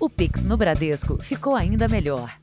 O 0.00 0.08
Pix 0.08 0.44
no 0.44 0.56
Bradesco 0.56 1.20
ficou 1.20 1.56
ainda 1.56 1.88
melhor. 1.88 2.38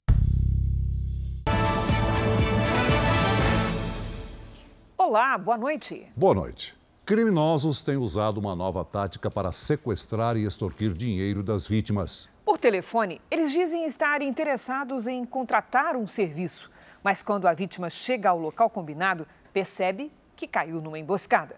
Olá, 4.97 5.37
boa 5.37 5.57
noite. 5.57 6.05
Boa 6.17 6.35
noite. 6.35 6.75
Criminosos 7.05 7.81
têm 7.81 7.95
usado 7.95 8.39
uma 8.39 8.57
nova 8.57 8.83
tática 8.83 9.31
para 9.31 9.53
sequestrar 9.53 10.35
e 10.35 10.45
extorquir 10.45 10.91
dinheiro 10.91 11.41
das 11.41 11.65
vítimas. 11.65 12.27
Por 12.43 12.57
telefone, 12.57 13.21
eles 13.31 13.53
dizem 13.53 13.85
estar 13.85 14.21
interessados 14.21 15.07
em 15.07 15.23
contratar 15.23 15.95
um 15.95 16.09
serviço, 16.09 16.69
mas 17.01 17.23
quando 17.23 17.47
a 17.47 17.53
vítima 17.53 17.89
chega 17.89 18.31
ao 18.31 18.37
local 18.37 18.69
combinado, 18.69 19.25
percebe 19.53 20.11
que 20.35 20.45
caiu 20.45 20.81
numa 20.81 20.99
emboscada. 20.99 21.55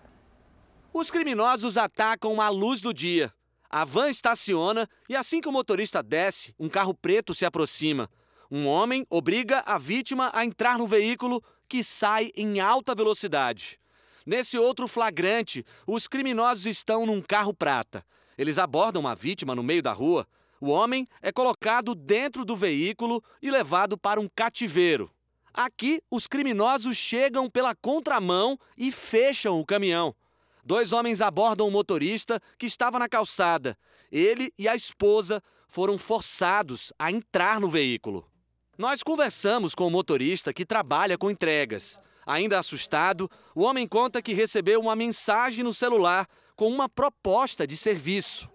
Os 0.94 1.10
criminosos 1.10 1.76
atacam 1.76 2.40
à 2.40 2.50
luz 2.50 2.82
do 2.82 2.94
dia. 2.94 3.34
A 3.70 3.84
van 3.84 4.10
estaciona 4.10 4.88
e 5.10 5.16
assim 5.16 5.42
que 5.42 5.50
o 5.50 5.52
motorista 5.52 6.02
desce, 6.02 6.56
um 6.58 6.70
carro 6.70 6.94
preto 6.94 7.36
se 7.36 7.46
aproxima. 7.46 8.10
Um 8.50 8.66
homem 8.66 9.06
obriga 9.10 9.62
a 9.66 9.78
vítima 9.78 10.32
a 10.34 10.46
entrar 10.46 10.78
no 10.78 10.88
veículo 10.88 11.44
que 11.68 11.84
sai 11.84 12.32
em 12.36 12.62
alta 12.62 12.96
velocidade. 12.96 13.78
Nesse 14.26 14.58
outro 14.58 14.88
flagrante, 14.88 15.66
os 15.86 16.08
criminosos 16.08 16.66
estão 16.66 17.06
num 17.06 17.22
carro 17.22 17.54
prata. 17.54 18.06
Eles 18.38 18.58
abordam 18.58 19.08
a 19.08 19.16
vítima 19.16 19.56
no 19.56 19.64
meio 19.64 19.82
da 19.82 19.92
rua. 19.92 20.26
O 20.62 20.70
homem 20.70 21.08
é 21.22 21.32
colocado 21.32 21.94
dentro 21.94 22.46
do 22.46 22.56
veículo 22.56 23.22
e 23.42 23.52
levado 23.52 23.98
para 23.98 24.20
um 24.20 24.30
cativeiro. 24.34 25.12
Aqui, 25.54 26.02
os 26.10 26.28
criminosos 26.28 26.96
chegam 26.96 27.50
pela 27.50 27.76
contramão 27.76 28.58
e 28.78 28.92
fecham 28.92 29.60
o 29.60 29.66
caminhão. 29.66 30.16
Dois 30.68 30.92
homens 30.92 31.22
abordam 31.22 31.66
o 31.66 31.72
motorista 31.72 32.42
que 32.60 32.66
estava 32.66 33.00
na 33.00 33.08
calçada. 33.08 33.78
Ele 34.12 34.52
e 34.60 34.68
a 34.68 34.76
esposa 34.76 35.42
foram 35.66 35.98
forçados 35.98 36.92
a 37.00 37.10
entrar 37.10 37.62
no 37.62 37.70
veículo. 37.70 38.30
Nós 38.78 39.02
conversamos 39.02 39.74
com 39.74 39.88
o 39.88 39.90
motorista 39.90 40.54
que 40.54 40.66
trabalha 40.66 41.18
com 41.18 41.32
entregas. 41.32 42.02
Ainda 42.26 42.60
assustado, 42.60 43.32
o 43.56 43.64
homem 43.64 43.88
conta 43.88 44.22
que 44.22 44.34
recebeu 44.34 44.82
uma 44.82 44.94
mensagem 44.94 45.64
no 45.64 45.74
celular 45.74 46.28
com 46.54 46.68
uma 46.68 46.90
proposta 46.90 47.66
de 47.66 47.78
serviço. 47.78 48.52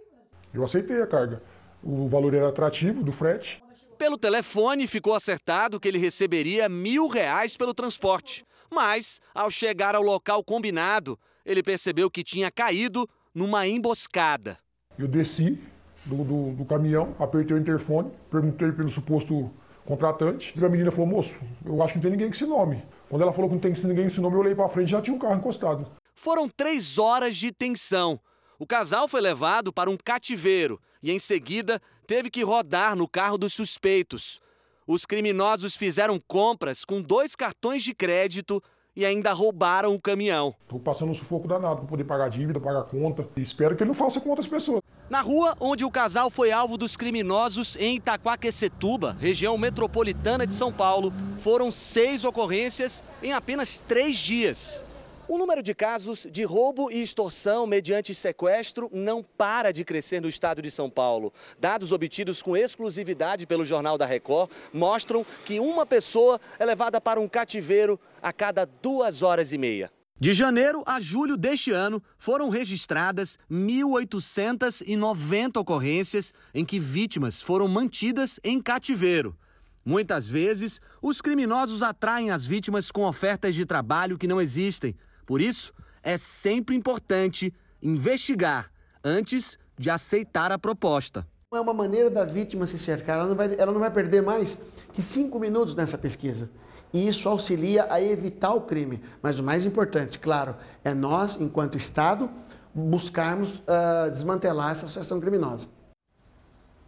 Eu 0.52 0.62
aceitei 0.62 1.00
a 1.00 1.06
carga. 1.06 1.42
O 1.82 2.08
valor 2.08 2.34
era 2.34 2.50
atrativo 2.50 3.02
do 3.02 3.10
frete. 3.10 3.64
Pelo 3.96 4.18
telefone 4.18 4.86
ficou 4.86 5.14
acertado 5.14 5.80
que 5.80 5.88
ele 5.88 5.96
receberia 5.96 6.68
mil 6.68 7.08
reais 7.08 7.56
pelo 7.56 7.72
transporte. 7.72 8.44
Mas, 8.70 9.18
ao 9.34 9.50
chegar 9.50 9.94
ao 9.94 10.02
local 10.02 10.44
combinado, 10.44 11.18
ele 11.44 11.62
percebeu 11.62 12.10
que 12.10 12.22
tinha 12.22 12.50
caído 12.50 13.08
numa 13.34 13.66
emboscada. 13.66 14.58
Eu 14.98 15.08
desci 15.08 15.58
do, 16.04 16.24
do, 16.24 16.52
do 16.52 16.64
caminhão, 16.64 17.14
apertei 17.18 17.56
o 17.56 17.58
interfone, 17.58 18.10
perguntei 18.30 18.72
pelo 18.72 18.90
suposto 18.90 19.50
contratante. 19.84 20.52
E 20.56 20.64
a 20.64 20.68
menina 20.68 20.90
falou: 20.90 21.06
moço, 21.06 21.38
eu 21.64 21.82
acho 21.82 21.94
que 21.94 21.98
não 21.98 22.02
tem 22.02 22.10
ninguém 22.12 22.28
com 22.28 22.34
esse 22.34 22.46
nome. 22.46 22.82
Quando 23.08 23.22
ela 23.22 23.32
falou 23.32 23.48
que 23.48 23.54
não 23.54 23.60
tem 23.60 23.72
ninguém 23.72 24.04
com 24.04 24.10
esse 24.10 24.20
nome, 24.20 24.34
eu 24.34 24.40
olhei 24.40 24.54
para 24.54 24.68
frente 24.68 24.88
e 24.88 24.92
já 24.92 25.02
tinha 25.02 25.14
um 25.14 25.18
carro 25.18 25.36
encostado. 25.36 25.86
Foram 26.14 26.48
três 26.48 26.98
horas 26.98 27.36
de 27.36 27.52
tensão. 27.52 28.20
O 28.58 28.66
casal 28.66 29.08
foi 29.08 29.20
levado 29.20 29.72
para 29.72 29.90
um 29.90 29.96
cativeiro 29.96 30.80
e, 31.02 31.10
em 31.10 31.18
seguida, 31.18 31.80
teve 32.06 32.30
que 32.30 32.44
rodar 32.44 32.94
no 32.94 33.08
carro 33.08 33.36
dos 33.36 33.52
suspeitos. 33.52 34.40
Os 34.86 35.06
criminosos 35.06 35.76
fizeram 35.76 36.20
compras 36.26 36.84
com 36.84 37.00
dois 37.00 37.34
cartões 37.34 37.82
de 37.82 37.94
crédito 37.94 38.62
e 38.94 39.04
ainda 39.04 39.32
roubaram 39.32 39.94
o 39.94 40.00
caminhão. 40.00 40.54
Estou 40.62 40.78
passando 40.78 41.10
um 41.10 41.14
sufoco 41.14 41.48
danado 41.48 41.76
para 41.76 41.86
poder 41.86 42.04
pagar 42.04 42.28
dívida, 42.28 42.60
pagar 42.60 42.84
conta. 42.84 43.26
E 43.36 43.40
espero 43.40 43.74
que 43.76 43.82
ele 43.82 43.88
não 43.88 43.94
faça 43.94 44.20
com 44.20 44.30
outras 44.30 44.46
pessoas. 44.46 44.82
Na 45.08 45.20
rua 45.20 45.56
onde 45.60 45.84
o 45.84 45.90
casal 45.90 46.30
foi 46.30 46.52
alvo 46.52 46.78
dos 46.78 46.96
criminosos 46.96 47.76
em 47.76 47.96
Itaquaquecetuba, 47.96 49.16
região 49.20 49.58
metropolitana 49.58 50.46
de 50.46 50.54
São 50.54 50.72
Paulo, 50.72 51.12
foram 51.38 51.70
seis 51.70 52.24
ocorrências 52.24 53.02
em 53.22 53.32
apenas 53.32 53.80
três 53.80 54.18
dias. 54.18 54.82
O 55.32 55.38
número 55.38 55.62
de 55.62 55.74
casos 55.74 56.26
de 56.30 56.44
roubo 56.44 56.92
e 56.92 57.00
extorsão 57.00 57.66
mediante 57.66 58.14
sequestro 58.14 58.90
não 58.92 59.24
para 59.24 59.72
de 59.72 59.82
crescer 59.82 60.20
no 60.20 60.28
estado 60.28 60.60
de 60.60 60.70
São 60.70 60.90
Paulo. 60.90 61.32
Dados 61.58 61.90
obtidos 61.90 62.42
com 62.42 62.54
exclusividade 62.54 63.46
pelo 63.46 63.64
Jornal 63.64 63.96
da 63.96 64.04
Record 64.04 64.50
mostram 64.74 65.24
que 65.46 65.58
uma 65.58 65.86
pessoa 65.86 66.38
é 66.58 66.66
levada 66.66 67.00
para 67.00 67.18
um 67.18 67.26
cativeiro 67.26 67.98
a 68.20 68.30
cada 68.30 68.66
duas 68.66 69.22
horas 69.22 69.54
e 69.54 69.58
meia. 69.58 69.90
De 70.20 70.34
janeiro 70.34 70.82
a 70.84 71.00
julho 71.00 71.38
deste 71.38 71.72
ano, 71.72 72.02
foram 72.18 72.50
registradas 72.50 73.38
1.890 73.50 75.56
ocorrências 75.56 76.34
em 76.52 76.62
que 76.62 76.78
vítimas 76.78 77.40
foram 77.40 77.66
mantidas 77.68 78.38
em 78.44 78.60
cativeiro. 78.60 79.34
Muitas 79.82 80.28
vezes, 80.28 80.78
os 81.00 81.22
criminosos 81.22 81.82
atraem 81.82 82.30
as 82.30 82.44
vítimas 82.44 82.90
com 82.90 83.06
ofertas 83.06 83.54
de 83.54 83.64
trabalho 83.64 84.18
que 84.18 84.28
não 84.28 84.38
existem 84.38 84.94
por 85.26 85.40
isso, 85.40 85.72
é 86.02 86.16
sempre 86.16 86.76
importante 86.76 87.52
investigar 87.82 88.70
antes 89.04 89.58
de 89.78 89.90
aceitar 89.90 90.52
a 90.52 90.58
proposta. 90.58 91.26
É 91.52 91.60
uma 91.60 91.74
maneira 91.74 92.08
da 92.08 92.24
vítima 92.24 92.66
se 92.66 92.78
cercar, 92.78 93.18
ela 93.18 93.28
não 93.28 93.34
vai, 93.34 93.54
ela 93.58 93.72
não 93.72 93.80
vai 93.80 93.90
perder 93.90 94.22
mais 94.22 94.58
que 94.92 95.02
cinco 95.02 95.38
minutos 95.38 95.74
nessa 95.74 95.98
pesquisa. 95.98 96.48
E 96.92 97.08
isso 97.08 97.28
auxilia 97.28 97.86
a 97.90 98.00
evitar 98.00 98.52
o 98.52 98.62
crime. 98.62 99.02
Mas 99.22 99.38
o 99.38 99.42
mais 99.42 99.64
importante, 99.64 100.18
claro, 100.18 100.56
é 100.84 100.94
nós, 100.94 101.36
enquanto 101.40 101.76
Estado, 101.76 102.30
buscarmos 102.74 103.58
uh, 103.58 104.10
desmantelar 104.10 104.72
essa 104.72 104.84
associação 104.84 105.20
criminosa. 105.20 105.68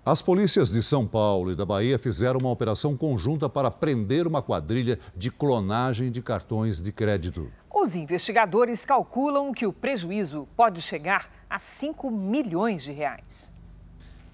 As 0.05 0.21
polícias 0.21 0.71
de 0.71 0.83
São 0.83 1.07
Paulo 1.07 1.53
e 1.53 1.55
da 1.55 1.65
Bahia 1.65 1.99
fizeram 1.99 2.39
uma 2.39 2.51
operação 2.51 2.95
conjunta 2.95 3.49
para 3.49 3.71
prender 3.71 4.27
uma 4.27 4.43
quadrilha 4.43 4.99
de 5.17 5.31
clonagem 5.31 6.11
de 6.11 6.21
cartões 6.21 6.83
de 6.83 6.93
crédito. 6.93 7.51
Os 7.85 7.95
investigadores 7.95 8.83
calculam 8.83 9.53
que 9.53 9.67
o 9.67 9.73
prejuízo 9.73 10.49
pode 10.57 10.81
chegar 10.81 11.31
a 11.51 11.59
5 11.59 12.11
milhões 12.11 12.83
de 12.83 12.93
reais. 12.93 13.53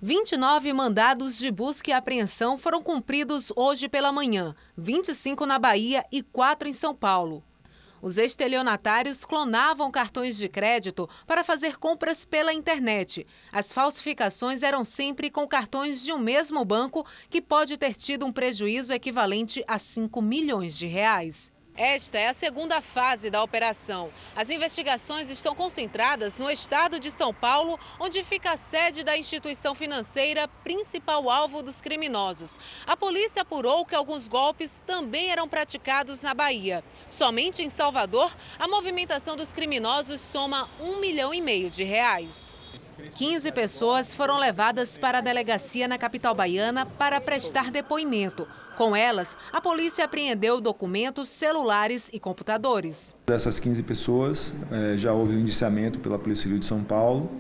29 0.01 0.73
mandados 0.73 1.37
de 1.37 1.51
busca 1.51 1.91
e 1.91 1.93
apreensão 1.93 2.57
foram 2.57 2.81
cumpridos 2.81 3.53
hoje 3.57 3.89
pela 3.89 4.13
manhã, 4.13 4.55
25 4.79 5.47
na 5.47 5.59
Bahia 5.59 6.07
e 6.13 6.23
4 6.23 6.69
em 6.69 6.73
São 6.73 6.95
Paulo. 6.95 7.43
Os 8.01 8.19
estelionatários 8.19 9.25
clonavam 9.25 9.91
cartões 9.91 10.37
de 10.37 10.49
crédito 10.49 11.11
para 11.27 11.43
fazer 11.43 11.77
compras 11.77 12.25
pela 12.25 12.55
internet. 12.55 13.27
As 13.51 13.73
falsificações 13.73 14.63
eram 14.63 14.85
sempre 14.85 15.29
com 15.29 15.45
cartões 15.49 16.05
de 16.05 16.13
um 16.13 16.21
mesmo 16.21 16.65
banco 16.65 17.05
que 17.29 17.43
pode 17.43 17.77
ter 17.77 17.97
tido 17.97 18.25
um 18.25 18.33
prejuízo 18.33 18.93
equivalente 18.93 19.65
a 19.67 19.77
5 19.77 20.23
milhões 20.23 20.79
de 20.79 20.87
reais. 20.87 21.53
Esta 21.83 22.19
é 22.19 22.29
a 22.29 22.35
segunda 22.35 22.83
fase 22.83 23.31
da 23.31 23.43
operação. 23.43 24.11
As 24.37 24.51
investigações 24.51 25.31
estão 25.31 25.55
concentradas 25.55 26.39
no 26.39 26.51
estado 26.51 27.01
de 27.01 27.11
São 27.11 27.33
Paulo, 27.33 27.81
onde 27.99 28.23
fica 28.23 28.51
a 28.51 28.57
sede 28.59 29.03
da 29.03 29.17
instituição 29.17 29.75
financeira, 29.75 30.47
principal 30.63 31.31
alvo 31.31 31.63
dos 31.63 31.81
criminosos. 31.81 32.59
A 32.87 32.99
polícia 32.99 33.41
apurou 33.41 33.87
que 33.87 33.95
alguns 33.95 34.29
golpes 34.29 34.79
também 34.85 35.31
eram 35.31 35.49
praticados 35.49 36.21
na 36.21 36.35
Bahia. 36.35 36.85
Somente 37.09 37.63
em 37.63 37.71
Salvador, 37.71 38.31
a 38.59 38.69
movimentação 38.69 39.35
dos 39.35 39.55
criminosos 39.55 40.21
soma 40.21 40.69
um 40.79 41.01
milhão 41.01 41.33
e 41.33 41.41
meio 41.41 41.71
de 41.71 41.83
reais. 41.83 42.53
15 43.17 43.53
pessoas 43.53 44.15
foram 44.15 44.37
levadas 44.37 44.99
para 44.99 45.19
a 45.19 45.23
delegacia 45.23 45.89
na 45.89 45.97
capital 45.97 46.35
baiana 46.35 46.85
para 46.85 47.21
prestar 47.23 47.71
depoimento. 47.71 48.47
Com 48.81 48.97
elas, 48.97 49.37
a 49.53 49.61
polícia 49.61 50.07
apreendeu 50.07 50.59
documentos, 50.59 51.29
celulares 51.29 52.09
e 52.15 52.19
computadores. 52.19 53.15
Dessas 53.27 53.61
15 53.61 53.83
pessoas, 53.83 54.51
eh, 54.73 54.97
já 54.97 55.13
houve 55.13 55.35
um 55.37 55.41
indiciamento 55.41 55.99
pela 55.99 56.19
Polícia 56.19 56.45
Civil 56.45 56.59
de 56.59 56.65
São 56.65 56.83
Paulo. 56.83 57.31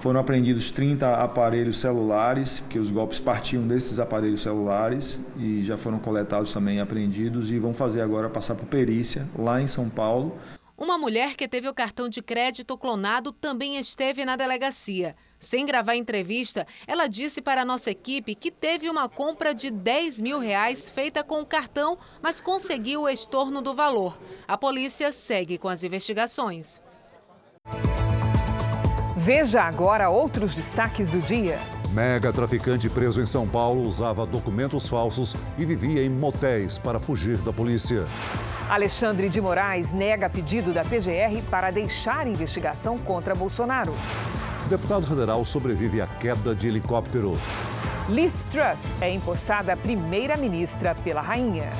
Foram 0.00 0.18
apreendidos 0.20 0.70
30 0.70 1.16
aparelhos 1.16 1.76
celulares, 1.76 2.64
que 2.70 2.78
os 2.78 2.90
golpes 2.90 3.18
partiam 3.18 3.68
desses 3.68 3.98
aparelhos 3.98 4.40
celulares 4.40 5.20
e 5.36 5.62
já 5.64 5.76
foram 5.76 5.98
coletados 5.98 6.50
também 6.50 6.80
apreendidos 6.80 7.50
e 7.50 7.58
vão 7.58 7.74
fazer 7.74 8.00
agora 8.00 8.30
passar 8.30 8.54
por 8.54 8.64
perícia 8.64 9.28
lá 9.38 9.60
em 9.60 9.66
São 9.66 9.90
Paulo. 9.90 10.38
Uma 10.78 10.96
mulher 10.96 11.36
que 11.36 11.46
teve 11.46 11.68
o 11.68 11.74
cartão 11.74 12.08
de 12.08 12.22
crédito 12.22 12.78
clonado 12.78 13.32
também 13.32 13.76
esteve 13.76 14.24
na 14.24 14.34
delegacia. 14.34 15.14
Sem 15.40 15.64
gravar 15.64 15.96
entrevista, 15.96 16.66
ela 16.86 17.06
disse 17.06 17.40
para 17.40 17.62
a 17.62 17.64
nossa 17.64 17.90
equipe 17.90 18.34
que 18.34 18.50
teve 18.50 18.90
uma 18.90 19.08
compra 19.08 19.54
de 19.54 19.70
10 19.70 20.20
mil 20.20 20.38
reais 20.38 20.90
feita 20.90 21.24
com 21.24 21.40
o 21.40 21.46
cartão, 21.46 21.96
mas 22.20 22.42
conseguiu 22.42 23.02
o 23.02 23.08
estorno 23.08 23.62
do 23.62 23.74
valor. 23.74 24.20
A 24.46 24.58
polícia 24.58 25.10
segue 25.10 25.56
com 25.56 25.68
as 25.68 25.82
investigações. 25.82 26.82
Veja 29.16 29.62
agora 29.62 30.10
outros 30.10 30.54
destaques 30.54 31.10
do 31.10 31.20
dia. 31.20 31.58
Mega 31.92 32.32
traficante 32.32 32.88
preso 32.88 33.20
em 33.20 33.26
São 33.26 33.48
Paulo 33.48 33.82
usava 33.82 34.26
documentos 34.26 34.88
falsos 34.88 35.34
e 35.58 35.64
vivia 35.64 36.04
em 36.04 36.10
motéis 36.10 36.76
para 36.76 37.00
fugir 37.00 37.38
da 37.38 37.52
polícia. 37.52 38.06
Alexandre 38.68 39.28
de 39.28 39.40
Moraes 39.40 39.92
nega 39.92 40.30
pedido 40.30 40.72
da 40.72 40.84
PGR 40.84 41.42
para 41.50 41.70
deixar 41.70 42.28
investigação 42.28 42.96
contra 42.98 43.34
Bolsonaro. 43.34 43.92
Deputado 44.70 45.04
federal 45.04 45.44
sobrevive 45.44 46.00
à 46.00 46.06
queda 46.06 46.54
de 46.54 46.68
helicóptero. 46.68 47.36
Liz 48.08 48.46
Truss 48.46 48.92
é 49.00 49.12
empossada 49.12 49.76
primeira-ministra 49.76 50.94
pela 50.94 51.20
rainha. 51.20 51.70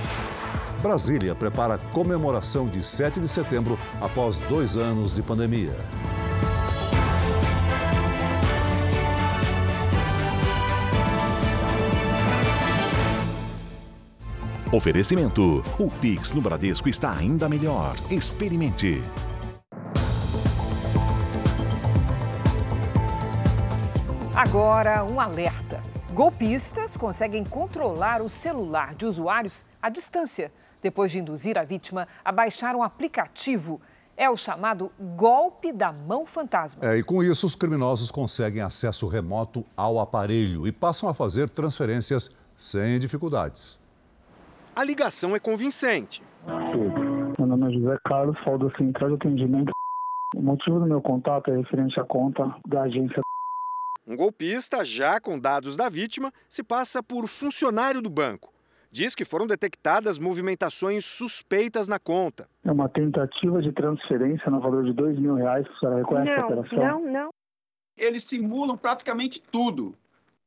Brasília 0.82 1.32
prepara 1.32 1.78
comemoração 1.78 2.66
de 2.66 2.84
7 2.84 3.20
de 3.20 3.28
setembro 3.28 3.78
após 4.00 4.38
dois 4.38 4.76
anos 4.76 5.14
de 5.14 5.22
pandemia. 5.22 5.76
Oferecimento: 14.72 15.62
o 15.78 15.88
Pix 15.88 16.32
no 16.32 16.40
Bradesco 16.40 16.88
está 16.88 17.12
ainda 17.16 17.48
melhor. 17.48 17.94
Experimente. 18.10 19.00
Agora, 24.40 25.04
um 25.04 25.20
alerta. 25.20 25.82
Golpistas 26.14 26.96
conseguem 26.96 27.44
controlar 27.44 28.22
o 28.22 28.30
celular 28.30 28.94
de 28.94 29.04
usuários 29.04 29.66
à 29.82 29.90
distância, 29.90 30.50
depois 30.80 31.12
de 31.12 31.18
induzir 31.18 31.58
a 31.58 31.62
vítima 31.62 32.08
a 32.24 32.32
baixar 32.32 32.74
um 32.74 32.82
aplicativo. 32.82 33.82
É 34.16 34.30
o 34.30 34.38
chamado 34.38 34.90
golpe 34.98 35.74
da 35.74 35.92
mão 35.92 36.24
fantasma. 36.24 36.80
É, 36.82 36.96
e 36.96 37.02
com 37.02 37.22
isso, 37.22 37.44
os 37.44 37.54
criminosos 37.54 38.10
conseguem 38.10 38.62
acesso 38.62 39.06
remoto 39.08 39.62
ao 39.76 40.00
aparelho 40.00 40.66
e 40.66 40.72
passam 40.72 41.06
a 41.10 41.12
fazer 41.12 41.50
transferências 41.50 42.34
sem 42.56 42.98
dificuldades. 42.98 43.78
A 44.74 44.82
ligação 44.82 45.36
é 45.36 45.38
convincente. 45.38 46.22
Meu 47.38 47.46
nome 47.46 47.68
é 47.68 47.78
José 47.78 47.98
Carlos, 48.06 48.38
falo 48.42 48.56
do 48.56 48.76
Central 48.78 49.10
de 49.10 49.16
Atendimento. 49.16 49.70
O 50.34 50.40
motivo 50.40 50.80
do 50.80 50.86
meu 50.86 51.02
contato 51.02 51.50
é 51.50 51.58
referente 51.58 52.00
à 52.00 52.04
conta 52.04 52.56
da 52.66 52.84
agência. 52.84 53.20
Um 54.10 54.16
golpista, 54.16 54.84
já 54.84 55.20
com 55.20 55.38
dados 55.38 55.76
da 55.76 55.88
vítima, 55.88 56.32
se 56.48 56.64
passa 56.64 57.00
por 57.00 57.28
funcionário 57.28 58.02
do 58.02 58.10
banco. 58.10 58.52
Diz 58.90 59.14
que 59.14 59.24
foram 59.24 59.46
detectadas 59.46 60.18
movimentações 60.18 61.04
suspeitas 61.04 61.86
na 61.86 61.96
conta. 62.00 62.48
É 62.64 62.72
uma 62.72 62.88
tentativa 62.88 63.62
de 63.62 63.70
transferência 63.70 64.50
no 64.50 64.58
valor 64.58 64.84
de 64.84 64.92
dois 64.92 65.16
mil 65.16 65.36
reais. 65.36 65.64
A 65.64 65.78
senhora 65.78 65.98
reconhece 65.98 66.36
não, 66.36 66.42
a 66.42 66.46
operação? 66.46 66.78
Não, 66.78 67.12
não. 67.12 67.30
Eles 67.96 68.24
simulam 68.24 68.76
praticamente 68.76 69.40
tudo, 69.40 69.94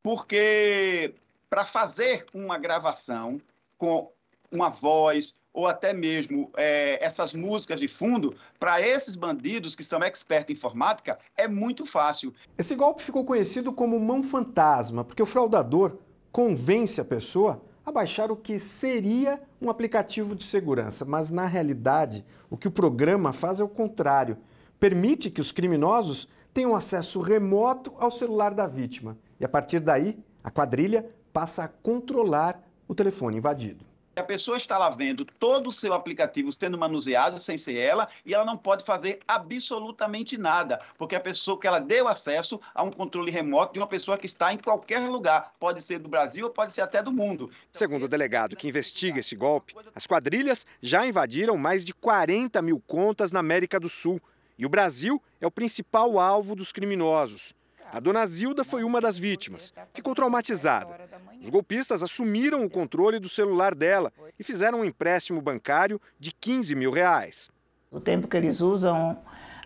porque 0.03 1.15
para 1.49 1.63
fazer 1.63 2.25
uma 2.35 2.57
gravação 2.57 3.39
com 3.77 4.11
uma 4.51 4.67
voz 4.67 5.39
ou 5.53 5.67
até 5.67 5.93
mesmo 5.93 6.51
é, 6.57 7.03
essas 7.05 7.33
músicas 7.33 7.79
de 7.79 7.87
fundo, 7.87 8.35
para 8.59 8.81
esses 8.81 9.15
bandidos 9.15 9.75
que 9.75 9.83
são 9.83 9.99
expertos 10.03 10.49
em 10.49 10.57
informática, 10.57 11.19
é 11.37 11.47
muito 11.47 11.85
fácil. 11.85 12.33
Esse 12.57 12.73
golpe 12.75 13.03
ficou 13.03 13.23
conhecido 13.23 13.71
como 13.71 13.99
mão 13.99 14.23
fantasma, 14.23 15.03
porque 15.03 15.21
o 15.21 15.27
fraudador 15.27 15.97
convence 16.31 16.99
a 16.99 17.05
pessoa 17.05 17.61
a 17.85 17.91
baixar 17.91 18.31
o 18.31 18.35
que 18.35 18.57
seria 18.57 19.41
um 19.61 19.69
aplicativo 19.69 20.35
de 20.35 20.43
segurança, 20.43 21.05
mas 21.05 21.29
na 21.29 21.45
realidade, 21.45 22.25
o 22.49 22.57
que 22.57 22.67
o 22.67 22.71
programa 22.71 23.33
faz 23.33 23.59
é 23.59 23.63
o 23.63 23.67
contrário. 23.67 24.37
Permite 24.79 25.29
que 25.29 25.41
os 25.41 25.51
criminosos 25.51 26.27
tenham 26.53 26.75
acesso 26.75 27.19
remoto 27.19 27.93
ao 27.97 28.09
celular 28.09 28.53
da 28.53 28.67
vítima 28.67 29.17
e 29.39 29.45
a 29.45 29.49
partir 29.49 29.79
daí, 29.79 30.17
a 30.43 30.49
quadrilha 30.49 31.05
passa 31.33 31.65
a 31.65 31.67
controlar 31.67 32.63
o 32.87 32.95
telefone 32.95 33.37
invadido. 33.37 33.92
A 34.15 34.21
pessoa 34.21 34.57
está 34.57 34.77
lá 34.77 34.91
vendo 34.91 35.25
todo 35.25 35.69
o 35.69 35.71
seu 35.71 35.91
aplicativo 35.91 36.51
sendo 36.51 36.77
manuseado 36.77 37.39
sem 37.39 37.57
ser 37.57 37.77
ela 37.77 38.07
e 38.23 38.31
ela 38.31 38.45
não 38.45 38.55
pode 38.55 38.85
fazer 38.85 39.19
absolutamente 39.27 40.37
nada, 40.37 40.79
porque 40.99 41.15
a 41.15 41.19
pessoa 41.19 41.59
que 41.59 41.65
ela 41.65 41.79
deu 41.79 42.07
acesso 42.07 42.61
a 42.75 42.83
um 42.83 42.91
controle 42.91 43.31
remoto 43.31 43.73
de 43.73 43.79
uma 43.79 43.87
pessoa 43.87 44.15
que 44.15 44.27
está 44.27 44.53
em 44.53 44.59
qualquer 44.59 44.99
lugar, 44.99 45.53
pode 45.59 45.81
ser 45.81 45.97
do 45.97 46.07
Brasil 46.07 46.45
ou 46.45 46.51
pode 46.51 46.73
ser 46.73 46.81
até 46.81 47.01
do 47.01 47.11
mundo. 47.11 47.49
Segundo 47.71 48.03
o 48.03 48.07
delegado 48.07 48.55
que 48.55 48.67
investiga 48.67 49.19
esse 49.19 49.35
golpe, 49.35 49.73
as 49.95 50.05
quadrilhas 50.05 50.63
já 50.79 51.07
invadiram 51.07 51.57
mais 51.57 51.83
de 51.83 51.91
40 51.91 52.61
mil 52.61 52.79
contas 52.85 53.31
na 53.31 53.39
América 53.39 53.79
do 53.79 53.89
Sul 53.89 54.21
e 54.59 54.63
o 54.63 54.69
Brasil 54.69 55.19
é 55.41 55.47
o 55.47 55.51
principal 55.51 56.19
alvo 56.19 56.55
dos 56.55 56.71
criminosos. 56.71 57.55
A 57.91 57.99
dona 57.99 58.25
Zilda 58.25 58.63
foi 58.63 58.83
uma 58.83 58.99
das 58.99 59.17
vítimas. 59.17 59.73
Ficou 59.93 60.15
traumatizada. 60.15 60.99
Os 61.41 61.49
golpistas 61.49 62.01
assumiram 62.01 62.63
o 62.63 62.69
controle 62.69 63.19
do 63.19 63.29
celular 63.29 63.75
dela 63.75 64.11
e 64.39 64.43
fizeram 64.43 64.79
um 64.79 64.85
empréstimo 64.85 65.41
bancário 65.41 65.99
de 66.19 66.31
15 66.31 66.75
mil 66.75 66.91
reais. 66.91 67.49
O 67.91 67.99
tempo 67.99 68.27
que 68.27 68.37
eles 68.37 68.61
usam 68.61 69.17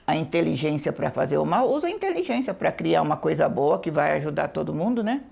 a 0.06 0.16
inteligência 0.16 0.92
para 0.94 1.12
fazer 1.12 1.38
o 1.38 1.46
mal, 1.46 1.70
usa 1.70 1.88
a 1.88 1.90
inteligência 1.90 2.54
para 2.54 2.72
criar 2.72 3.02
uma 3.02 3.18
coisa 3.18 3.48
boa 3.48 3.80
que 3.80 3.92
vai 3.92 4.14
ajudar 4.14 4.48
todo 4.48 4.74
mundo, 4.74 5.04
né? 5.04 5.24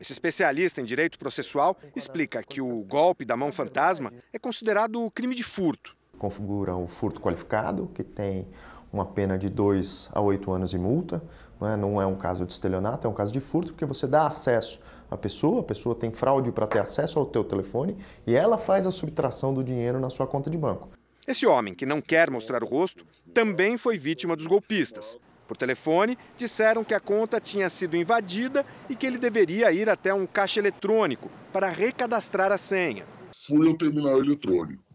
Esse 0.00 0.12
especialista 0.12 0.80
em 0.80 0.84
direito 0.84 1.18
processual 1.18 1.76
explica 1.96 2.42
que 2.42 2.60
o 2.60 2.84
golpe 2.84 3.24
da 3.24 3.36
mão 3.36 3.50
fantasma 3.50 4.12
é 4.32 4.38
considerado 4.38 5.10
crime 5.10 5.34
de 5.34 5.42
furto. 5.42 5.96
Configura 6.16 6.76
o 6.76 6.86
furto 6.86 7.20
qualificado, 7.20 7.90
que 7.92 8.04
tem 8.04 8.46
uma 8.92 9.04
pena 9.04 9.36
de 9.36 9.48
2 9.48 10.10
a 10.12 10.20
8 10.20 10.52
anos 10.52 10.70
de 10.70 10.78
multa. 10.78 11.22
Não 11.60 11.68
é, 11.68 11.76
não 11.76 12.02
é 12.02 12.06
um 12.06 12.14
caso 12.14 12.46
de 12.46 12.52
estelionato, 12.52 13.06
é 13.06 13.10
um 13.10 13.14
caso 13.14 13.32
de 13.32 13.40
furto, 13.40 13.72
porque 13.72 13.84
você 13.84 14.06
dá 14.06 14.26
acesso 14.26 14.80
à 15.10 15.16
pessoa, 15.16 15.60
a 15.60 15.64
pessoa 15.64 15.94
tem 15.94 16.12
fraude 16.12 16.52
para 16.52 16.66
ter 16.66 16.78
acesso 16.78 17.18
ao 17.18 17.26
teu 17.26 17.42
telefone 17.42 17.96
e 18.26 18.34
ela 18.34 18.56
faz 18.58 18.86
a 18.86 18.90
subtração 18.90 19.52
do 19.52 19.64
dinheiro 19.64 19.98
na 19.98 20.10
sua 20.10 20.26
conta 20.26 20.48
de 20.48 20.56
banco. 20.56 20.88
Esse 21.26 21.46
homem, 21.46 21.74
que 21.74 21.84
não 21.84 22.00
quer 22.00 22.30
mostrar 22.30 22.62
o 22.62 22.66
rosto, 22.66 23.04
também 23.34 23.76
foi 23.76 23.98
vítima 23.98 24.34
dos 24.34 24.46
golpistas. 24.46 25.18
Por 25.46 25.56
telefone, 25.56 26.16
disseram 26.36 26.84
que 26.84 26.94
a 26.94 27.00
conta 27.00 27.40
tinha 27.40 27.68
sido 27.68 27.96
invadida 27.96 28.64
e 28.88 28.94
que 28.94 29.06
ele 29.06 29.18
deveria 29.18 29.72
ir 29.72 29.88
até 29.88 30.12
um 30.12 30.26
caixa 30.26 30.60
eletrônico 30.60 31.30
para 31.52 31.70
recadastrar 31.70 32.52
a 32.52 32.58
senha. 32.58 33.04
Fui 33.46 33.66
ao 33.66 33.76
terminal 33.76 34.18
eletrônico. 34.18 34.87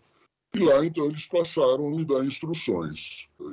E 0.56 0.60
lá, 0.60 0.86
então, 0.86 1.06
eles 1.08 1.26
passaram 1.26 1.88
a 1.88 1.92
me 1.92 2.06
dar 2.06 2.24
instruções. 2.24 3.00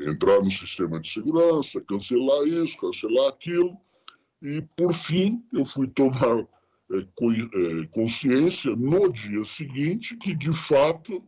Entrar 0.06 0.43
no 0.43 0.50
sistema 0.50 1.00
de 1.00 1.11
segurança, 1.11 1.81
cancelar 1.81 2.47
isso, 2.47 2.76
cancelar 2.76 3.31
aquilo. 3.31 3.75
E, 4.43 4.61
por 4.76 4.93
fim, 5.06 5.43
eu 5.52 5.64
fui 5.64 5.88
tomar 5.88 6.47
é, 6.93 7.87
consciência 7.91 8.76
no 8.76 9.11
dia 9.12 9.44
seguinte 9.56 10.17
que, 10.19 10.35
de 10.35 10.52
fato, 10.69 11.25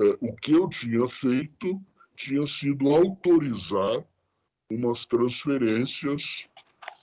é, 0.00 0.16
o 0.20 0.34
que 0.36 0.52
eu 0.52 0.68
tinha 0.70 1.06
feito 1.08 1.80
tinha 2.16 2.46
sido 2.46 2.88
autorizar 2.88 4.04
umas 4.70 5.04
transferências 5.06 6.22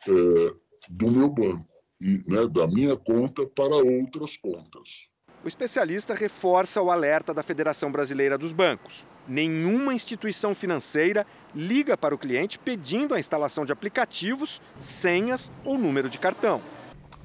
é, 0.07 0.53
do 0.89 1.11
meu 1.11 1.29
banco, 1.29 1.67
e, 1.99 2.23
né, 2.27 2.47
da 2.47 2.65
minha 2.65 2.95
conta 2.95 3.45
para 3.45 3.75
outras 3.75 4.37
contas. 4.37 5.06
O 5.43 5.47
especialista 5.47 6.15
reforça 6.15 6.81
o 6.81 6.89
alerta 6.89 7.33
da 7.33 7.43
Federação 7.43 7.91
Brasileira 7.91 8.37
dos 8.37 8.53
Bancos. 8.53 9.05
Nenhuma 9.27 9.93
instituição 9.93 10.55
financeira 10.55 11.27
liga 11.53 11.95
para 11.95 12.15
o 12.15 12.17
cliente 12.17 12.57
pedindo 12.57 13.13
a 13.13 13.19
instalação 13.19 13.63
de 13.63 13.71
aplicativos, 13.71 14.61
senhas 14.79 15.51
ou 15.63 15.77
número 15.77 16.09
de 16.09 16.17
cartão. 16.17 16.59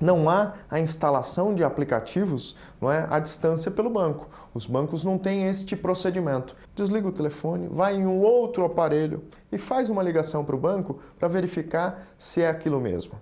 Não 0.01 0.29
há 0.29 0.55
a 0.69 0.79
instalação 0.79 1.55
de 1.55 1.65
aplicativos 1.65 2.57
não 2.81 2.91
é, 2.91 3.07
à 3.09 3.19
distância 3.19 3.71
pelo 3.71 3.89
banco. 3.89 4.29
Os 4.53 4.67
bancos 4.67 5.05
não 5.05 5.17
têm 5.17 5.47
este 5.47 5.75
procedimento. 5.75 6.55
Desliga 6.75 7.09
o 7.09 7.13
telefone, 7.13 7.69
vai 7.71 7.95
em 7.95 8.07
um 8.07 8.21
outro 8.21 8.65
aparelho 8.65 9.25
e 9.51 9.57
faz 9.57 9.89
uma 9.89 10.03
ligação 10.03 10.45
para 10.45 10.57
o 10.57 10.61
banco 10.61 11.01
para 11.19 11.29
verificar 11.29 12.09
se 12.19 12.43
é 12.43 12.49
aquilo 12.49 12.81
mesmo. 12.81 13.19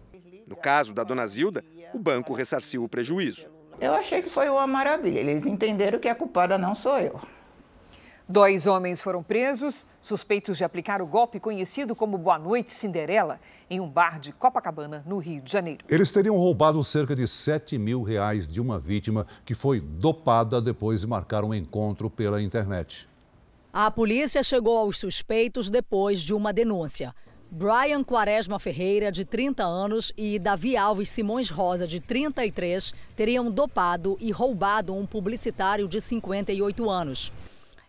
No 0.47 0.57
caso 0.57 0.93
da 0.93 1.05
dona 1.05 1.27
Zilda, 1.27 1.63
o 1.95 1.99
banco 1.99 2.35
ressarciu 2.35 2.83
o 2.83 2.89
prejuízo. 2.89 3.60
Eu 3.81 3.95
achei 3.95 4.21
que 4.21 4.29
foi 4.29 4.51
uma 4.51 4.67
maravilha. 4.67 5.21
Eles 5.21 5.47
entenderam 5.47 5.99
que 5.99 6.09
a 6.09 6.15
culpada 6.15 6.59
não 6.59 6.75
sou 6.75 6.99
eu. 6.99 7.19
Dois 8.29 8.67
homens 8.67 9.01
foram 9.01 9.25
presos, 9.25 9.87
suspeitos 10.01 10.57
de 10.57 10.63
aplicar 10.63 11.03
o 11.03 11.07
golpe 11.07 11.41
conhecido 11.41 11.97
como 11.97 12.17
Boa 12.17 12.39
Noite 12.39 12.73
Cinderela, 12.73 13.41
em 13.69 13.81
um 13.81 13.89
bar 13.89 14.21
de 14.21 14.33
Copacabana, 14.33 15.03
no 15.05 15.19
Rio 15.19 15.41
de 15.41 15.51
Janeiro. 15.51 15.85
Eles 15.89 16.13
teriam 16.13 16.37
roubado 16.37 16.85
cerca 16.85 17.17
de 17.17 17.27
7 17.27 17.77
mil 17.77 18.03
reais 18.03 18.49
de 18.49 18.61
uma 18.61 18.79
vítima 18.79 19.27
que 19.45 19.53
foi 19.55 19.81
dopada 19.81 20.61
depois 20.61 21.01
de 21.01 21.09
marcar 21.09 21.43
um 21.43 21.53
encontro 21.53 22.09
pela 22.09 22.41
internet. 22.41 23.09
A 23.73 23.91
polícia 23.91 24.43
chegou 24.43 24.77
aos 24.77 24.99
suspeitos 24.99 25.71
depois 25.71 26.21
de 26.21 26.35
uma 26.35 26.53
denúncia. 26.53 27.13
Brian 27.53 28.05
Quaresma 28.05 28.61
Ferreira, 28.61 29.11
de 29.11 29.25
30 29.25 29.65
anos, 29.65 30.13
e 30.17 30.39
Davi 30.39 30.77
Alves 30.77 31.09
Simões 31.09 31.51
Rosa, 31.51 31.85
de 31.85 32.01
33, 32.01 32.95
teriam 33.17 33.51
dopado 33.51 34.17
e 34.21 34.31
roubado 34.31 34.95
um 34.95 35.05
publicitário 35.05 35.89
de 35.89 36.01
58 36.01 36.89
anos. 36.89 37.33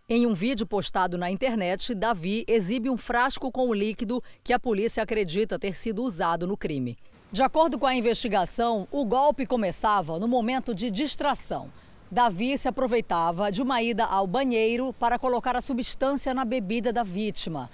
Em 0.10 0.25
um 0.25 0.34
vídeo 0.34 0.65
postado 0.65 1.15
na 1.15 1.30
internet, 1.30 1.94
Davi 1.94 2.44
exibe 2.48 2.89
um 2.89 2.98
frasco 2.98 3.51
com 3.51 3.70
o 3.70 3.74
líquido 3.74 4.22
que 4.44 4.51
a 4.51 4.60
polícia 4.60 5.03
acredita 5.03 5.60
ter 5.60 5.75
sido 5.75 6.03
usado 6.03 6.48
no 6.48 6.58
crime. 6.58 6.98
De 7.32 7.44
acordo 7.44 7.77
com 7.77 7.86
a 7.86 7.96
investigação, 7.96 8.88
o 8.91 9.06
golpe 9.06 9.46
começava 9.46 10.18
no 10.18 10.27
momento 10.27 10.74
de 10.74 10.89
distração. 10.89 11.72
Davi 12.10 12.58
se 12.58 12.68
aproveitava 12.68 13.51
de 13.51 13.62
uma 13.62 13.82
ida 13.82 14.06
ao 14.06 14.25
banheiro 14.25 14.91
para 14.91 15.20
colocar 15.20 15.56
a 15.56 15.62
substância 15.62 16.34
na 16.34 16.44
bebida 16.44 16.91
da 16.91 17.03
vítima. 17.03 17.70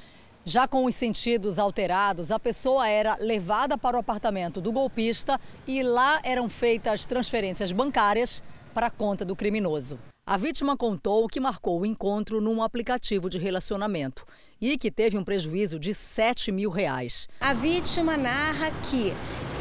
Já 0.49 0.65
com 0.65 0.85
os 0.85 0.95
sentidos 0.95 1.59
alterados, 1.59 2.31
a 2.31 2.39
pessoa 2.39 2.87
era 2.87 3.17
levada 3.19 3.77
para 3.77 3.97
o 3.97 3.99
apartamento 3.99 4.61
do 4.61 4.71
golpista 4.71 5.37
e 5.67 5.83
lá 5.83 6.21
eram 6.23 6.47
feitas 6.47 7.05
transferências 7.05 7.73
bancárias 7.73 8.41
para 8.73 8.87
a 8.87 8.89
conta 8.89 9.25
do 9.25 9.35
criminoso. 9.35 9.99
A 10.25 10.37
vítima 10.37 10.77
contou 10.77 11.27
que 11.27 11.41
marcou 11.41 11.81
o 11.81 11.85
encontro 11.85 12.39
num 12.39 12.63
aplicativo 12.63 13.29
de 13.29 13.37
relacionamento 13.37 14.25
e 14.61 14.77
que 14.77 14.89
teve 14.89 15.17
um 15.17 15.23
prejuízo 15.23 15.77
de 15.77 15.93
7 15.93 16.49
mil 16.53 16.69
reais. 16.69 17.27
A 17.41 17.53
vítima 17.53 18.15
narra 18.15 18.71
que 18.89 19.13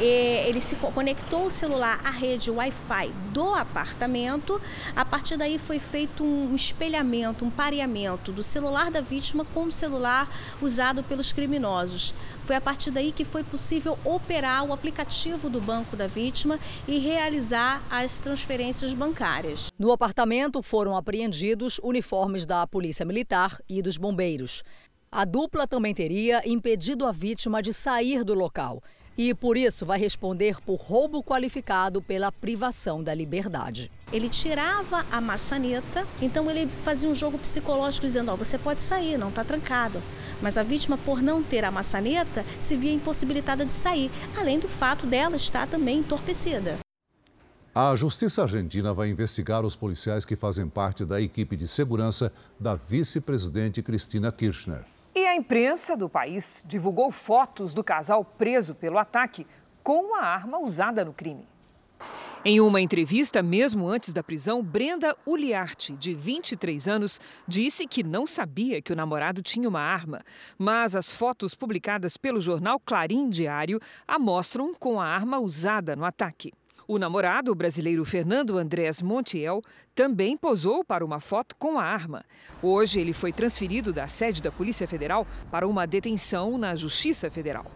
ele 0.04 0.60
se 0.60 0.76
conectou 0.76 1.46
o 1.46 1.50
celular 1.50 2.00
à 2.04 2.10
rede 2.10 2.50
Wi-Fi 2.50 3.10
do 3.32 3.54
apartamento. 3.54 4.60
A 4.94 5.04
partir 5.04 5.36
daí 5.36 5.58
foi 5.58 5.78
feito 5.78 6.22
um 6.22 6.54
espelhamento, 6.54 7.44
um 7.44 7.50
pareamento 7.50 8.32
do 8.32 8.42
celular 8.42 8.90
da 8.90 9.00
vítima 9.00 9.44
com 9.44 9.64
o 9.64 9.72
celular 9.72 10.30
usado 10.60 11.02
pelos 11.02 11.32
criminosos. 11.32 12.14
Foi 12.42 12.56
a 12.56 12.60
partir 12.60 12.90
daí 12.90 13.12
que 13.12 13.24
foi 13.24 13.42
possível 13.42 13.98
operar 14.04 14.64
o 14.64 14.72
aplicativo 14.72 15.48
do 15.48 15.60
banco 15.60 15.96
da 15.96 16.06
vítima 16.06 16.58
e 16.86 16.98
realizar 16.98 17.82
as 17.90 18.20
transferências 18.20 18.94
bancárias. 18.94 19.68
No 19.78 19.92
apartamento 19.92 20.62
foram 20.62 20.96
apreendidos 20.96 21.80
uniformes 21.82 22.46
da 22.46 22.66
Polícia 22.66 23.04
Militar 23.04 23.60
e 23.68 23.82
dos 23.82 23.96
bombeiros. 23.96 24.62
A 25.10 25.24
dupla 25.24 25.66
também 25.66 25.94
teria 25.94 26.42
impedido 26.46 27.06
a 27.06 27.12
vítima 27.12 27.62
de 27.62 27.72
sair 27.72 28.24
do 28.24 28.34
local 28.34 28.82
e, 29.16 29.34
por 29.34 29.56
isso, 29.56 29.86
vai 29.86 29.98
responder 29.98 30.60
por 30.60 30.76
roubo 30.76 31.22
qualificado 31.22 32.02
pela 32.02 32.30
privação 32.30 33.02
da 33.02 33.14
liberdade. 33.14 33.90
Ele 34.12 34.28
tirava 34.28 35.04
a 35.10 35.20
maçaneta, 35.20 36.06
então 36.20 36.50
ele 36.50 36.66
fazia 36.66 37.08
um 37.08 37.14
jogo 37.14 37.38
psicológico 37.38 38.06
dizendo: 38.06 38.30
oh, 38.32 38.36
você 38.36 38.56
pode 38.56 38.80
sair, 38.80 39.18
não 39.18 39.30
está 39.30 39.42
trancado. 39.42 40.02
Mas 40.40 40.56
a 40.56 40.62
vítima, 40.62 40.96
por 40.98 41.22
não 41.22 41.42
ter 41.42 41.64
a 41.64 41.70
maçaneta, 41.70 42.44
se 42.60 42.76
via 42.76 42.92
impossibilitada 42.92 43.64
de 43.64 43.72
sair, 43.72 44.10
além 44.36 44.58
do 44.58 44.68
fato 44.68 45.06
dela 45.06 45.36
estar 45.36 45.66
também 45.66 45.98
entorpecida. 45.98 46.78
A 47.74 47.94
Justiça 47.94 48.40
Argentina 48.40 48.94
vai 48.94 49.10
investigar 49.10 49.66
os 49.66 49.76
policiais 49.76 50.24
que 50.24 50.34
fazem 50.34 50.66
parte 50.66 51.04
da 51.04 51.20
equipe 51.20 51.56
de 51.56 51.68
segurança 51.68 52.32
da 52.58 52.74
vice-presidente 52.74 53.82
Cristina 53.82 54.32
Kirchner. 54.32 54.95
E 55.16 55.26
a 55.26 55.34
imprensa 55.34 55.96
do 55.96 56.10
país 56.10 56.62
divulgou 56.66 57.10
fotos 57.10 57.72
do 57.72 57.82
casal 57.82 58.22
preso 58.22 58.74
pelo 58.74 58.98
ataque 58.98 59.46
com 59.82 60.14
a 60.14 60.20
arma 60.20 60.58
usada 60.58 61.02
no 61.06 61.14
crime. 61.14 61.48
Em 62.44 62.60
uma 62.60 62.82
entrevista, 62.82 63.42
mesmo 63.42 63.88
antes 63.88 64.12
da 64.12 64.22
prisão, 64.22 64.62
Brenda 64.62 65.16
Uliarte, 65.24 65.94
de 65.94 66.12
23 66.12 66.86
anos, 66.86 67.18
disse 67.48 67.86
que 67.86 68.02
não 68.02 68.26
sabia 68.26 68.82
que 68.82 68.92
o 68.92 68.96
namorado 68.96 69.40
tinha 69.40 69.66
uma 69.66 69.80
arma. 69.80 70.20
Mas 70.58 70.94
as 70.94 71.14
fotos 71.14 71.54
publicadas 71.54 72.18
pelo 72.18 72.38
jornal 72.38 72.78
Clarim 72.78 73.30
Diário 73.30 73.80
a 74.06 74.18
mostram 74.18 74.74
com 74.74 75.00
a 75.00 75.06
arma 75.06 75.38
usada 75.38 75.96
no 75.96 76.04
ataque. 76.04 76.52
O 76.88 77.00
namorado, 77.00 77.50
o 77.50 77.54
brasileiro 77.54 78.04
Fernando 78.04 78.58
Andrés 78.58 79.02
Montiel, 79.02 79.60
também 79.92 80.36
posou 80.36 80.84
para 80.84 81.04
uma 81.04 81.18
foto 81.18 81.56
com 81.56 81.80
a 81.80 81.82
arma. 81.82 82.24
Hoje, 82.62 83.00
ele 83.00 83.12
foi 83.12 83.32
transferido 83.32 83.92
da 83.92 84.06
sede 84.06 84.40
da 84.40 84.52
Polícia 84.52 84.86
Federal 84.86 85.26
para 85.50 85.66
uma 85.66 85.84
detenção 85.84 86.56
na 86.56 86.76
Justiça 86.76 87.28
Federal. 87.28 87.66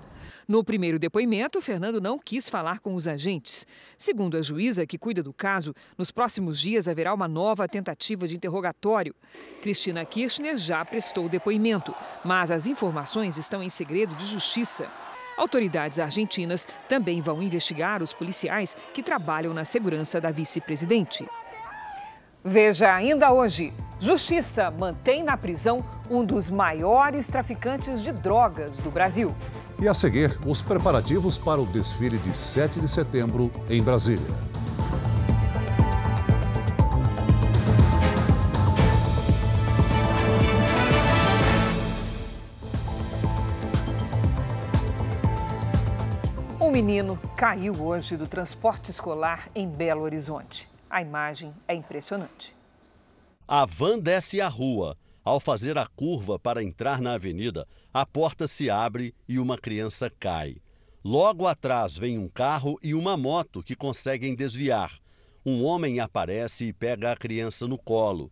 No 0.47 0.63
primeiro 0.63 0.97
depoimento, 0.97 1.61
Fernando 1.61 2.01
não 2.01 2.21
quis 2.21 2.49
falar 2.49 2.79
com 2.79 2.95
os 2.95 3.09
agentes. 3.09 3.67
Segundo 3.99 4.37
a 4.37 4.43
juíza 4.43 4.87
que 4.87 4.99
cuida 4.99 5.25
do 5.25 5.33
caso, 5.33 5.75
nos 5.99 6.13
próximos 6.13 6.61
dias 6.61 6.87
haverá 6.87 7.13
uma 7.13 7.27
nova 7.27 7.67
tentativa 7.67 8.29
de 8.29 8.37
interrogatório. 8.37 9.15
Cristina 9.61 10.05
Kirchner 10.05 10.57
já 10.57 10.85
prestou 10.85 11.29
depoimento, 11.29 11.93
mas 12.25 12.53
as 12.53 12.69
informações 12.69 13.37
estão 13.37 13.61
em 13.61 13.71
segredo 13.71 14.15
de 14.15 14.27
justiça. 14.27 14.89
Autoridades 15.41 15.99
argentinas 15.99 16.69
também 16.87 17.23
vão 17.23 17.43
investigar 17.43 18.03
os 18.03 18.13
policiais 18.13 18.77
que 18.93 19.03
trabalham 19.03 19.55
na 19.55 19.65
segurança 19.65 20.21
da 20.21 20.31
vice-presidente. 20.31 21.27
Veja 22.45 22.95
ainda 22.95 23.33
hoje: 23.33 23.73
Justiça 23.99 24.71
mantém 24.71 25.23
na 25.25 25.39
prisão 25.39 25.83
um 26.11 26.23
dos 26.23 26.51
maiores 26.51 27.27
traficantes 27.27 28.03
de 28.03 28.13
drogas 28.13 28.77
do 28.77 28.91
Brasil. 28.91 29.35
E 29.81 29.89
a 29.89 29.95
seguir, 29.95 30.39
os 30.47 30.61
preparativos 30.61 31.39
para 31.39 31.59
o 31.59 31.65
desfile 31.65 32.19
de 32.19 32.37
7 32.37 32.79
de 32.79 32.89
setembro 32.89 33.51
em 33.71 33.83
Brasília. 33.83 34.21
Um 46.71 46.73
menino 46.73 47.19
caiu 47.37 47.75
hoje 47.85 48.17
do 48.17 48.29
transporte 48.29 48.93
escolar 48.93 49.51
em 49.57 49.69
Belo 49.69 50.03
Horizonte. 50.03 50.69
A 50.89 51.03
imagem 51.03 51.53
é 51.67 51.75
impressionante. 51.75 52.55
A 53.49 53.65
van 53.65 53.99
desce 53.99 54.41
a 54.41 54.47
rua. 54.47 54.97
Ao 55.25 55.41
fazer 55.41 55.77
a 55.77 55.85
curva 55.85 56.39
para 56.39 56.63
entrar 56.63 57.01
na 57.01 57.15
avenida, 57.15 57.67
a 57.93 58.07
porta 58.07 58.47
se 58.47 58.71
abre 58.71 59.13
e 59.29 59.41
uma 59.41 59.59
criança 59.59 60.09
cai. 60.09 60.59
Logo 61.05 61.45
atrás 61.45 61.99
vem 61.99 62.17
um 62.17 62.29
carro 62.29 62.79
e 62.81 62.95
uma 62.95 63.17
moto 63.17 63.65
que 63.65 63.75
conseguem 63.75 64.37
desviar. 64.37 64.93
Um 65.45 65.65
homem 65.65 65.99
aparece 65.99 66.67
e 66.67 66.73
pega 66.73 67.11
a 67.11 67.17
criança 67.17 67.67
no 67.67 67.79
colo. 67.79 68.31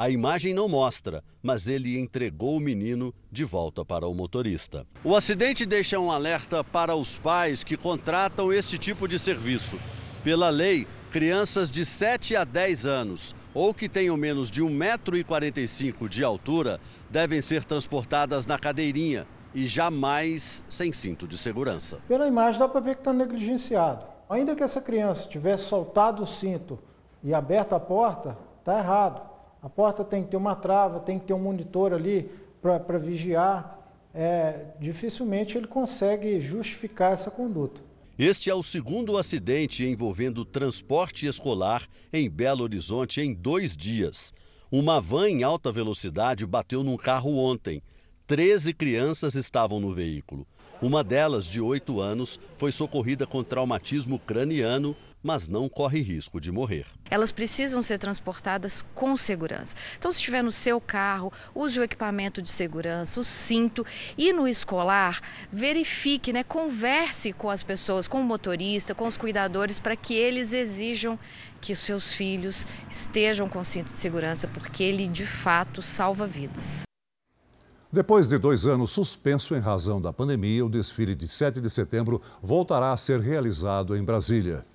A 0.00 0.08
imagem 0.08 0.54
não 0.54 0.68
mostra, 0.68 1.24
mas 1.42 1.66
ele 1.66 1.98
entregou 1.98 2.56
o 2.56 2.60
menino 2.60 3.12
de 3.32 3.42
volta 3.42 3.84
para 3.84 4.06
o 4.06 4.14
motorista. 4.14 4.86
O 5.02 5.16
acidente 5.16 5.66
deixa 5.66 5.98
um 5.98 6.08
alerta 6.08 6.62
para 6.62 6.94
os 6.94 7.18
pais 7.18 7.64
que 7.64 7.76
contratam 7.76 8.52
esse 8.52 8.78
tipo 8.78 9.08
de 9.08 9.18
serviço. 9.18 9.76
Pela 10.22 10.50
lei, 10.50 10.86
crianças 11.10 11.68
de 11.68 11.84
7 11.84 12.36
a 12.36 12.44
10 12.44 12.86
anos 12.86 13.34
ou 13.52 13.74
que 13.74 13.88
tenham 13.88 14.16
menos 14.16 14.52
de 14.52 14.62
1,45m 14.62 16.06
de 16.06 16.22
altura 16.22 16.78
devem 17.10 17.40
ser 17.40 17.64
transportadas 17.64 18.46
na 18.46 18.56
cadeirinha 18.56 19.26
e 19.52 19.66
jamais 19.66 20.64
sem 20.68 20.92
cinto 20.92 21.26
de 21.26 21.36
segurança. 21.36 21.98
Pela 22.06 22.28
imagem 22.28 22.60
dá 22.60 22.68
para 22.68 22.80
ver 22.80 22.94
que 22.94 23.00
está 23.00 23.12
negligenciado. 23.12 24.06
Ainda 24.30 24.54
que 24.54 24.62
essa 24.62 24.80
criança 24.80 25.28
tivesse 25.28 25.64
soltado 25.64 26.22
o 26.22 26.26
cinto 26.26 26.78
e 27.24 27.34
aberto 27.34 27.72
a 27.72 27.80
porta, 27.80 28.38
está 28.60 28.78
errado. 28.78 29.27
A 29.62 29.68
porta 29.68 30.04
tem 30.04 30.22
que 30.22 30.30
ter 30.30 30.36
uma 30.36 30.54
trava, 30.54 31.00
tem 31.00 31.18
que 31.18 31.26
ter 31.26 31.34
um 31.34 31.38
monitor 31.38 31.92
ali 31.92 32.30
para 32.62 32.98
vigiar. 32.98 33.76
É, 34.14 34.66
dificilmente 34.80 35.56
ele 35.56 35.66
consegue 35.66 36.40
justificar 36.40 37.12
essa 37.12 37.30
conduta. 37.30 37.80
Este 38.18 38.50
é 38.50 38.54
o 38.54 38.62
segundo 38.62 39.16
acidente 39.16 39.86
envolvendo 39.86 40.44
transporte 40.44 41.26
escolar 41.26 41.86
em 42.12 42.28
Belo 42.28 42.64
Horizonte 42.64 43.20
em 43.20 43.32
dois 43.32 43.76
dias. 43.76 44.32
Uma 44.70 45.00
van 45.00 45.28
em 45.28 45.42
alta 45.44 45.70
velocidade 45.70 46.44
bateu 46.44 46.82
num 46.82 46.96
carro 46.96 47.36
ontem. 47.38 47.80
Treze 48.26 48.74
crianças 48.74 49.34
estavam 49.34 49.78
no 49.80 49.92
veículo. 49.92 50.46
Uma 50.82 51.02
delas, 51.02 51.46
de 51.46 51.60
8 51.60 52.00
anos, 52.00 52.38
foi 52.56 52.70
socorrida 52.70 53.26
com 53.26 53.42
traumatismo 53.42 54.18
craniano 54.18 54.94
mas 55.22 55.48
não 55.48 55.68
corre 55.68 56.00
risco 56.00 56.40
de 56.40 56.52
morrer. 56.52 56.86
Elas 57.10 57.32
precisam 57.32 57.82
ser 57.82 57.98
transportadas 57.98 58.84
com 58.94 59.16
segurança. 59.16 59.74
Então, 59.98 60.12
se 60.12 60.18
estiver 60.18 60.42
no 60.42 60.52
seu 60.52 60.80
carro, 60.80 61.32
use 61.54 61.78
o 61.78 61.82
equipamento 61.82 62.40
de 62.40 62.50
segurança, 62.50 63.20
o 63.20 63.24
cinto. 63.24 63.84
E 64.16 64.32
no 64.32 64.46
escolar, 64.46 65.20
verifique, 65.52 66.32
né, 66.32 66.42
converse 66.44 67.32
com 67.32 67.50
as 67.50 67.62
pessoas, 67.62 68.06
com 68.06 68.20
o 68.20 68.24
motorista, 68.24 68.94
com 68.94 69.06
os 69.06 69.16
cuidadores, 69.16 69.80
para 69.80 69.96
que 69.96 70.14
eles 70.14 70.52
exijam 70.52 71.18
que 71.60 71.72
os 71.72 71.80
seus 71.80 72.12
filhos 72.12 72.66
estejam 72.88 73.48
com 73.48 73.62
cinto 73.64 73.92
de 73.92 73.98
segurança, 73.98 74.46
porque 74.46 74.82
ele 74.82 75.08
de 75.08 75.26
fato 75.26 75.82
salva 75.82 76.26
vidas. 76.26 76.82
Depois 77.90 78.28
de 78.28 78.36
dois 78.36 78.66
anos 78.66 78.90
suspenso 78.90 79.54
em 79.54 79.60
razão 79.60 79.98
da 79.98 80.12
pandemia, 80.12 80.64
o 80.64 80.68
desfile 80.68 81.14
de 81.14 81.26
7 81.26 81.58
de 81.58 81.70
setembro 81.70 82.20
voltará 82.42 82.92
a 82.92 82.96
ser 82.98 83.18
realizado 83.18 83.96
em 83.96 84.04
Brasília. 84.04 84.66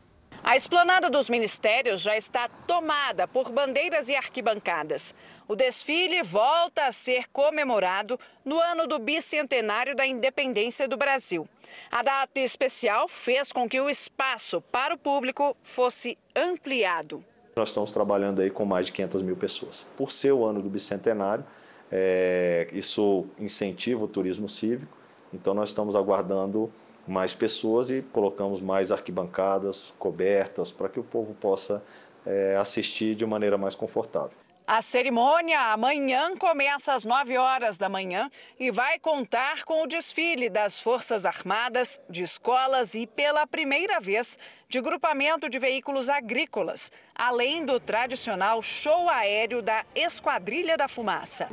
A 0.46 0.58
esplanada 0.58 1.10
dos 1.10 1.30
ministérios 1.30 2.02
já 2.02 2.18
está 2.18 2.50
tomada 2.68 3.26
por 3.26 3.50
bandeiras 3.50 4.10
e 4.10 4.16
arquibancadas. 4.16 5.16
O 5.48 5.56
desfile 5.56 6.22
volta 6.22 6.86
a 6.86 6.92
ser 6.92 7.30
comemorado 7.30 8.20
no 8.44 8.60
ano 8.60 8.86
do 8.86 9.00
bicentenário 9.00 9.96
da 9.96 10.06
independência 10.06 10.86
do 10.86 10.98
Brasil. 10.98 11.48
A 11.90 12.04
data 12.04 12.42
especial 12.42 13.08
fez 13.08 13.54
com 13.54 13.70
que 13.70 13.80
o 13.80 13.90
espaço 13.90 14.60
para 14.70 14.94
o 14.94 14.98
público 14.98 15.56
fosse 15.62 16.18
ampliado. 16.36 17.24
Nós 17.56 17.70
estamos 17.70 17.94
trabalhando 17.94 18.42
aí 18.42 18.50
com 18.50 18.66
mais 18.66 18.88
de 18.88 18.92
500 18.92 19.22
mil 19.22 19.38
pessoas. 19.38 19.86
Por 19.96 20.12
ser 20.12 20.34
o 20.34 20.44
ano 20.44 20.62
do 20.62 20.70
bicentenário, 20.70 21.46
é, 21.90 22.68
isso 22.74 23.26
incentiva 23.40 24.04
o 24.04 24.10
turismo 24.10 24.50
cívico, 24.50 24.98
então 25.34 25.54
nós 25.54 25.70
estamos 25.70 25.96
aguardando 25.96 26.70
mais 27.08 27.34
pessoas 27.34 27.90
e 27.90 28.02
colocamos 28.02 28.62
mais 28.62 28.92
arquibancadas 28.92 29.94
cobertas 30.00 30.72
para 30.72 30.90
que 30.90 31.00
o 31.00 31.04
povo 31.04 31.34
possa 31.34 31.84
é, 32.26 32.56
assistir 32.56 33.16
de 33.16 33.26
maneira 33.26 33.58
mais 33.58 33.76
confortável. 33.76 34.44
A 34.66 34.80
cerimônia 34.82 35.60
amanhã 35.74 36.38
começa 36.38 36.94
às 36.94 37.04
9 37.04 37.38
horas 37.38 37.78
da 37.78 37.90
manhã 37.90 38.30
e 38.58 38.72
vai 38.72 38.98
contar 38.98 39.66
com 39.66 39.84
o 39.84 39.88
desfile 39.88 40.50
das 40.50 40.80
Forças 40.80 41.26
Armadas, 41.26 42.00
de 42.10 42.24
escolas 42.24 42.96
e, 42.96 43.06
pela 43.06 43.46
primeira 43.46 44.00
vez, 44.00 44.40
de 44.70 44.80
grupamento 44.80 45.50
de 45.50 45.60
veículos 45.60 46.10
agrícolas, 46.10 46.90
além 47.14 47.66
do 47.66 47.78
tradicional 47.78 48.62
show 48.62 49.10
aéreo 49.10 49.62
da 49.62 49.86
Esquadrilha 49.94 50.78
da 50.78 50.88
Fumaça. 50.88 51.50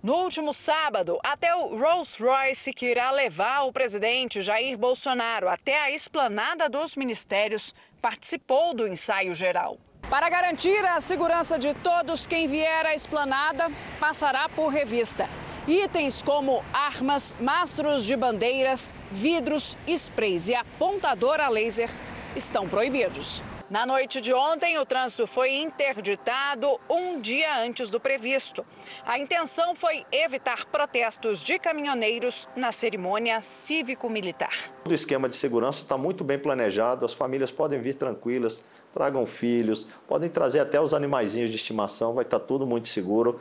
No 0.00 0.14
último 0.14 0.52
sábado, 0.52 1.18
até 1.24 1.52
o 1.56 1.76
Rolls-Royce 1.76 2.72
que 2.72 2.86
irá 2.86 3.10
levar 3.10 3.62
o 3.62 3.72
presidente 3.72 4.40
Jair 4.40 4.78
Bolsonaro 4.78 5.48
até 5.48 5.76
a 5.80 5.90
esplanada 5.90 6.68
dos 6.68 6.94
ministérios 6.94 7.74
participou 8.00 8.72
do 8.72 8.86
ensaio 8.86 9.34
geral. 9.34 9.76
Para 10.08 10.30
garantir 10.30 10.84
a 10.86 11.00
segurança 11.00 11.58
de 11.58 11.74
todos, 11.74 12.28
quem 12.28 12.46
vier 12.46 12.86
à 12.86 12.94
esplanada 12.94 13.72
passará 13.98 14.48
por 14.48 14.68
revista. 14.68 15.28
Itens 15.66 16.22
como 16.22 16.64
armas, 16.72 17.34
mastros 17.40 18.04
de 18.04 18.16
bandeiras, 18.16 18.94
vidros, 19.10 19.76
sprays 19.88 20.48
e 20.48 20.54
apontador 20.54 21.40
a 21.40 21.48
laser 21.48 21.90
estão 22.36 22.68
proibidos. 22.68 23.42
Na 23.70 23.84
noite 23.84 24.22
de 24.22 24.32
ontem, 24.32 24.78
o 24.78 24.86
trânsito 24.86 25.26
foi 25.26 25.56
interditado 25.56 26.80
um 26.88 27.20
dia 27.20 27.62
antes 27.62 27.90
do 27.90 28.00
previsto. 28.00 28.64
A 29.04 29.18
intenção 29.18 29.74
foi 29.74 30.06
evitar 30.10 30.64
protestos 30.64 31.44
de 31.44 31.58
caminhoneiros 31.58 32.48
na 32.56 32.72
cerimônia 32.72 33.42
cívico-militar. 33.42 34.54
O 34.88 34.94
esquema 34.94 35.28
de 35.28 35.36
segurança 35.36 35.82
está 35.82 35.98
muito 35.98 36.24
bem 36.24 36.38
planejado, 36.38 37.04
as 37.04 37.12
famílias 37.12 37.50
podem 37.50 37.78
vir 37.78 37.96
tranquilas, 37.96 38.64
tragam 38.94 39.26
filhos, 39.26 39.86
podem 40.06 40.30
trazer 40.30 40.60
até 40.60 40.80
os 40.80 40.94
animaizinhos 40.94 41.50
de 41.50 41.56
estimação, 41.56 42.14
vai 42.14 42.24
estar 42.24 42.40
tudo 42.40 42.66
muito 42.66 42.88
seguro. 42.88 43.38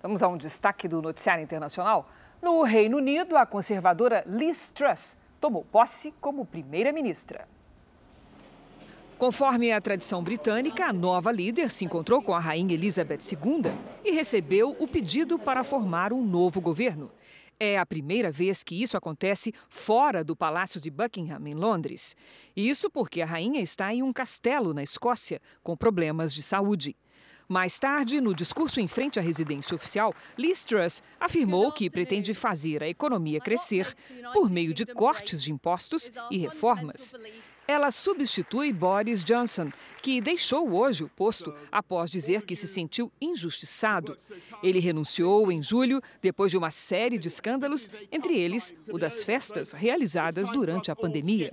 Vamos 0.00 0.22
a 0.22 0.28
um 0.28 0.38
destaque 0.38 0.88
do 0.88 1.02
noticiário 1.02 1.44
internacional. 1.44 2.08
No 2.40 2.62
Reino 2.62 2.96
Unido, 2.96 3.36
a 3.36 3.44
conservadora 3.44 4.24
Liz 4.26 4.70
Truss 4.70 5.18
tomou 5.38 5.66
posse 5.66 6.14
como 6.18 6.46
primeira-ministra. 6.46 7.46
Conforme 9.18 9.72
a 9.72 9.80
tradição 9.80 10.22
britânica, 10.22 10.86
a 10.86 10.92
nova 10.92 11.32
líder 11.32 11.70
se 11.70 11.84
encontrou 11.84 12.22
com 12.22 12.32
a 12.34 12.38
rainha 12.38 12.74
Elizabeth 12.74 13.18
II 13.32 13.72
e 14.04 14.12
recebeu 14.12 14.76
o 14.78 14.86
pedido 14.86 15.40
para 15.40 15.64
formar 15.64 16.12
um 16.12 16.24
novo 16.24 16.60
governo. 16.60 17.10
É 17.58 17.76
a 17.76 17.84
primeira 17.84 18.30
vez 18.30 18.62
que 18.62 18.80
isso 18.80 18.96
acontece 18.96 19.52
fora 19.68 20.22
do 20.22 20.36
Palácio 20.36 20.80
de 20.80 20.88
Buckingham, 20.88 21.44
em 21.48 21.52
Londres. 21.52 22.14
Isso 22.56 22.88
porque 22.88 23.20
a 23.20 23.26
rainha 23.26 23.60
está 23.60 23.92
em 23.92 24.04
um 24.04 24.12
castelo 24.12 24.72
na 24.72 24.84
Escócia, 24.84 25.40
com 25.64 25.76
problemas 25.76 26.32
de 26.32 26.40
saúde. 26.40 26.94
Mais 27.48 27.76
tarde, 27.78 28.20
no 28.20 28.34
discurso 28.34 28.78
em 28.78 28.86
frente 28.86 29.18
à 29.18 29.22
residência 29.22 29.74
oficial, 29.74 30.14
Liz 30.36 30.64
Truss 30.64 31.02
afirmou 31.18 31.72
que 31.72 31.90
pretende 31.90 32.34
fazer 32.34 32.84
a 32.84 32.88
economia 32.88 33.40
crescer 33.40 33.96
por 34.32 34.48
meio 34.48 34.72
de 34.72 34.86
cortes 34.86 35.42
de 35.42 35.50
impostos 35.50 36.12
e 36.30 36.36
reformas. 36.36 37.14
Ela 37.70 37.90
substitui 37.90 38.72
Boris 38.72 39.22
Johnson, 39.22 39.70
que 40.00 40.22
deixou 40.22 40.72
hoje 40.72 41.04
o 41.04 41.08
posto 41.08 41.52
após 41.70 42.10
dizer 42.10 42.46
que 42.46 42.56
se 42.56 42.66
sentiu 42.66 43.12
injustiçado. 43.20 44.16
Ele 44.62 44.80
renunciou 44.80 45.52
em 45.52 45.60
julho 45.60 46.00
depois 46.22 46.50
de 46.50 46.56
uma 46.56 46.70
série 46.70 47.18
de 47.18 47.28
escândalos, 47.28 47.90
entre 48.10 48.40
eles 48.40 48.74
o 48.90 48.96
das 48.96 49.22
festas 49.22 49.72
realizadas 49.72 50.48
durante 50.48 50.90
a 50.90 50.96
pandemia. 50.96 51.52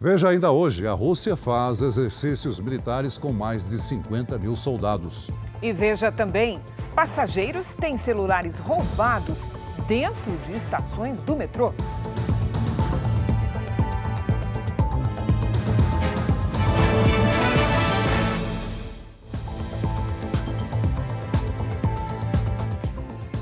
Veja 0.00 0.30
ainda 0.30 0.50
hoje: 0.50 0.86
a 0.86 0.94
Rússia 0.94 1.36
faz 1.36 1.82
exercícios 1.82 2.58
militares 2.58 3.18
com 3.18 3.30
mais 3.30 3.68
de 3.68 3.78
50 3.78 4.38
mil 4.38 4.56
soldados. 4.56 5.30
E 5.60 5.70
veja 5.70 6.10
também: 6.10 6.58
passageiros 6.94 7.74
têm 7.74 7.98
celulares 7.98 8.58
roubados 8.58 9.44
dentro 9.86 10.34
de 10.46 10.56
estações 10.56 11.20
do 11.20 11.36
metrô. 11.36 11.74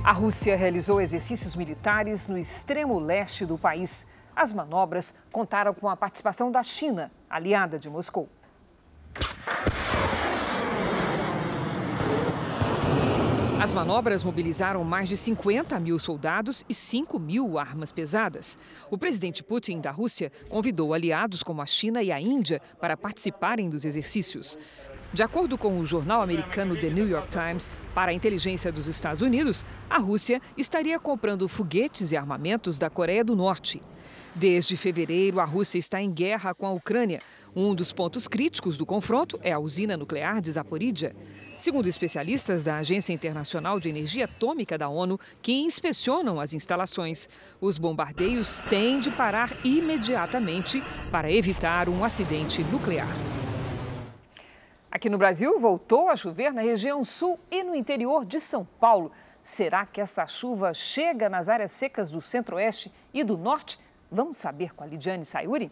A 0.08 0.12
Rússia 0.12 0.56
realizou 0.56 1.02
exercícios 1.02 1.54
militares 1.54 2.28
no 2.28 2.38
extremo 2.38 2.98
leste 2.98 3.44
do 3.44 3.58
país. 3.58 4.08
As 4.34 4.54
manobras 4.54 5.18
contaram 5.30 5.74
com 5.74 5.86
a 5.86 5.94
participação 5.94 6.50
da 6.50 6.62
China, 6.62 7.12
aliada 7.28 7.78
de 7.78 7.90
Moscou. 7.90 8.26
As 13.60 13.70
manobras 13.70 14.24
mobilizaram 14.24 14.82
mais 14.82 15.10
de 15.10 15.16
50 15.18 15.78
mil 15.78 15.98
soldados 15.98 16.64
e 16.66 16.72
5 16.72 17.18
mil 17.18 17.58
armas 17.58 17.92
pesadas. 17.92 18.58
O 18.90 18.96
presidente 18.96 19.42
Putin 19.42 19.78
da 19.78 19.90
Rússia 19.90 20.32
convidou 20.48 20.94
aliados 20.94 21.42
como 21.42 21.60
a 21.60 21.66
China 21.66 22.02
e 22.02 22.10
a 22.10 22.18
Índia 22.18 22.62
para 22.80 22.96
participarem 22.96 23.68
dos 23.68 23.84
exercícios. 23.84 24.56
De 25.10 25.22
acordo 25.22 25.56
com 25.56 25.78
o 25.78 25.86
jornal 25.86 26.20
americano 26.20 26.78
The 26.78 26.90
New 26.90 27.08
York 27.08 27.28
Times, 27.30 27.70
para 27.94 28.10
a 28.10 28.14
inteligência 28.14 28.70
dos 28.70 28.86
Estados 28.86 29.22
Unidos, 29.22 29.64
a 29.88 29.98
Rússia 29.98 30.40
estaria 30.56 30.98
comprando 30.98 31.48
foguetes 31.48 32.12
e 32.12 32.16
armamentos 32.16 32.78
da 32.78 32.90
Coreia 32.90 33.24
do 33.24 33.34
Norte. 33.34 33.82
Desde 34.34 34.76
fevereiro, 34.76 35.40
a 35.40 35.44
Rússia 35.44 35.78
está 35.78 36.00
em 36.00 36.12
guerra 36.12 36.54
com 36.54 36.66
a 36.66 36.72
Ucrânia. 36.72 37.20
Um 37.56 37.74
dos 37.74 37.90
pontos 37.90 38.28
críticos 38.28 38.76
do 38.76 38.84
confronto 38.84 39.40
é 39.42 39.50
a 39.50 39.58
usina 39.58 39.96
nuclear 39.96 40.42
de 40.42 40.52
Zaporizhia. 40.52 41.16
Segundo 41.56 41.88
especialistas 41.88 42.62
da 42.62 42.76
Agência 42.76 43.12
Internacional 43.12 43.80
de 43.80 43.88
Energia 43.88 44.26
Atômica 44.26 44.76
da 44.76 44.90
ONU, 44.90 45.18
que 45.40 45.52
inspecionam 45.52 46.38
as 46.38 46.52
instalações, 46.52 47.28
os 47.60 47.78
bombardeios 47.78 48.60
têm 48.68 49.00
de 49.00 49.10
parar 49.10 49.50
imediatamente 49.64 50.82
para 51.10 51.32
evitar 51.32 51.88
um 51.88 52.04
acidente 52.04 52.62
nuclear. 52.64 53.08
Aqui 54.90 55.11
no 55.11 55.18
Brasil, 55.18 55.61
voltou 55.61 56.09
a 56.09 56.16
chover 56.16 56.51
na 56.51 56.62
região 56.62 57.05
sul 57.05 57.38
e 57.51 57.62
no 57.62 57.74
interior 57.74 58.24
de 58.24 58.40
São 58.40 58.66
Paulo. 58.81 59.12
Será 59.42 59.85
que 59.85 60.01
essa 60.01 60.27
chuva 60.27 60.72
chega 60.72 61.29
nas 61.29 61.51
áreas 61.51 61.72
secas 61.72 62.11
do 62.11 62.22
centro-oeste 62.22 62.90
e 63.12 63.22
do 63.22 63.37
norte? 63.37 63.79
Vamos 64.11 64.38
saber 64.38 64.74
com 64.74 64.83
a 64.83 64.87
Lidiane 64.87 65.27
Sayuri? 65.27 65.70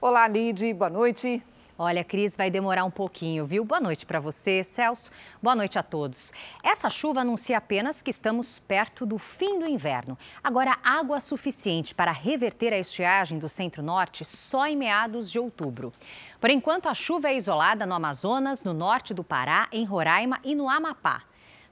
Olá, 0.00 0.28
Lid, 0.28 0.72
boa 0.74 0.88
noite. 0.88 1.44
Olha, 1.78 2.02
Cris, 2.02 2.34
vai 2.34 2.50
demorar 2.50 2.84
um 2.84 2.90
pouquinho, 2.90 3.44
viu? 3.44 3.62
Boa 3.62 3.78
noite 3.78 4.06
para 4.06 4.18
você, 4.18 4.64
Celso. 4.64 5.10
Boa 5.42 5.54
noite 5.54 5.78
a 5.78 5.82
todos. 5.82 6.32
Essa 6.64 6.88
chuva 6.88 7.20
anuncia 7.20 7.58
apenas 7.58 8.00
que 8.00 8.10
estamos 8.10 8.58
perto 8.58 9.04
do 9.04 9.18
fim 9.18 9.58
do 9.58 9.68
inverno. 9.68 10.16
Agora, 10.42 10.78
água 10.82 11.20
suficiente 11.20 11.94
para 11.94 12.12
reverter 12.12 12.72
a 12.72 12.78
estiagem 12.78 13.38
do 13.38 13.46
centro-norte 13.46 14.24
só 14.24 14.66
em 14.66 14.74
meados 14.74 15.30
de 15.30 15.38
outubro. 15.38 15.92
Por 16.40 16.48
enquanto, 16.48 16.88
a 16.88 16.94
chuva 16.94 17.28
é 17.28 17.36
isolada 17.36 17.84
no 17.84 17.92
Amazonas, 17.92 18.64
no 18.64 18.72
norte 18.72 19.12
do 19.12 19.22
Pará, 19.22 19.68
em 19.70 19.84
Roraima 19.84 20.40
e 20.42 20.54
no 20.54 20.70
Amapá. 20.70 21.24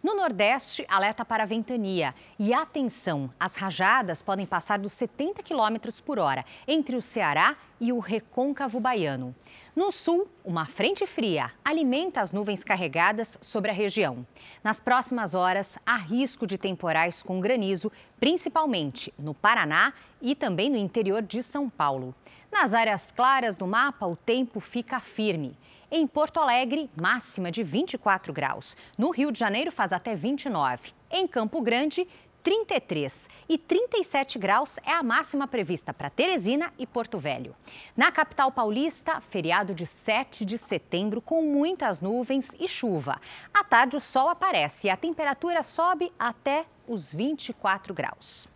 No 0.05 0.15
Nordeste, 0.15 0.85
alerta 0.87 1.25
para 1.25 1.47
ventania. 1.47 2.15
E 2.39 2.53
atenção, 2.53 3.31
as 3.41 3.57
rajadas 3.57 4.21
podem 4.21 4.45
passar 4.45 4.79
dos 4.79 4.93
70 4.93 5.43
km 5.43 5.79
por 6.05 6.19
hora 6.19 6.45
entre 6.69 6.95
o 6.95 7.01
Ceará 7.01 7.57
e 7.81 7.91
o 7.91 8.01
recôncavo 8.01 8.79
baiano. 8.79 9.35
No 9.75 9.91
sul, 9.91 10.29
uma 10.45 10.67
frente 10.67 11.07
fria 11.07 11.51
alimenta 11.65 12.21
as 12.21 12.33
nuvens 12.33 12.63
carregadas 12.63 13.39
sobre 13.41 13.71
a 13.71 13.75
região. 13.75 14.27
Nas 14.63 14.79
próximas 14.79 15.33
horas, 15.33 15.79
há 15.87 15.97
risco 15.97 16.47
de 16.47 16.59
temporais 16.59 17.23
com 17.23 17.41
granizo, 17.41 17.91
principalmente 18.21 19.11
no 19.19 19.33
Paraná 19.33 19.95
e 20.21 20.35
também 20.35 20.69
no 20.69 20.77
interior 20.77 21.23
de 21.23 21.43
São 21.43 21.71
Paulo. 21.71 22.15
Nas 22.53 22.75
áreas 22.75 23.11
claras 23.11 23.57
do 23.57 23.67
mapa, 23.67 24.07
o 24.07 24.15
tempo 24.15 24.61
fica 24.61 25.01
firme. 25.01 25.57
Em 25.91 26.07
Porto 26.07 26.41
Alegre, 26.41 26.91
máxima 27.01 27.51
de 27.51 27.63
24 27.63 28.33
graus. 28.33 28.77
No 28.97 29.11
Rio 29.11 29.31
de 29.31 29.39
Janeiro, 29.39 29.71
faz 29.71 29.93
até 29.93 30.15
29. 30.15 30.93
Em 31.11 31.27
Campo 31.27 31.61
Grande, 31.61 32.07
33 32.43 33.29
e 33.49 33.57
37 33.57 34.39
graus 34.39 34.79
é 34.85 34.93
a 34.93 35.03
máxima 35.03 35.49
prevista 35.49 35.95
para 35.95 36.11
Teresina 36.11 36.71
e 36.79 36.87
Porto 36.87 37.19
Velho. 37.19 37.53
Na 37.97 38.13
capital 38.13 38.53
paulista, 38.53 39.21
feriado 39.21 39.75
de 39.75 39.87
7 39.87 40.45
de 40.45 40.59
setembro 40.59 41.23
com 41.23 41.43
muitas 41.43 42.03
nuvens 42.03 42.51
e 42.61 42.69
chuva. 42.69 43.19
À 43.53 43.65
tarde 43.65 43.97
o 43.97 44.01
sol 44.01 44.29
aparece 44.29 44.89
e 44.89 44.91
a 44.91 44.97
temperatura 44.97 45.63
sobe 45.63 46.13
até 46.19 46.67
os 46.87 47.15
24 47.15 47.95
graus. 47.95 48.47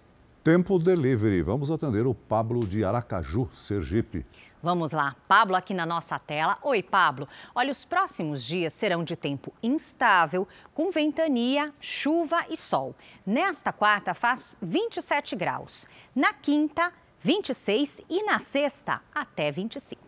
Tempo 0.45 0.79
delivery. 0.79 1.43
Vamos 1.43 1.71
atender 1.71 2.07
o 2.07 2.15
Pablo 2.15 2.67
de 2.67 2.85
Aracaju, 2.85 3.49
Sergipe. 3.53 4.25
Vamos 4.61 4.91
lá, 4.91 5.15
Pablo 5.29 5.55
aqui 5.55 5.73
na 5.73 5.87
nossa 5.87 6.19
tela. 6.19 6.59
Oi, 6.63 6.83
Pablo. 6.83 7.27
Olha, 7.55 7.71
os 7.71 7.85
próximos 7.85 8.45
dias 8.45 8.73
serão 8.73 9.05
de 9.05 9.15
tempo 9.15 9.53
instável, 9.63 10.49
com 10.75 10.91
ventania, 10.91 11.73
chuva 11.79 12.45
e 12.51 12.57
sol. 12.57 12.93
Nesta 13.25 13.73
quarta 13.73 14.15
faz 14.15 14.57
27 14.61 15.37
graus. 15.37 15.87
Na 16.13 16.33
quinta, 16.33 16.93
26 17.21 18.01
e 18.11 18.25
na 18.25 18.41
sexta, 18.41 19.01
até 19.15 19.53
25. 19.53 20.03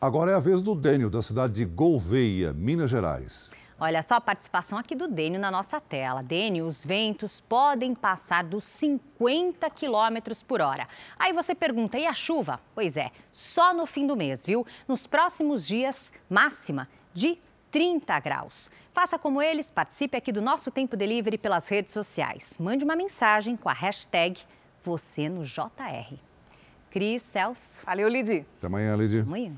Agora 0.00 0.30
é 0.30 0.34
a 0.34 0.40
vez 0.40 0.62
do 0.62 0.76
Dênio, 0.76 1.10
da 1.10 1.20
cidade 1.20 1.54
de 1.54 1.64
Gouveia, 1.64 2.52
Minas 2.52 2.90
Gerais. 2.90 3.50
Olha 3.78 4.02
só 4.02 4.14
a 4.14 4.20
participação 4.20 4.78
aqui 4.78 4.94
do 4.94 5.06
Dênio 5.06 5.38
na 5.38 5.50
nossa 5.50 5.78
tela. 5.78 6.22
Dênio, 6.22 6.66
os 6.66 6.82
ventos 6.82 7.42
podem 7.42 7.94
passar 7.94 8.42
dos 8.42 8.64
50 8.64 9.68
quilômetros 9.68 10.42
por 10.42 10.62
hora. 10.62 10.86
Aí 11.18 11.30
você 11.34 11.54
pergunta, 11.54 11.98
e 11.98 12.06
a 12.06 12.14
chuva? 12.14 12.58
Pois 12.74 12.96
é, 12.96 13.10
só 13.30 13.74
no 13.74 13.84
fim 13.84 14.06
do 14.06 14.16
mês, 14.16 14.46
viu? 14.46 14.66
Nos 14.88 15.06
próximos 15.06 15.66
dias, 15.66 16.10
máxima 16.28 16.88
de 17.12 17.38
30 17.70 18.18
graus. 18.20 18.70
Faça 18.94 19.18
como 19.18 19.42
eles, 19.42 19.70
participe 19.70 20.16
aqui 20.16 20.32
do 20.32 20.40
nosso 20.40 20.70
Tempo 20.70 20.96
Delivery 20.96 21.36
pelas 21.36 21.68
redes 21.68 21.92
sociais. 21.92 22.56
Mande 22.58 22.82
uma 22.82 22.96
mensagem 22.96 23.58
com 23.58 23.68
a 23.68 23.74
hashtag 23.74 24.40
você 24.82 25.28
no 25.28 25.44
JR. 25.44 26.16
Cris, 26.90 27.20
Celso. 27.20 27.84
Valeu, 27.84 28.08
Lidi. 28.08 28.46
Até 28.56 28.68
amanhã, 28.68 28.96
Lidi. 28.96 29.18
Amanhã. 29.18 29.52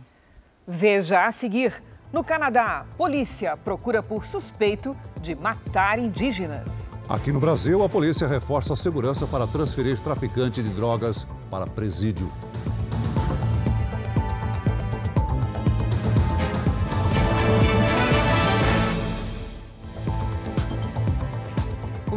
Veja 0.66 1.24
a 1.24 1.30
seguir. 1.30 1.80
No 2.10 2.24
Canadá, 2.24 2.86
polícia 2.96 3.54
procura 3.54 4.02
por 4.02 4.24
suspeito 4.24 4.96
de 5.20 5.34
matar 5.34 5.98
indígenas. 5.98 6.94
Aqui 7.06 7.30
no 7.30 7.38
Brasil, 7.38 7.84
a 7.84 7.88
polícia 7.88 8.26
reforça 8.26 8.72
a 8.72 8.76
segurança 8.76 9.26
para 9.26 9.46
transferir 9.46 10.00
traficante 10.00 10.62
de 10.62 10.70
drogas 10.70 11.28
para 11.50 11.66
presídio. 11.66 12.26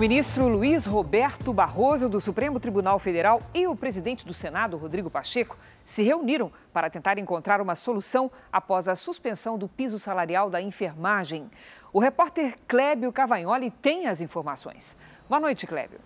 Ministro 0.01 0.47
Luiz 0.47 0.83
Roberto 0.83 1.53
Barroso, 1.53 2.09
do 2.09 2.19
Supremo 2.19 2.59
Tribunal 2.59 2.97
Federal, 2.97 3.39
e 3.53 3.67
o 3.67 3.75
presidente 3.75 4.25
do 4.25 4.33
Senado, 4.33 4.75
Rodrigo 4.75 5.11
Pacheco, 5.11 5.55
se 5.85 6.01
reuniram 6.01 6.51
para 6.73 6.89
tentar 6.89 7.19
encontrar 7.19 7.61
uma 7.61 7.75
solução 7.75 8.31
após 8.51 8.87
a 8.87 8.95
suspensão 8.95 9.59
do 9.59 9.67
piso 9.67 9.99
salarial 9.99 10.49
da 10.49 10.59
enfermagem. 10.59 11.47
O 11.93 11.99
repórter 11.99 12.55
Clébio 12.67 13.13
Cavagnoli 13.13 13.69
tem 13.69 14.07
as 14.07 14.21
informações. 14.21 14.97
Boa 15.29 15.39
noite, 15.39 15.67
Clébio. 15.67 15.99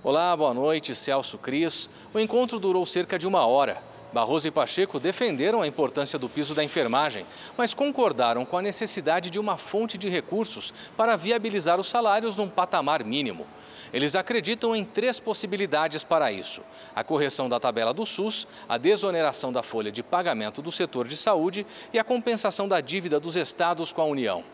Olá, 0.00 0.36
boa 0.36 0.54
noite, 0.54 0.94
Celso 0.94 1.38
Cris. 1.38 1.90
O 2.14 2.20
encontro 2.20 2.60
durou 2.60 2.86
cerca 2.86 3.18
de 3.18 3.26
uma 3.26 3.44
hora. 3.44 3.82
Barroso 4.12 4.48
e 4.48 4.50
Pacheco 4.50 4.98
defenderam 4.98 5.62
a 5.62 5.66
importância 5.66 6.18
do 6.18 6.28
piso 6.28 6.54
da 6.54 6.64
enfermagem, 6.64 7.24
mas 7.56 7.72
concordaram 7.74 8.44
com 8.44 8.58
a 8.58 8.62
necessidade 8.62 9.30
de 9.30 9.38
uma 9.38 9.56
fonte 9.56 9.96
de 9.96 10.08
recursos 10.08 10.72
para 10.96 11.16
viabilizar 11.16 11.78
os 11.78 11.88
salários 11.88 12.36
num 12.36 12.48
patamar 12.48 13.04
mínimo. 13.04 13.46
Eles 13.92 14.14
acreditam 14.14 14.74
em 14.74 14.84
três 14.84 15.18
possibilidades 15.18 16.04
para 16.04 16.30
isso: 16.30 16.62
a 16.94 17.02
correção 17.02 17.48
da 17.48 17.60
tabela 17.60 17.92
do 17.92 18.06
SUS, 18.06 18.46
a 18.68 18.78
desoneração 18.78 19.52
da 19.52 19.62
folha 19.62 19.90
de 19.90 20.02
pagamento 20.02 20.62
do 20.62 20.70
setor 20.70 21.06
de 21.06 21.16
saúde 21.16 21.66
e 21.92 21.98
a 21.98 22.04
compensação 22.04 22.68
da 22.68 22.80
dívida 22.80 23.18
dos 23.18 23.36
estados 23.36 23.92
com 23.92 24.02
a 24.02 24.06
União. 24.06 24.44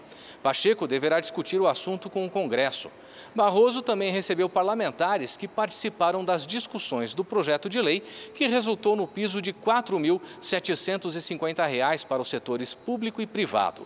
Pacheco 0.46 0.86
deverá 0.86 1.18
discutir 1.18 1.60
o 1.60 1.66
assunto 1.66 2.08
com 2.08 2.24
o 2.24 2.30
Congresso. 2.30 2.88
Barroso 3.34 3.82
também 3.82 4.12
recebeu 4.12 4.48
parlamentares 4.48 5.36
que 5.36 5.48
participaram 5.48 6.24
das 6.24 6.46
discussões 6.46 7.14
do 7.14 7.24
projeto 7.24 7.68
de 7.68 7.82
lei 7.82 8.00
que 8.32 8.46
resultou 8.46 8.94
no 8.94 9.08
piso 9.08 9.42
de 9.42 9.50
R$ 9.50 9.56
4.750 9.66 12.06
para 12.06 12.22
os 12.22 12.28
setores 12.28 12.76
público 12.76 13.20
e 13.20 13.26
privado. 13.26 13.84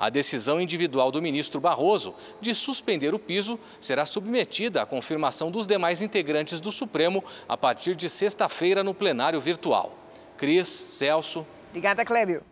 A 0.00 0.10
decisão 0.10 0.60
individual 0.60 1.12
do 1.12 1.22
ministro 1.22 1.60
Barroso 1.60 2.12
de 2.40 2.56
suspender 2.56 3.14
o 3.14 3.18
piso 3.20 3.56
será 3.80 4.04
submetida 4.04 4.82
à 4.82 4.86
confirmação 4.86 5.48
dos 5.48 5.64
demais 5.64 6.02
integrantes 6.02 6.60
do 6.60 6.72
Supremo 6.72 7.22
a 7.48 7.56
partir 7.56 7.94
de 7.94 8.10
sexta-feira 8.10 8.82
no 8.82 8.92
plenário 8.92 9.40
virtual. 9.40 9.96
Cris, 10.36 10.66
Celso. 10.66 11.46
Obrigada, 11.68 12.04
Clébio. 12.04 12.42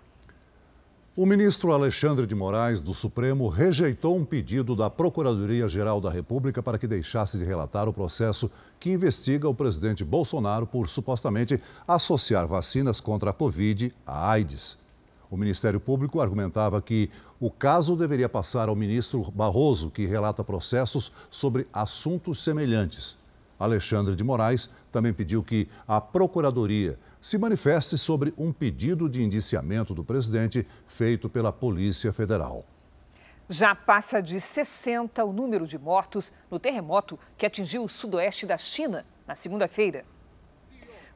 O 1.20 1.26
ministro 1.26 1.72
Alexandre 1.72 2.28
de 2.28 2.34
Moraes, 2.36 2.80
do 2.80 2.94
Supremo, 2.94 3.48
rejeitou 3.48 4.16
um 4.16 4.24
pedido 4.24 4.76
da 4.76 4.88
Procuradoria-Geral 4.88 6.00
da 6.00 6.12
República 6.12 6.62
para 6.62 6.78
que 6.78 6.86
deixasse 6.86 7.36
de 7.36 7.42
relatar 7.42 7.88
o 7.88 7.92
processo 7.92 8.48
que 8.78 8.92
investiga 8.92 9.48
o 9.48 9.52
presidente 9.52 10.04
Bolsonaro 10.04 10.64
por 10.64 10.88
supostamente 10.88 11.60
associar 11.88 12.46
vacinas 12.46 13.00
contra 13.00 13.30
a 13.30 13.32
Covid 13.32 13.92
à 14.06 14.30
AIDS. 14.30 14.78
O 15.28 15.36
Ministério 15.36 15.80
Público 15.80 16.20
argumentava 16.20 16.80
que 16.80 17.10
o 17.40 17.50
caso 17.50 17.96
deveria 17.96 18.28
passar 18.28 18.68
ao 18.68 18.76
ministro 18.76 19.28
Barroso, 19.32 19.90
que 19.90 20.06
relata 20.06 20.44
processos 20.44 21.10
sobre 21.28 21.66
assuntos 21.72 22.44
semelhantes. 22.44 23.16
Alexandre 23.58 24.14
de 24.14 24.22
Moraes 24.22 24.70
também 24.90 25.12
pediu 25.12 25.42
que 25.42 25.68
a 25.86 26.00
Procuradoria 26.00 26.98
se 27.20 27.36
manifeste 27.36 27.98
sobre 27.98 28.32
um 28.38 28.52
pedido 28.52 29.08
de 29.08 29.22
indiciamento 29.22 29.94
do 29.94 30.04
presidente 30.04 30.66
feito 30.86 31.28
pela 31.28 31.52
Polícia 31.52 32.12
Federal. 32.12 32.64
Já 33.48 33.74
passa 33.74 34.20
de 34.20 34.40
60 34.40 35.24
o 35.24 35.32
número 35.32 35.66
de 35.66 35.78
mortos 35.78 36.32
no 36.50 36.58
terremoto 36.58 37.18
que 37.36 37.46
atingiu 37.46 37.82
o 37.82 37.88
sudoeste 37.88 38.46
da 38.46 38.58
China 38.58 39.06
na 39.26 39.34
segunda-feira. 39.34 40.04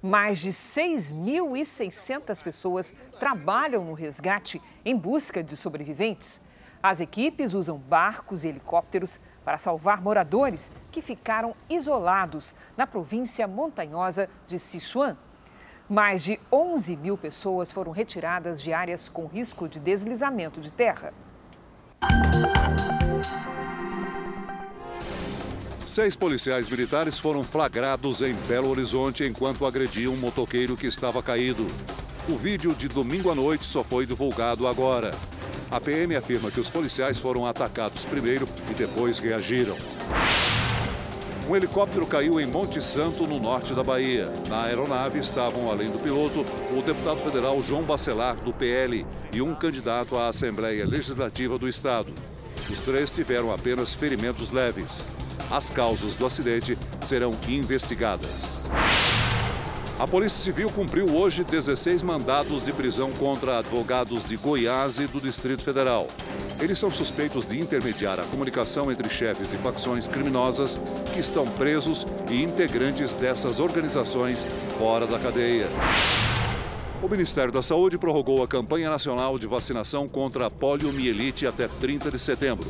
Mais 0.02 0.38
de 0.40 0.48
6.600 0.48 2.42
pessoas 2.42 2.96
trabalham 3.20 3.85
no 3.85 3.92
resgate 3.92 4.61
em 4.85 4.96
busca 4.96 5.44
de 5.44 5.57
sobreviventes. 5.57 6.42
As 6.83 6.98
equipes 6.98 7.55
usam 7.55 7.78
barcos 7.78 8.42
e 8.42 8.48
helicópteros 8.48 9.20
para 9.44 9.59
salvar 9.59 10.00
moradores 10.00 10.72
que 10.90 11.02
ficaram 11.02 11.55
isolados 11.68 12.55
na 12.76 12.87
província 12.87 13.46
montanhosa 13.46 14.28
de 14.46 14.59
Sichuan. 14.59 15.16
Mais 15.88 16.22
de 16.22 16.40
11 16.50 16.96
mil 16.96 17.18
pessoas 17.18 17.70
foram 17.70 17.92
retiradas 17.92 18.62
de 18.62 18.72
áreas 18.72 19.09
com 19.09 19.26
risco 19.26 19.68
de 19.68 19.78
deslizamento 19.78 20.61
de 20.61 20.72
terra. 20.72 21.12
Seis 25.85 26.16
policiais 26.16 26.68
militares 26.70 27.18
foram 27.18 27.42
flagrados 27.42 28.22
em 28.22 28.35
Belo 28.48 28.70
Horizonte 28.70 29.24
enquanto 29.24 29.66
agrediam 29.66 30.14
um 30.14 30.16
motoqueiro 30.16 30.76
que 30.76 30.87
estava 30.87 31.22
caído. 31.22 31.66
O 32.28 32.37
vídeo 32.37 32.72
de 32.72 32.88
domingo 32.88 33.31
à 33.31 33.35
noite 33.35 33.64
só 33.64 33.83
foi 33.83 34.07
divulgado 34.07 34.66
agora. 34.68 35.11
A 35.73 35.81
PM 35.81 36.15
afirma 36.15 36.51
que 36.51 36.61
os 36.61 36.69
policiais 36.69 37.19
foram 37.19 37.47
atacados 37.47 38.05
primeiro 38.05 38.47
e 38.71 38.75
depois 38.75 39.19
reagiram. 39.19 39.75
Um 41.49 41.57
helicóptero 41.57 42.07
caiu 42.07 42.39
em 42.39 42.45
Monte 42.45 42.83
Santo, 42.83 43.27
no 43.27 43.41
norte 43.41 43.73
da 43.73 43.83
Bahia. 43.83 44.31
Na 44.51 44.65
aeronave 44.65 45.19
estavam, 45.19 45.71
além 45.71 45.91
do 45.91 45.99
piloto, 45.99 46.45
o 46.77 46.83
deputado 46.83 47.21
federal 47.21 47.61
João 47.63 47.85
Bacelar, 47.85 48.37
do 48.37 48.53
PL, 48.53 49.07
e 49.33 49.41
um 49.41 49.55
candidato 49.55 50.19
à 50.19 50.29
Assembleia 50.29 50.87
Legislativa 50.87 51.57
do 51.57 51.67
Estado. 51.67 52.13
Os 52.71 52.81
três 52.81 53.11
tiveram 53.15 53.51
apenas 53.51 53.95
ferimentos 53.95 54.51
leves. 54.51 55.03
As 55.51 55.71
causas 55.71 56.15
do 56.15 56.27
acidente 56.27 56.77
serão 57.01 57.33
investigadas. 57.49 58.59
A 60.03 60.07
Polícia 60.09 60.43
Civil 60.43 60.69
cumpriu 60.69 61.07
hoje 61.15 61.45
16 61.45 62.03
mandados 62.03 62.65
de 62.65 62.73
prisão 62.73 63.12
contra 63.12 63.61
advogados 63.61 64.27
de 64.27 64.37
Goiás 64.37 64.99
e 64.99 65.07
do 65.07 65.21
Distrito 65.21 65.62
Federal. 65.62 66.09
Eles 66.61 66.77
são 66.77 66.91
suspeitos 66.91 67.47
de 67.47 67.61
intermediar 67.61 68.19
a 68.19 68.25
comunicação 68.25 68.91
entre 68.91 69.09
chefes 69.09 69.49
de 69.49 69.57
facções 69.59 70.09
criminosas 70.09 70.77
que 71.15 71.21
estão 71.21 71.47
presos 71.47 72.05
e 72.29 72.43
integrantes 72.43 73.15
dessas 73.15 73.61
organizações 73.61 74.45
fora 74.77 75.07
da 75.07 75.21
cadeia. 75.21 75.69
O 77.01 77.07
Ministério 77.07 77.53
da 77.53 77.62
Saúde 77.62 77.97
prorrogou 77.97 78.43
a 78.43 78.49
campanha 78.49 78.91
nacional 78.91 79.38
de 79.38 79.47
vacinação 79.47 80.09
contra 80.09 80.47
a 80.47 80.51
poliomielite 80.51 81.47
até 81.47 81.69
30 81.69 82.11
de 82.11 82.19
setembro. 82.19 82.69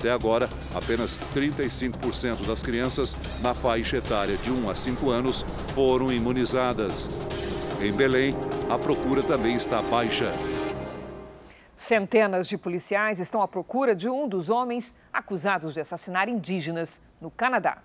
Até 0.00 0.10
agora, 0.10 0.48
apenas 0.74 1.20
35% 1.34 2.46
das 2.46 2.62
crianças 2.62 3.14
na 3.42 3.52
faixa 3.54 3.98
etária 3.98 4.34
de 4.38 4.50
1 4.50 4.70
a 4.70 4.74
5 4.74 5.10
anos 5.10 5.42
foram 5.74 6.10
imunizadas. 6.10 7.10
Em 7.82 7.92
Belém, 7.92 8.34
a 8.70 8.78
procura 8.78 9.22
também 9.22 9.56
está 9.56 9.82
baixa. 9.82 10.32
Centenas 11.76 12.48
de 12.48 12.56
policiais 12.56 13.20
estão 13.20 13.42
à 13.42 13.48
procura 13.48 13.94
de 13.94 14.08
um 14.08 14.26
dos 14.26 14.48
homens 14.48 14.98
acusados 15.12 15.74
de 15.74 15.82
assassinar 15.82 16.30
indígenas 16.30 17.02
no 17.20 17.30
Canadá. 17.30 17.82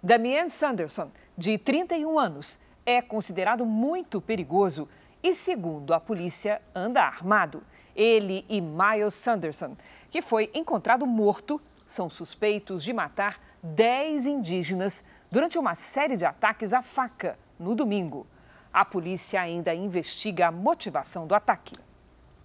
Damien 0.00 0.48
Sanderson, 0.48 1.10
de 1.36 1.58
31 1.58 2.20
anos, 2.20 2.60
é 2.86 3.02
considerado 3.02 3.66
muito 3.66 4.20
perigoso 4.20 4.88
e, 5.20 5.34
segundo 5.34 5.92
a 5.92 5.98
polícia, 5.98 6.62
anda 6.72 7.02
armado. 7.02 7.64
Ele 7.94 8.44
e 8.48 8.60
Miles 8.60 9.14
Sanderson, 9.14 9.76
que 10.10 10.22
foi 10.22 10.50
encontrado 10.54 11.06
morto, 11.06 11.60
são 11.86 12.08
suspeitos 12.08 12.82
de 12.82 12.92
matar 12.92 13.40
10 13.62 14.26
indígenas 14.26 15.04
durante 15.30 15.58
uma 15.58 15.74
série 15.74 16.16
de 16.16 16.24
ataques 16.24 16.72
à 16.72 16.82
faca 16.82 17.38
no 17.58 17.74
domingo. 17.74 18.26
A 18.72 18.84
polícia 18.84 19.40
ainda 19.40 19.74
investiga 19.74 20.48
a 20.48 20.52
motivação 20.52 21.26
do 21.26 21.34
ataque. 21.34 21.74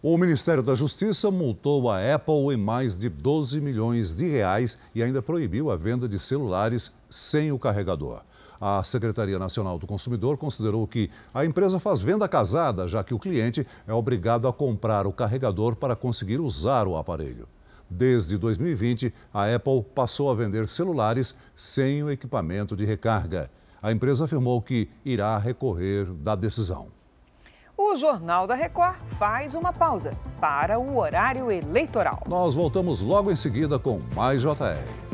O 0.02 0.18
Ministério 0.18 0.62
da 0.62 0.76
Justiça 0.76 1.32
multou 1.32 1.90
a 1.90 2.14
Apple 2.14 2.54
em 2.54 2.58
mais 2.58 3.00
de 3.00 3.10
12 3.10 3.60
milhões 3.60 4.18
de 4.18 4.30
reais 4.30 4.78
e 4.94 5.02
ainda 5.02 5.22
proibiu 5.22 5.72
a 5.72 5.76
venda 5.76 6.08
de 6.08 6.20
celulares 6.20 6.92
sem 7.10 7.52
o 7.52 7.58
carregador. 7.58 8.24
A 8.60 8.84
Secretaria 8.84 9.38
Nacional 9.38 9.78
do 9.78 9.88
Consumidor 9.88 10.38
considerou 10.38 10.88
que 10.88 11.10
a 11.34 11.46
empresa 11.46 11.80
faz 11.80 12.02
venda 12.02 12.28
casada, 12.28 12.88
já 12.88 13.04
que 13.04 13.14
o 13.14 13.20
cliente 13.20 13.66
é 13.88 13.94
obrigado 13.94 14.48
a 14.48 14.54
comprar 14.54 15.06
o 15.06 15.12
carregador 15.12 15.76
para 15.76 15.96
conseguir 15.96 16.40
usar 16.40 16.88
o 16.88 16.98
aparelho. 16.98 17.48
Desde 17.90 18.38
2020, 18.38 19.14
a 19.34 19.54
Apple 19.54 19.86
passou 19.96 20.30
a 20.30 20.36
vender 20.36 20.68
celulares 20.68 21.36
sem 21.56 22.04
o 22.04 22.10
equipamento 22.10 22.76
de 22.76 22.86
recarga. 22.86 23.50
A 23.82 23.92
empresa 23.92 24.26
afirmou 24.26 24.62
que 24.62 24.90
irá 25.06 25.38
recorrer 25.38 26.06
da 26.06 26.36
decisão. 26.36 26.88
O 27.78 27.96
Jornal 27.96 28.48
da 28.48 28.56
Record 28.56 28.98
faz 29.20 29.54
uma 29.54 29.72
pausa 29.72 30.10
para 30.42 30.80
o 30.80 30.98
horário 30.98 31.52
eleitoral. 31.52 32.24
Nós 32.28 32.56
voltamos 32.56 33.02
logo 33.02 33.32
em 33.32 33.36
seguida 33.36 33.78
com 33.78 34.00
mais 34.16 34.42
JR. 34.42 35.07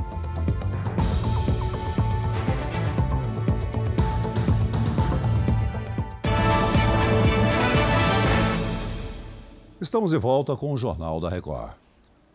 Estamos 9.84 10.12
de 10.12 10.18
volta 10.18 10.56
com 10.56 10.72
o 10.72 10.78
Jornal 10.78 11.20
da 11.20 11.28
Record. 11.28 11.74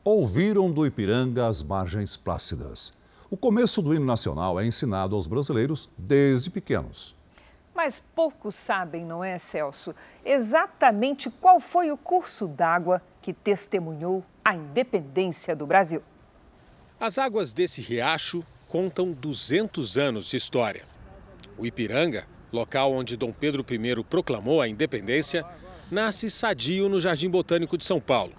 Ouviram 0.04 0.70
do 0.70 0.84
Ipiranga 0.84 1.46
as 1.46 1.62
margens 1.62 2.14
plácidas. 2.14 2.92
O 3.30 3.38
começo 3.38 3.80
do 3.80 3.94
hino 3.94 4.04
nacional 4.04 4.60
é 4.60 4.66
ensinado 4.66 5.16
aos 5.16 5.26
brasileiros 5.26 5.88
desde 5.96 6.50
pequenos. 6.50 7.16
Mas 7.74 8.04
poucos 8.14 8.54
sabem, 8.54 9.02
não 9.02 9.24
é, 9.24 9.38
Celso, 9.38 9.94
exatamente 10.22 11.30
qual 11.30 11.58
foi 11.58 11.90
o 11.90 11.96
curso 11.96 12.46
d'água 12.46 13.00
que 13.22 13.32
testemunhou 13.32 14.22
a 14.44 14.54
independência 14.54 15.56
do 15.56 15.66
Brasil. 15.66 16.02
As 17.00 17.16
águas 17.16 17.54
desse 17.54 17.80
riacho 17.80 18.44
contam 18.68 19.10
200 19.10 19.96
anos 19.96 20.26
de 20.26 20.36
história. 20.36 20.84
O 21.56 21.64
Ipiranga, 21.64 22.26
local 22.52 22.92
onde 22.92 23.16
Dom 23.16 23.32
Pedro 23.32 23.64
I 23.66 24.04
proclamou 24.04 24.60
a 24.60 24.68
independência, 24.68 25.46
nasce 25.90 26.30
sadio 26.30 26.88
no 26.88 27.00
Jardim 27.00 27.30
Botânico 27.30 27.78
de 27.78 27.84
São 27.84 28.00
Paulo. 28.00 28.32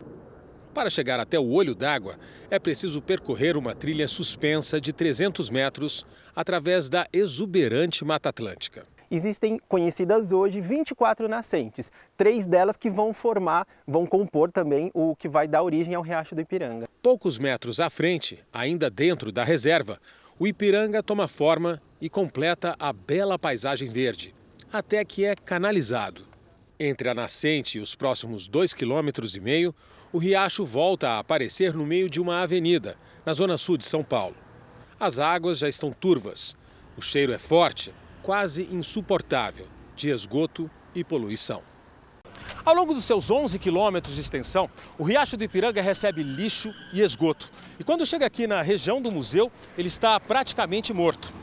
Para 0.73 0.89
chegar 0.89 1.19
até 1.19 1.39
o 1.39 1.49
olho 1.49 1.73
d'água, 1.73 2.15
é 2.49 2.59
preciso 2.59 3.01
percorrer 3.01 3.57
uma 3.57 3.73
trilha 3.73 4.07
suspensa 4.07 4.79
de 4.79 4.93
300 4.93 5.49
metros 5.49 6.05
através 6.35 6.89
da 6.89 7.07
exuberante 7.11 8.05
Mata 8.05 8.29
Atlântica 8.29 8.85
existem 9.11 9.59
conhecidas 9.67 10.31
hoje 10.31 10.61
24 10.61 11.27
nascentes, 11.27 11.91
três 12.15 12.45
delas 12.45 12.77
que 12.77 12.89
vão 12.89 13.13
formar, 13.13 13.65
vão 13.87 14.05
compor 14.05 14.51
também 14.51 14.91
o 14.93 15.15
que 15.15 15.27
vai 15.27 15.47
dar 15.47 15.63
origem 15.63 15.95
ao 15.95 16.03
Riacho 16.03 16.35
do 16.35 16.41
Ipiranga. 16.41 16.87
Poucos 17.01 17.37
metros 17.37 17.79
à 17.79 17.89
frente, 17.89 18.43
ainda 18.53 18.89
dentro 18.89 19.31
da 19.31 19.43
reserva, 19.43 19.99
o 20.37 20.47
Ipiranga 20.47 21.01
toma 21.01 21.27
forma 21.27 21.81
e 21.99 22.09
completa 22.09 22.75
a 22.79 22.93
bela 22.93 23.39
paisagem 23.39 23.89
verde, 23.89 24.33
até 24.71 25.03
que 25.03 25.25
é 25.25 25.35
canalizado. 25.35 26.28
Entre 26.81 27.09
a 27.09 27.13
nascente 27.13 27.77
e 27.77 27.81
os 27.81 27.93
próximos 27.93 28.47
dois 28.47 28.73
quilômetros 28.73 29.35
e 29.35 29.41
meio, 29.41 29.75
o 30.13 30.17
riacho 30.17 30.63
volta 30.63 31.09
a 31.09 31.19
aparecer 31.19 31.73
no 31.73 31.85
meio 31.85 32.09
de 32.09 32.21
uma 32.21 32.41
avenida, 32.41 32.95
na 33.25 33.33
zona 33.33 33.57
sul 33.57 33.75
de 33.75 33.83
São 33.83 34.01
Paulo. 34.01 34.37
As 34.97 35.19
águas 35.19 35.59
já 35.59 35.67
estão 35.67 35.91
turvas, 35.91 36.55
o 36.95 37.01
cheiro 37.01 37.33
é 37.33 37.37
forte 37.37 37.93
quase 38.23 38.73
insuportável 38.73 39.67
de 39.93 40.09
esgoto 40.09 40.71
e 40.95 41.03
poluição. 41.03 41.61
Ao 42.63 42.73
longo 42.73 42.93
dos 42.93 43.03
seus 43.03 43.29
11 43.29 43.59
quilômetros 43.59 44.15
de 44.15 44.21
extensão, 44.21 44.69
o 44.97 45.03
Riacho 45.03 45.35
do 45.35 45.43
Ipiranga 45.43 45.81
recebe 45.81 46.23
lixo 46.23 46.73
e 46.93 47.01
esgoto. 47.01 47.51
E 47.77 47.83
quando 47.83 48.05
chega 48.05 48.25
aqui 48.25 48.47
na 48.47 48.61
região 48.61 49.01
do 49.01 49.11
museu, 49.11 49.51
ele 49.77 49.89
está 49.89 50.17
praticamente 50.17 50.93
morto. 50.93 51.38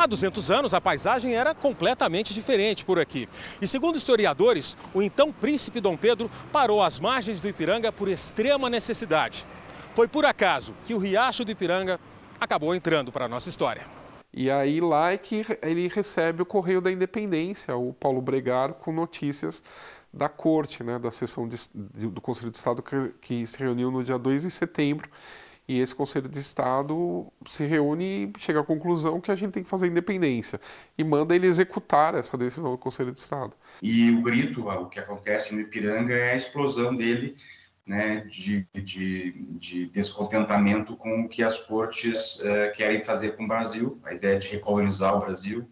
Há 0.00 0.06
200 0.06 0.50
anos, 0.50 0.72
a 0.72 0.80
paisagem 0.80 1.34
era 1.34 1.54
completamente 1.54 2.32
diferente 2.32 2.86
por 2.86 2.98
aqui. 2.98 3.28
E 3.60 3.68
segundo 3.68 3.98
historiadores, 3.98 4.74
o 4.94 5.02
então 5.02 5.30
príncipe 5.30 5.78
Dom 5.78 5.94
Pedro 5.94 6.30
parou 6.50 6.82
às 6.82 6.98
margens 6.98 7.38
do 7.38 7.46
Ipiranga 7.46 7.92
por 7.92 8.08
extrema 8.08 8.70
necessidade. 8.70 9.44
Foi 9.94 10.08
por 10.08 10.24
acaso 10.24 10.74
que 10.86 10.94
o 10.94 10.98
Riacho 10.98 11.44
do 11.44 11.50
Ipiranga 11.50 12.00
acabou 12.40 12.74
entrando 12.74 13.12
para 13.12 13.26
a 13.26 13.28
nossa 13.28 13.50
história. 13.50 13.82
E 14.32 14.50
aí 14.50 14.80
lá 14.80 15.12
é 15.12 15.18
que 15.18 15.44
ele 15.60 15.86
recebe 15.86 16.40
o 16.40 16.46
Correio 16.46 16.80
da 16.80 16.90
Independência, 16.90 17.76
o 17.76 17.92
Paulo 17.92 18.22
Bregar, 18.22 18.72
com 18.72 18.94
notícias 18.94 19.62
da 20.10 20.30
corte, 20.30 20.82
né, 20.82 20.98
da 20.98 21.10
sessão 21.10 21.46
de, 21.46 21.58
do 22.08 22.22
Conselho 22.22 22.50
de 22.50 22.56
Estado 22.56 22.82
que, 22.82 23.12
que, 23.20 23.46
se 23.46 23.58
reuniu 23.58 23.90
no 23.90 24.02
dia 24.02 24.18
2 24.18 24.44
de 24.44 24.50
setembro. 24.50 25.10
E 25.70 25.78
esse 25.78 25.94
Conselho 25.94 26.28
de 26.28 26.40
Estado 26.40 27.32
se 27.48 27.64
reúne 27.64 28.24
e 28.24 28.40
chega 28.40 28.58
à 28.58 28.64
conclusão 28.64 29.20
que 29.20 29.30
a 29.30 29.36
gente 29.36 29.52
tem 29.52 29.62
que 29.62 29.68
fazer 29.68 29.86
independência 29.86 30.60
e 30.98 31.04
manda 31.04 31.32
ele 31.32 31.46
executar 31.46 32.12
essa 32.16 32.36
decisão 32.36 32.72
do 32.72 32.76
Conselho 32.76 33.12
de 33.12 33.20
Estado. 33.20 33.52
E 33.80 34.10
o 34.10 34.20
grito, 34.20 34.68
o 34.68 34.88
que 34.88 34.98
acontece 34.98 35.54
no 35.54 35.60
Ipiranga 35.60 36.12
é 36.12 36.32
a 36.32 36.36
explosão 36.36 36.96
dele 36.96 37.36
né, 37.86 38.26
de, 38.28 38.66
de, 38.74 39.30
de, 39.60 39.86
descontentamento 39.90 40.96
com 40.96 41.20
o 41.20 41.28
que 41.28 41.40
as 41.40 41.58
cortes 41.58 42.40
uh, 42.40 42.72
querem 42.74 43.04
fazer 43.04 43.36
com 43.36 43.44
o 43.44 43.48
Brasil, 43.48 44.00
a 44.02 44.12
ideia 44.12 44.40
de 44.40 44.48
recolonizar 44.48 45.16
o 45.16 45.20
Brasil, 45.20 45.70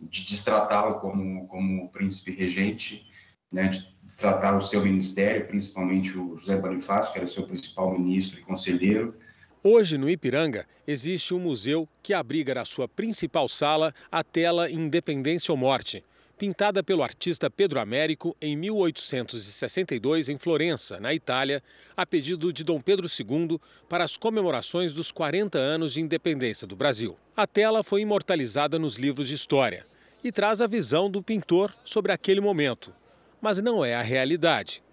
de 0.00 0.26
destratá-lo 0.26 0.98
como, 0.98 1.46
como 1.46 1.88
príncipe 1.90 2.32
regente, 2.32 3.08
né, 3.52 3.68
de 3.68 3.96
destratar 4.02 4.58
o 4.58 4.62
seu 4.62 4.82
ministério, 4.82 5.46
principalmente 5.46 6.18
o 6.18 6.36
José 6.36 6.56
Bonifácio, 6.56 7.12
que 7.12 7.18
era 7.18 7.26
o 7.26 7.30
seu 7.30 7.46
principal 7.46 7.96
ministro 7.96 8.40
e 8.40 8.42
conselheiro. 8.42 9.14
Hoje, 9.62 9.98
no 9.98 10.08
Ipiranga, 10.08 10.64
existe 10.86 11.34
um 11.34 11.40
museu 11.40 11.88
que 12.00 12.14
abriga 12.14 12.54
na 12.54 12.64
sua 12.64 12.86
principal 12.86 13.48
sala 13.48 13.92
a 14.10 14.22
tela 14.22 14.70
Independência 14.70 15.50
ou 15.50 15.58
Morte, 15.58 16.04
pintada 16.38 16.80
pelo 16.80 17.02
artista 17.02 17.50
Pedro 17.50 17.80
Américo 17.80 18.36
em 18.40 18.56
1862 18.56 20.28
em 20.28 20.38
Florença, 20.38 21.00
na 21.00 21.12
Itália, 21.12 21.60
a 21.96 22.06
pedido 22.06 22.52
de 22.52 22.62
Dom 22.62 22.80
Pedro 22.80 23.08
II 23.08 23.58
para 23.88 24.04
as 24.04 24.16
comemorações 24.16 24.94
dos 24.94 25.10
40 25.10 25.58
anos 25.58 25.94
de 25.94 26.00
independência 26.00 26.64
do 26.64 26.76
Brasil. 26.76 27.16
A 27.36 27.44
tela 27.44 27.82
foi 27.82 28.02
imortalizada 28.02 28.78
nos 28.78 28.94
livros 28.94 29.26
de 29.26 29.34
história 29.34 29.84
e 30.22 30.30
traz 30.30 30.60
a 30.60 30.68
visão 30.68 31.10
do 31.10 31.20
pintor 31.20 31.74
sobre 31.82 32.12
aquele 32.12 32.40
momento, 32.40 32.94
mas 33.40 33.60
não 33.60 33.84
é 33.84 33.96
a 33.96 34.02
realidade. 34.02 34.84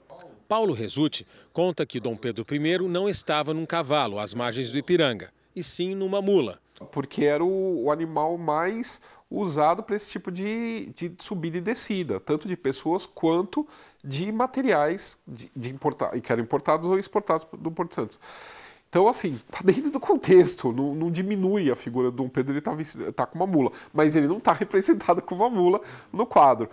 Paulo 0.47 0.73
Resutti 0.73 1.25
conta 1.55 1.85
que 1.85 2.01
Dom 2.01 2.17
Pedro 2.17 2.45
I 2.51 2.77
não 2.79 3.07
estava 3.07 3.53
num 3.53 3.65
cavalo 3.65 4.19
às 4.19 4.33
margens 4.33 4.73
do 4.73 4.77
Ipiranga, 4.77 5.31
e 5.55 5.63
sim 5.63 5.95
numa 5.95 6.21
mula. 6.21 6.59
Porque 6.91 7.23
era 7.23 7.45
o, 7.45 7.89
animal 7.89 8.37
mais 8.37 8.99
usado 9.31 9.81
para 9.81 9.95
esse 9.95 10.09
tipo 10.09 10.29
de, 10.29 10.91
de 10.93 11.13
subida 11.17 11.57
e 11.57 11.61
descida, 11.61 12.19
tanto 12.19 12.45
de 12.45 12.57
pessoas 12.57 13.05
quanto 13.05 13.65
de 14.03 14.29
materiais 14.33 15.17
de, 15.25 15.49
de 15.55 15.69
importar, 15.69 16.19
que 16.19 16.29
eram 16.29 16.43
importados 16.43 16.89
ou 16.89 16.99
exportados 16.99 17.47
do 17.57 17.71
Porto 17.71 17.95
Santos. 17.95 18.19
Então, 18.89 19.07
assim, 19.07 19.39
tá 19.49 19.61
dentro 19.63 19.89
do 19.89 19.99
contexto, 19.99 20.73
não, 20.73 20.93
não 20.93 21.09
diminui 21.09 21.71
a 21.71 21.75
figura 21.75 22.11
do 22.11 22.17
Dom 22.17 22.27
Pedro, 22.27 22.51
ele 22.51 22.61
tá, 22.61 22.75
tá 23.15 23.25
com 23.25 23.35
uma 23.35 23.47
mula, 23.47 23.71
mas 23.93 24.13
ele 24.13 24.27
não 24.27 24.39
está 24.39 24.51
representado 24.53 25.21
com 25.21 25.35
uma 25.35 25.49
mula 25.49 25.79
no 26.11 26.25
quadro. 26.25 26.69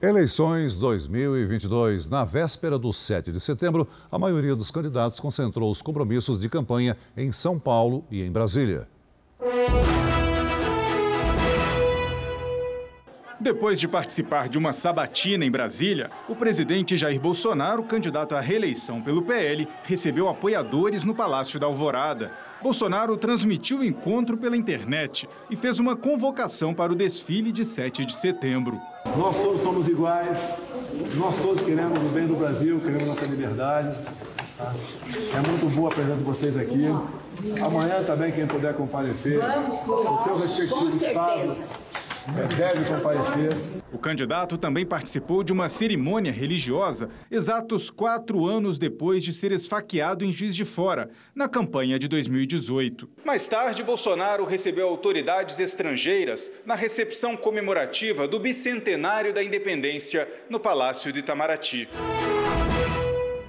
Eleições 0.00 0.76
2022. 0.76 2.08
Na 2.08 2.24
véspera 2.24 2.78
do 2.78 2.92
7 2.92 3.32
de 3.32 3.40
setembro, 3.40 3.88
a 4.12 4.16
maioria 4.16 4.54
dos 4.54 4.70
candidatos 4.70 5.18
concentrou 5.18 5.68
os 5.72 5.82
compromissos 5.82 6.40
de 6.40 6.48
campanha 6.48 6.96
em 7.16 7.32
São 7.32 7.58
Paulo 7.58 8.04
e 8.08 8.22
em 8.22 8.30
Brasília. 8.30 8.86
Depois 13.40 13.78
de 13.78 13.86
participar 13.86 14.48
de 14.48 14.58
uma 14.58 14.72
sabatina 14.72 15.44
em 15.44 15.50
Brasília, 15.50 16.10
o 16.28 16.34
presidente 16.34 16.96
Jair 16.96 17.20
Bolsonaro, 17.20 17.84
candidato 17.84 18.34
à 18.34 18.40
reeleição 18.40 19.00
pelo 19.00 19.22
PL, 19.22 19.68
recebeu 19.84 20.28
apoiadores 20.28 21.04
no 21.04 21.14
Palácio 21.14 21.60
da 21.60 21.66
Alvorada. 21.66 22.32
Bolsonaro 22.60 23.16
transmitiu 23.16 23.78
o 23.78 23.84
encontro 23.84 24.36
pela 24.36 24.56
internet 24.56 25.28
e 25.48 25.54
fez 25.54 25.78
uma 25.78 25.94
convocação 25.94 26.74
para 26.74 26.92
o 26.92 26.96
desfile 26.96 27.52
de 27.52 27.64
7 27.64 28.04
de 28.04 28.16
setembro. 28.16 28.80
Nós 29.16 29.40
todos 29.40 29.62
somos 29.62 29.86
iguais, 29.86 30.36
nós 31.14 31.36
todos 31.36 31.62
queremos 31.62 31.96
o 31.96 32.08
bem 32.08 32.26
do 32.26 32.34
Brasil, 32.34 32.80
queremos 32.80 33.06
nossa 33.06 33.26
liberdade. 33.26 33.96
Tá? 34.56 34.74
É 35.36 35.48
muito 35.48 35.72
bom 35.76 35.86
apresentar 35.86 36.16
vocês 36.16 36.56
aqui. 36.56 36.86
Amanhã 37.64 38.02
também, 38.02 38.32
quem 38.32 38.48
puder 38.48 38.74
comparecer, 38.74 39.38
o 39.38 40.24
seu 40.24 40.38
respectivo 40.38 40.88
estado 40.88 41.88
deve 42.56 42.84
comparecer. 42.84 43.50
O 43.92 43.98
candidato 43.98 44.58
também 44.58 44.84
participou 44.84 45.42
de 45.42 45.52
uma 45.52 45.68
cerimônia 45.68 46.32
religiosa 46.32 47.08
exatos 47.30 47.90
quatro 47.90 48.46
anos 48.46 48.78
depois 48.78 49.22
de 49.22 49.32
ser 49.32 49.52
esfaqueado 49.52 50.24
em 50.24 50.32
Juiz 50.32 50.54
de 50.54 50.64
Fora, 50.64 51.10
na 51.34 51.48
campanha 51.48 51.98
de 51.98 52.06
2018. 52.08 53.08
Mais 53.24 53.48
tarde, 53.48 53.82
Bolsonaro 53.82 54.44
recebeu 54.44 54.88
autoridades 54.88 55.58
estrangeiras 55.58 56.50
na 56.66 56.74
recepção 56.74 57.36
comemorativa 57.36 58.28
do 58.28 58.38
bicentenário 58.38 59.32
da 59.32 59.42
independência 59.42 60.28
no 60.50 60.60
Palácio 60.60 61.12
de 61.12 61.20
Itamaraty. 61.20 61.88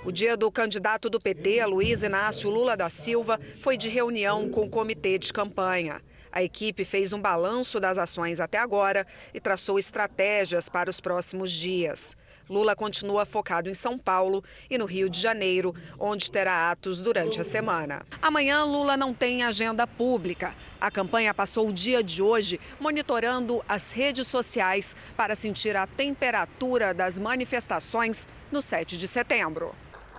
O 0.05 0.11
dia 0.11 0.37
do 0.37 0.49
candidato 0.51 1.09
do 1.09 1.19
PT, 1.19 1.65
Luiz 1.65 2.01
Inácio 2.01 2.49
Lula 2.49 2.75
da 2.75 2.89
Silva, 2.89 3.39
foi 3.61 3.77
de 3.77 3.89
reunião 3.89 4.49
com 4.49 4.61
o 4.61 4.69
comitê 4.69 5.19
de 5.19 5.31
campanha. 5.31 6.01
A 6.31 6.43
equipe 6.43 6.85
fez 6.85 7.13
um 7.13 7.19
balanço 7.19 7.79
das 7.79 7.97
ações 7.97 8.39
até 8.39 8.57
agora 8.57 9.05
e 9.33 9.39
traçou 9.39 9.79
estratégias 9.79 10.69
para 10.69 10.89
os 10.89 10.99
próximos 10.99 11.51
dias. 11.51 12.15
Lula 12.49 12.75
continua 12.75 13.25
focado 13.25 13.69
em 13.69 13.73
São 13.73 13.97
Paulo 13.97 14.43
e 14.69 14.77
no 14.77 14.85
Rio 14.85 15.09
de 15.09 15.19
Janeiro, 15.19 15.75
onde 15.99 16.31
terá 16.31 16.71
atos 16.71 17.01
durante 17.01 17.39
a 17.39 17.43
semana. 17.43 18.05
Amanhã, 18.21 18.63
Lula 18.63 18.97
não 18.97 19.13
tem 19.13 19.43
agenda 19.43 19.85
pública. 19.85 20.55
A 20.81 20.89
campanha 20.89 21.33
passou 21.33 21.67
o 21.67 21.73
dia 21.73 22.03
de 22.03 22.21
hoje 22.21 22.59
monitorando 22.79 23.63
as 23.67 23.91
redes 23.91 24.27
sociais 24.27 24.95
para 25.15 25.35
sentir 25.35 25.75
a 25.75 25.85
temperatura 25.85 26.93
das 26.93 27.19
manifestações 27.19 28.27
no 28.51 28.61
7 28.61 28.97
de 28.97 29.07
setembro. 29.07 29.75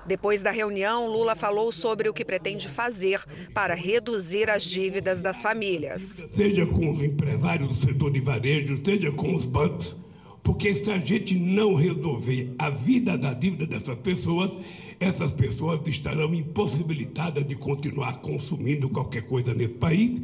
Depois 0.06 0.42
da 0.42 0.50
reunião, 0.50 1.06
Lula 1.06 1.36
falou 1.36 1.70
sobre 1.70 2.08
o 2.08 2.14
que 2.14 2.24
pretende 2.24 2.68
fazer 2.68 3.20
para 3.54 3.74
reduzir 3.74 4.50
as 4.50 4.62
dívidas 4.62 5.20
das 5.22 5.42
famílias. 5.42 6.22
Seja 6.32 6.66
com 6.66 6.90
os 6.90 7.02
empresários 7.02 7.68
do 7.68 7.84
setor 7.84 8.10
de 8.10 8.20
varejo, 8.20 8.80
seja 8.84 9.10
com 9.12 9.34
os 9.34 9.44
bancos, 9.44 9.96
porque 10.42 10.74
se 10.74 10.90
a 10.90 10.98
gente 10.98 11.34
não 11.34 11.74
resolver 11.74 12.54
a 12.58 12.70
vida 12.70 13.16
da 13.16 13.32
dívida 13.32 13.66
dessas 13.66 13.98
pessoas, 13.98 14.50
essas 14.98 15.32
pessoas 15.32 15.80
estarão 15.86 16.32
impossibilitadas 16.34 17.44
de 17.46 17.54
continuar 17.54 18.20
consumindo 18.20 18.88
qualquer 18.88 19.22
coisa 19.22 19.54
nesse 19.54 19.74
país 19.74 20.20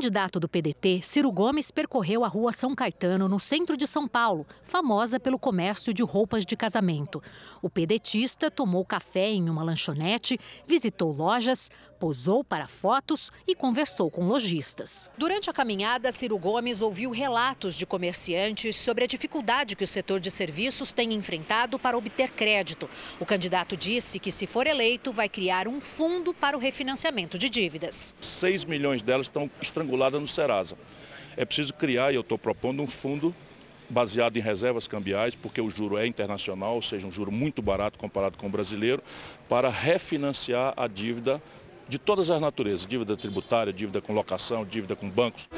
candidato 0.00 0.40
do 0.40 0.48
PDT, 0.48 1.02
Ciro 1.02 1.30
Gomes 1.30 1.70
percorreu 1.70 2.24
a 2.24 2.28
rua 2.28 2.52
São 2.52 2.74
Caetano, 2.74 3.28
no 3.28 3.38
centro 3.38 3.76
de 3.76 3.86
São 3.86 4.08
Paulo, 4.08 4.46
famosa 4.62 5.20
pelo 5.20 5.38
comércio 5.38 5.92
de 5.92 6.02
roupas 6.02 6.46
de 6.46 6.56
casamento. 6.56 7.22
O 7.60 7.68
pedetista 7.68 8.50
tomou 8.50 8.82
café 8.82 9.28
em 9.28 9.50
uma 9.50 9.62
lanchonete, 9.62 10.40
visitou 10.66 11.12
lojas, 11.12 11.70
posou 11.98 12.42
para 12.42 12.66
fotos 12.66 13.30
e 13.46 13.54
conversou 13.54 14.10
com 14.10 14.26
lojistas. 14.26 15.10
Durante 15.18 15.50
a 15.50 15.52
caminhada, 15.52 16.10
Ciro 16.10 16.38
Gomes 16.38 16.80
ouviu 16.80 17.10
relatos 17.10 17.76
de 17.76 17.84
comerciantes 17.84 18.76
sobre 18.76 19.04
a 19.04 19.06
dificuldade 19.06 19.76
que 19.76 19.84
o 19.84 19.86
setor 19.86 20.18
de 20.18 20.30
serviços 20.30 20.94
tem 20.94 21.12
enfrentado 21.12 21.78
para 21.78 21.98
obter 21.98 22.30
crédito. 22.30 22.88
O 23.20 23.26
candidato 23.26 23.76
disse 23.76 24.18
que, 24.18 24.32
se 24.32 24.46
for 24.46 24.66
eleito, 24.66 25.12
vai 25.12 25.28
criar 25.28 25.68
um 25.68 25.78
fundo 25.78 26.32
para 26.32 26.56
o 26.56 26.60
refinanciamento 26.60 27.36
de 27.36 27.50
dívidas. 27.50 28.14
6 28.18 28.64
milhões 28.64 29.02
delas 29.02 29.26
estão 29.26 29.50
estranguladas 29.60 29.89
no 29.96 30.26
Serasa. 30.26 30.76
É 31.36 31.44
preciso 31.44 31.74
criar, 31.74 32.12
e 32.12 32.16
eu 32.16 32.20
estou 32.20 32.38
propondo, 32.38 32.82
um 32.82 32.86
fundo 32.86 33.34
baseado 33.88 34.36
em 34.36 34.40
reservas 34.40 34.86
cambiais, 34.86 35.34
porque 35.34 35.60
o 35.60 35.68
juro 35.68 35.98
é 35.98 36.06
internacional, 36.06 36.74
ou 36.74 36.82
seja, 36.82 37.06
um 37.06 37.12
juro 37.12 37.32
muito 37.32 37.60
barato 37.60 37.98
comparado 37.98 38.38
com 38.38 38.46
o 38.46 38.50
brasileiro, 38.50 39.02
para 39.48 39.68
refinanciar 39.68 40.72
a 40.76 40.86
dívida 40.86 41.42
de 41.88 41.98
todas 41.98 42.30
as 42.30 42.40
naturezas, 42.40 42.86
dívida 42.86 43.16
tributária, 43.16 43.72
dívida 43.72 44.00
com 44.00 44.12
locação, 44.12 44.64
dívida 44.64 44.94
com 44.94 45.10
bancos. 45.10 45.48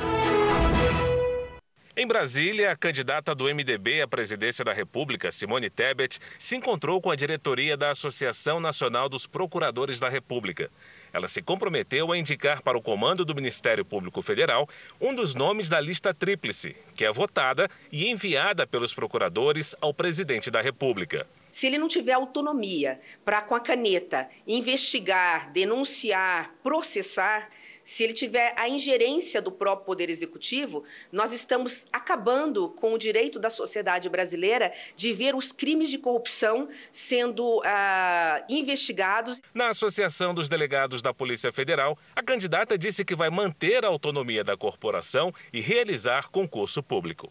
Em 1.95 2.07
Brasília, 2.07 2.73
a 2.73 2.77
candidata 2.77 3.35
do 3.35 3.45
MDB 3.45 4.01
à 4.01 4.09
presidência 4.09 4.65
da 4.65 4.73
República, 4.73 5.31
Simone 5.31 5.69
Tebet, 5.69 6.19
se 6.39 6.57
encontrou 6.57 7.03
com 7.03 7.11
a 7.11 7.17
diretoria 7.17 7.77
da 7.77 7.91
Associação 7.91 8.59
Nacional 8.59 9.11
dos 9.11 9.27
Procuradores 9.27 10.01
da 10.01 10.09
República. 10.09 10.71
Ela 11.13 11.29
se 11.29 11.43
comprometeu 11.43 12.11
a 12.11 12.19
indicar 12.19 12.63
para 12.63 12.79
o 12.79 12.83
comando 12.83 13.25
do 13.25 13.35
Ministério 13.35 13.85
Público 13.85 14.23
Federal 14.23 14.69
um 15.01 15.15
dos 15.15 15.35
nomes 15.35 15.69
da 15.69 15.81
lista 15.81 16.15
tríplice, 16.15 16.75
que 16.95 17.05
é 17.05 17.13
votada 17.13 17.69
e 17.91 18.09
enviada 18.09 18.67
pelos 18.67 18.95
procuradores 18.95 19.75
ao 19.81 19.93
presidente 19.93 20.51
da 20.51 20.61
República. 20.61 21.27
Se 21.51 21.67
ele 21.67 21.77
não 21.77 21.87
tiver 21.87 22.15
autonomia 22.15 22.99
para, 23.25 23.43
com 23.43 23.55
a 23.55 23.61
caneta, 23.61 24.27
investigar, 24.47 25.53
denunciar, 25.53 26.51
processar, 26.63 27.51
se 27.85 28.05
ele 28.05 28.13
tiver 28.13 28.55
a 28.57 28.69
ingerência 28.69 29.41
do 29.41 29.51
próprio 29.51 29.87
Poder 29.87 30.09
Executivo, 30.11 30.85
nós 31.11 31.33
estamos 31.33 31.87
acabando 31.93 32.71
com 32.71 32.93
o 32.93 32.99
direito 32.99 33.39
da 33.39 33.51
sociedade 33.51 34.09
brasileira 34.09 34.73
de 34.97 35.13
ver 35.13 35.35
os 35.35 35.53
crimes 35.53 35.91
de 35.91 35.99
corrupção 35.99 36.69
sendo 36.91 37.61
ah, 37.65 38.45
investigados. 38.49 39.41
Na 39.53 39.69
Associação 39.69 40.35
dos 40.35 40.49
Delegados 40.49 41.03
da 41.03 41.13
Polícia 41.13 41.53
Federal, 41.53 41.99
a 42.15 42.23
candidata 42.23 42.79
disse 42.79 43.05
que 43.05 43.15
vai 43.15 43.31
manter 43.31 43.85
a 43.85 43.89
autonomia 43.89 44.45
da 44.45 44.57
corporação 44.57 45.33
e 45.53 45.61
realizar 45.61 46.29
concurso 46.29 46.83
público. 46.83 47.31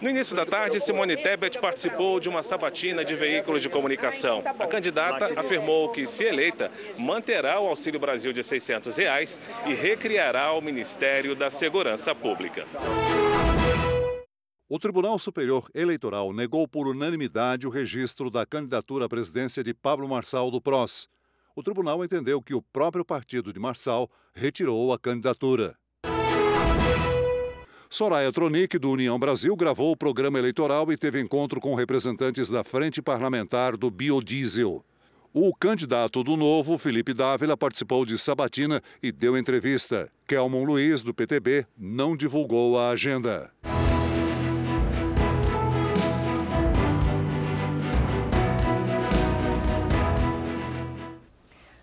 No 0.00 0.08
início 0.08 0.34
da 0.36 0.46
tarde, 0.46 0.80
Simone 0.80 1.16
Tebet 1.16 1.58
participou 1.58 2.18
de 2.20 2.28
uma 2.28 2.42
sabatina 2.42 3.04
de 3.04 3.14
veículos 3.14 3.62
de 3.62 3.68
comunicação. 3.68 4.42
A 4.58 4.66
candidata 4.66 5.38
afirmou 5.38 5.90
que, 5.90 6.06
se 6.06 6.24
eleita, 6.24 6.70
manterá 6.98 7.60
o 7.60 7.66
Auxílio 7.66 8.00
Brasil 8.00 8.32
de 8.32 8.42
600 8.42 8.96
reais 8.96 9.40
e 9.66 9.74
recriará 9.74 10.52
o 10.52 10.60
Ministério 10.60 11.34
da 11.34 11.50
Segurança 11.50 12.14
Pública. 12.14 12.66
O 14.68 14.78
Tribunal 14.78 15.18
Superior 15.18 15.68
Eleitoral 15.74 16.32
negou 16.32 16.68
por 16.68 16.86
unanimidade 16.86 17.66
o 17.66 17.70
registro 17.70 18.30
da 18.30 18.46
candidatura 18.46 19.06
à 19.06 19.08
presidência 19.08 19.64
de 19.64 19.74
Pablo 19.74 20.08
Marçal 20.08 20.48
do 20.48 20.60
PROS. 20.60 21.08
O 21.56 21.62
tribunal 21.62 22.04
entendeu 22.04 22.40
que 22.40 22.54
o 22.54 22.62
próprio 22.62 23.04
partido 23.04 23.52
de 23.52 23.58
Marçal 23.58 24.08
retirou 24.32 24.92
a 24.92 24.98
candidatura. 24.98 25.76
Soraya 27.92 28.30
Tronic, 28.30 28.78
do 28.78 28.92
União 28.92 29.18
Brasil, 29.18 29.56
gravou 29.56 29.90
o 29.90 29.96
programa 29.96 30.38
eleitoral 30.38 30.92
e 30.92 30.96
teve 30.96 31.20
encontro 31.20 31.60
com 31.60 31.74
representantes 31.74 32.48
da 32.48 32.62
Frente 32.62 33.02
Parlamentar 33.02 33.76
do 33.76 33.90
Biodiesel. 33.90 34.84
O 35.34 35.52
candidato 35.52 36.22
do 36.22 36.36
Novo, 36.36 36.78
Felipe 36.78 37.12
Dávila, 37.12 37.56
participou 37.56 38.06
de 38.06 38.16
sabatina 38.16 38.80
e 39.02 39.10
deu 39.10 39.36
entrevista. 39.36 40.08
Kelmon 40.24 40.62
Luiz, 40.62 41.02
do 41.02 41.12
PTB, 41.12 41.66
não 41.76 42.16
divulgou 42.16 42.78
a 42.78 42.90
agenda. 42.90 43.50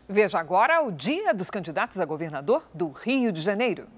Veja 0.08 0.40
agora 0.40 0.82
o 0.84 0.90
dia 0.90 1.34
dos 1.34 1.50
candidatos 1.50 2.00
a 2.00 2.06
governador 2.06 2.66
do 2.74 2.92
Rio 2.92 3.30
de 3.30 3.42
Janeiro. 3.42 3.97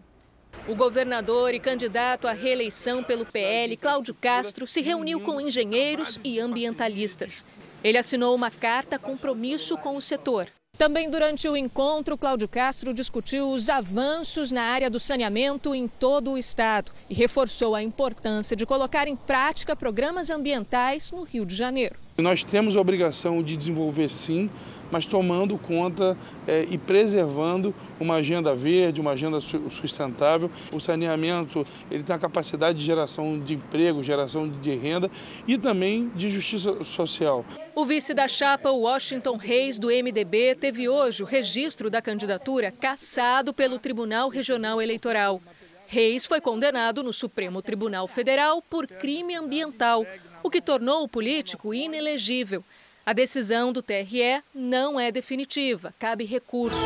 O 0.69 0.75
governador 0.75 1.51
e 1.55 1.59
candidato 1.59 2.27
à 2.27 2.31
reeleição 2.31 3.03
pelo 3.03 3.25
PL, 3.25 3.75
Cláudio 3.75 4.13
Castro, 4.13 4.67
se 4.67 4.81
reuniu 4.81 5.19
com 5.19 5.41
engenheiros 5.41 6.19
e 6.23 6.39
ambientalistas. 6.39 7.43
Ele 7.83 7.97
assinou 7.97 8.35
uma 8.35 8.51
carta 8.51 8.99
compromisso 8.99 9.75
com 9.79 9.97
o 9.97 10.01
setor. 10.01 10.45
Também 10.77 11.09
durante 11.09 11.49
o 11.49 11.57
encontro, 11.57 12.15
Cláudio 12.15 12.47
Castro 12.47 12.93
discutiu 12.93 13.49
os 13.49 13.67
avanços 13.67 14.51
na 14.51 14.61
área 14.61 14.91
do 14.91 14.99
saneamento 14.99 15.73
em 15.73 15.87
todo 15.87 16.33
o 16.33 16.37
estado 16.37 16.91
e 17.09 17.15
reforçou 17.15 17.73
a 17.73 17.81
importância 17.81 18.55
de 18.55 18.63
colocar 18.63 19.07
em 19.07 19.15
prática 19.15 19.75
programas 19.75 20.29
ambientais 20.29 21.11
no 21.11 21.23
Rio 21.23 21.47
de 21.47 21.55
Janeiro. 21.55 21.95
Nós 22.15 22.43
temos 22.43 22.75
a 22.75 22.79
obrigação 22.79 23.41
de 23.41 23.57
desenvolver, 23.57 24.11
sim, 24.11 24.51
mas 24.91 25.05
tomando 25.05 25.57
conta 25.57 26.17
é, 26.47 26.65
e 26.69 26.77
preservando 26.77 27.73
uma 27.99 28.15
agenda 28.15 28.55
verde, 28.55 29.01
uma 29.01 29.11
agenda 29.11 29.39
sustentável. 29.41 30.49
O 30.71 30.79
saneamento 30.79 31.65
ele 31.91 32.03
tem 32.03 32.15
a 32.15 32.19
capacidade 32.19 32.79
de 32.79 32.85
geração 32.85 33.39
de 33.39 33.55
emprego, 33.55 34.03
geração 34.03 34.47
de 34.47 34.75
renda 34.75 35.09
e 35.47 35.57
também 35.57 36.09
de 36.15 36.29
justiça 36.29 36.83
social. 36.83 37.45
O 37.75 37.85
vice 37.85 38.13
da 38.13 38.27
chapa, 38.27 38.71
Washington 38.71 39.37
Reis, 39.37 39.77
do 39.77 39.87
MDB, 39.87 40.55
teve 40.55 40.89
hoje 40.89 41.23
o 41.23 41.25
registro 41.25 41.89
da 41.89 42.01
candidatura 42.01 42.71
cassado 42.71 43.53
pelo 43.53 43.79
Tribunal 43.79 44.29
Regional 44.29 44.81
Eleitoral. 44.81 45.41
Reis 45.87 46.23
foi 46.23 46.39
condenado 46.39 47.01
no 47.01 47.11
Supremo 47.11 47.63
Tribunal 47.63 48.07
Federal 48.07 48.61
por 48.61 48.85
crime 48.85 49.35
ambiental, 49.35 50.05
o 50.43 50.49
que 50.49 50.61
tornou 50.61 51.03
o 51.03 51.07
político 51.07 51.73
inelegível. 51.73 52.63
A 53.05 53.13
decisão 53.13 53.73
do 53.73 53.81
TRE 53.81 54.43
não 54.53 54.99
é 54.99 55.11
definitiva, 55.11 55.93
cabe 55.97 56.25
recurso. 56.25 56.77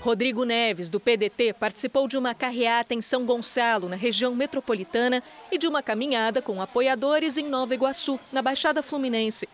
Rodrigo 0.00 0.44
Neves, 0.44 0.88
do 0.88 0.98
PDT, 0.98 1.52
participou 1.52 2.08
de 2.08 2.16
uma 2.16 2.34
carreata 2.34 2.94
em 2.94 3.02
São 3.02 3.26
Gonçalo, 3.26 3.88
na 3.88 3.96
região 3.96 4.34
metropolitana, 4.34 5.22
e 5.52 5.58
de 5.58 5.68
uma 5.68 5.82
caminhada 5.82 6.40
com 6.40 6.60
apoiadores 6.62 7.36
em 7.36 7.46
Nova 7.48 7.74
Iguaçu, 7.74 8.18
na 8.32 8.40
Baixada 8.40 8.82
Fluminense. 8.82 9.46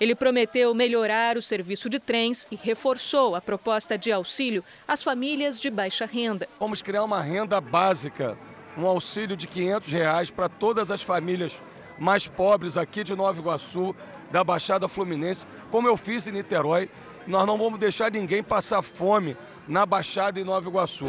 Ele 0.00 0.16
prometeu 0.16 0.74
melhorar 0.74 1.36
o 1.36 1.42
serviço 1.42 1.88
de 1.88 2.00
trens 2.00 2.48
e 2.50 2.56
reforçou 2.56 3.36
a 3.36 3.40
proposta 3.40 3.96
de 3.96 4.10
auxílio 4.10 4.64
às 4.88 5.00
famílias 5.00 5.60
de 5.60 5.70
baixa 5.70 6.04
renda. 6.04 6.48
Vamos 6.58 6.82
criar 6.82 7.04
uma 7.04 7.22
renda 7.22 7.60
básica, 7.60 8.36
um 8.76 8.84
auxílio 8.84 9.36
de 9.36 9.46
500 9.46 9.92
reais 9.92 10.30
para 10.30 10.48
todas 10.48 10.90
as 10.90 11.02
famílias 11.02 11.52
mais 11.98 12.26
pobres 12.26 12.76
aqui 12.76 13.04
de 13.04 13.14
Nova 13.14 13.38
Iguaçu, 13.38 13.94
da 14.30 14.42
Baixada 14.42 14.88
Fluminense, 14.88 15.46
como 15.70 15.88
eu 15.88 15.96
fiz 15.96 16.26
em 16.26 16.32
Niterói. 16.32 16.90
Nós 17.26 17.46
não 17.46 17.56
vamos 17.56 17.78
deixar 17.78 18.10
ninguém 18.10 18.42
passar 18.42 18.82
fome 18.82 19.36
na 19.68 19.86
Baixada 19.86 20.40
em 20.40 20.44
Nova 20.44 20.68
Iguaçu. 20.68 21.06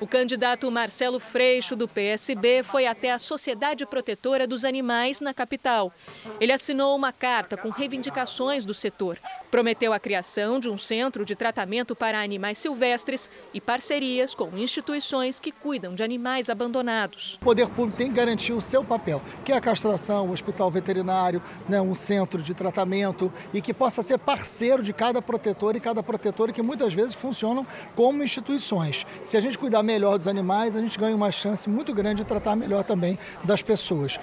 O 0.00 0.06
candidato 0.06 0.70
Marcelo 0.70 1.18
Freixo, 1.18 1.74
do 1.74 1.88
PSB, 1.88 2.62
foi 2.62 2.86
até 2.86 3.12
a 3.12 3.18
Sociedade 3.18 3.86
Protetora 3.86 4.46
dos 4.46 4.64
Animais 4.64 5.20
na 5.20 5.32
capital. 5.32 5.92
Ele 6.40 6.52
assinou 6.52 6.94
uma 6.94 7.12
carta 7.12 7.56
com 7.56 7.70
reivindicações 7.70 8.64
do 8.64 8.74
setor, 8.74 9.18
Prometeu 9.54 9.92
a 9.92 10.00
criação 10.00 10.58
de 10.58 10.68
um 10.68 10.76
centro 10.76 11.24
de 11.24 11.36
tratamento 11.36 11.94
para 11.94 12.20
animais 12.20 12.58
silvestres 12.58 13.30
e 13.52 13.60
parcerias 13.60 14.34
com 14.34 14.48
instituições 14.58 15.38
que 15.38 15.52
cuidam 15.52 15.94
de 15.94 16.02
animais 16.02 16.50
abandonados. 16.50 17.34
O 17.34 17.44
poder 17.44 17.68
público 17.68 17.96
tem 17.96 18.08
que 18.08 18.14
garantir 18.14 18.52
o 18.52 18.60
seu 18.60 18.82
papel, 18.82 19.22
que 19.44 19.52
é 19.52 19.56
a 19.56 19.60
castração, 19.60 20.28
o 20.28 20.32
hospital 20.32 20.72
veterinário, 20.72 21.40
né, 21.68 21.80
um 21.80 21.94
centro 21.94 22.42
de 22.42 22.52
tratamento 22.52 23.32
e 23.52 23.60
que 23.60 23.72
possa 23.72 24.02
ser 24.02 24.18
parceiro 24.18 24.82
de 24.82 24.92
cada 24.92 25.22
protetor 25.22 25.76
e 25.76 25.80
cada 25.80 26.02
protetor 26.02 26.50
que 26.50 26.60
muitas 26.60 26.92
vezes 26.92 27.14
funcionam 27.14 27.64
como 27.94 28.24
instituições. 28.24 29.06
Se 29.22 29.36
a 29.36 29.40
gente 29.40 29.56
cuidar 29.56 29.84
melhor 29.84 30.18
dos 30.18 30.26
animais, 30.26 30.74
a 30.74 30.80
gente 30.80 30.98
ganha 30.98 31.14
uma 31.14 31.30
chance 31.30 31.70
muito 31.70 31.94
grande 31.94 32.22
de 32.22 32.24
tratar 32.26 32.56
melhor 32.56 32.82
também 32.82 33.16
das 33.44 33.62
pessoas. 33.62 34.18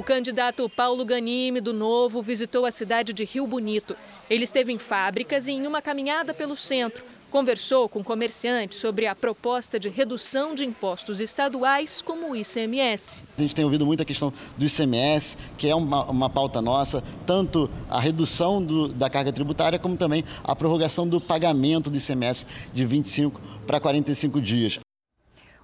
O 0.00 0.02
candidato 0.02 0.66
Paulo 0.66 1.04
Ganime, 1.04 1.60
do 1.60 1.74
Novo, 1.74 2.22
visitou 2.22 2.64
a 2.64 2.70
cidade 2.70 3.12
de 3.12 3.22
Rio 3.22 3.46
Bonito. 3.46 3.94
Ele 4.30 4.44
esteve 4.44 4.72
em 4.72 4.78
fábricas 4.78 5.46
e 5.46 5.52
em 5.52 5.66
uma 5.66 5.82
caminhada 5.82 6.32
pelo 6.32 6.56
centro. 6.56 7.04
Conversou 7.30 7.86
com 7.86 8.02
comerciantes 8.02 8.78
sobre 8.78 9.06
a 9.06 9.14
proposta 9.14 9.78
de 9.78 9.90
redução 9.90 10.54
de 10.54 10.64
impostos 10.64 11.20
estaduais, 11.20 12.00
como 12.00 12.30
o 12.30 12.34
ICMS. 12.34 13.24
A 13.36 13.42
gente 13.42 13.54
tem 13.54 13.62
ouvido 13.62 13.84
muito 13.84 14.02
a 14.02 14.06
questão 14.06 14.32
do 14.56 14.64
ICMS, 14.64 15.36
que 15.58 15.68
é 15.68 15.74
uma, 15.74 16.06
uma 16.06 16.30
pauta 16.30 16.62
nossa, 16.62 17.04
tanto 17.26 17.68
a 17.86 18.00
redução 18.00 18.64
do, 18.64 18.88
da 18.88 19.10
carga 19.10 19.30
tributária, 19.30 19.78
como 19.78 19.98
também 19.98 20.24
a 20.42 20.56
prorrogação 20.56 21.06
do 21.06 21.20
pagamento 21.20 21.90
do 21.90 21.98
ICMS 21.98 22.46
de 22.72 22.86
25 22.86 23.38
para 23.66 23.78
45 23.78 24.40
dias. 24.40 24.80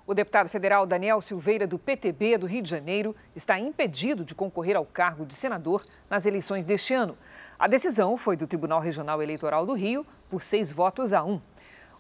O 0.07 0.15
deputado 0.15 0.49
federal 0.49 0.87
Daniel 0.87 1.21
Silveira, 1.21 1.67
do 1.67 1.81
PTB 1.81 2.39
do 2.39 2.47
Rio 2.47 2.63
de 2.63 2.71
Janeiro, 2.71 3.17
está 3.35 3.59
impedido 3.59 4.25
de 4.25 4.37
concorrer 4.37 4.77
ao 4.77 4.87
cargo 4.87 5.27
de 5.27 5.35
senador 5.35 5.83
nas 6.09 6.25
eleições 6.25 6.65
deste 6.65 6.95
ano. 6.95 7.19
A 7.59 7.67
decisão 7.67 8.17
foi 8.17 8.37
do 8.37 8.47
Tribunal 8.47 8.79
Regional 8.79 9.21
Eleitoral 9.21 9.67
do 9.67 9.73
Rio 9.73 10.07
por 10.31 10.45
seis 10.45 10.71
votos 10.71 11.13
a 11.13 11.25
um. 11.25 11.41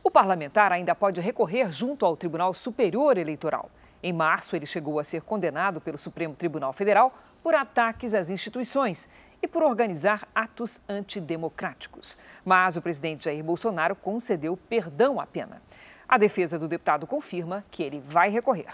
O 0.05 0.11
parlamentar 0.11 0.71
ainda 0.71 0.95
pode 0.95 1.21
recorrer 1.21 1.73
junto 1.73 2.07
ao 2.07 2.17
Tribunal 2.17 2.55
Superior 2.55 3.19
Eleitoral. 3.19 3.69
Em 4.01 4.13
março, 4.13 4.55
ele 4.55 4.67
chegou 4.67 5.01
a 5.01 5.05
ser 5.05 5.23
condenado 5.23 5.81
pelo 5.81 5.99
Supremo 5.99 6.37
Tribunal 6.37 6.73
Federal 6.73 7.13
por 7.43 7.57
ataques 7.57 8.15
às 8.15 8.31
instituições 8.31 9.11
e 9.43 9.49
por 9.49 9.65
organizar 9.65 10.29
atos 10.33 10.81
antidemocráticos. 10.89 12.17
Mas 12.45 12.77
o 12.77 12.83
presidente 12.83 13.25
Jair 13.25 13.43
Bolsonaro 13.43 13.97
concedeu 13.97 14.57
perdão 14.57 15.21
à 15.21 15.27
pena. 15.27 15.61
A 16.09 16.19
defesa 16.19 16.59
do 16.59 16.69
deputado 16.69 17.07
confirma 17.07 17.65
que 17.71 17.83
ele 17.83 18.01
vai 18.01 18.31
recorrer. 18.31 18.67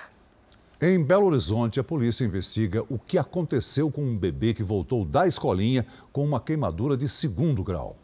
Em 0.84 1.02
Belo 1.02 1.26
Horizonte, 1.26 1.78
a 1.78 1.84
polícia 1.84 2.24
investiga 2.24 2.82
o 2.90 2.98
que 2.98 3.16
aconteceu 3.16 3.90
com 3.90 4.02
um 4.02 4.16
bebê 4.16 4.52
que 4.52 4.64
voltou 4.64 5.04
da 5.04 5.26
escolinha 5.26 5.86
com 6.12 6.24
uma 6.24 6.40
queimadura 6.40 6.96
de 6.96 7.08
segundo 7.08 7.62
grau. 7.62 7.96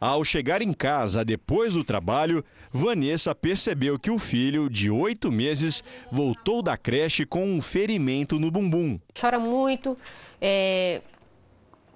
Ao 0.00 0.24
chegar 0.24 0.62
em 0.62 0.72
casa 0.72 1.24
depois 1.24 1.74
do 1.74 1.84
trabalho, 1.84 2.44
Vanessa 2.72 3.34
percebeu 3.34 3.98
que 3.98 4.10
o 4.10 4.18
filho, 4.18 4.68
de 4.68 4.90
oito 4.90 5.30
meses, 5.30 5.84
voltou 6.10 6.62
da 6.62 6.76
creche 6.76 7.24
com 7.24 7.46
um 7.46 7.60
ferimento 7.60 8.38
no 8.38 8.50
bumbum. 8.50 8.98
Chora 9.18 9.38
muito. 9.38 9.96
É... 10.40 11.02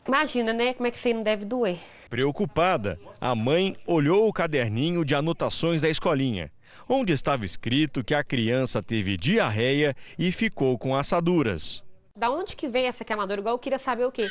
Imagina, 0.07 0.53
né? 0.53 0.75
Como 0.75 0.87
é 0.87 0.91
que 0.91 0.99
você 0.99 1.13
não 1.13 1.23
deve 1.23 1.45
doer? 1.45 1.79
Preocupada, 2.09 2.99
a 3.21 3.35
mãe 3.35 3.77
olhou 3.87 4.29
o 4.29 4.33
caderninho 4.33 5.05
de 5.05 5.15
anotações 5.15 5.83
da 5.83 5.89
escolinha 5.89 6.51
onde 6.93 7.13
estava 7.13 7.45
escrito 7.45 8.03
que 8.03 8.13
a 8.13 8.25
criança 8.25 8.83
teve 8.83 9.17
diarreia 9.17 9.95
e 10.19 10.33
ficou 10.33 10.77
com 10.77 10.97
assaduras. 10.97 11.85
Da 12.17 12.29
onde 12.29 12.57
que 12.57 12.67
vem 12.67 12.87
essa 12.87 13.05
queimadura? 13.05 13.41
Igual 13.41 13.55
eu 13.55 13.59
queria 13.61 13.79
saber 13.79 14.05
o 14.05 14.11
quê? 14.11 14.27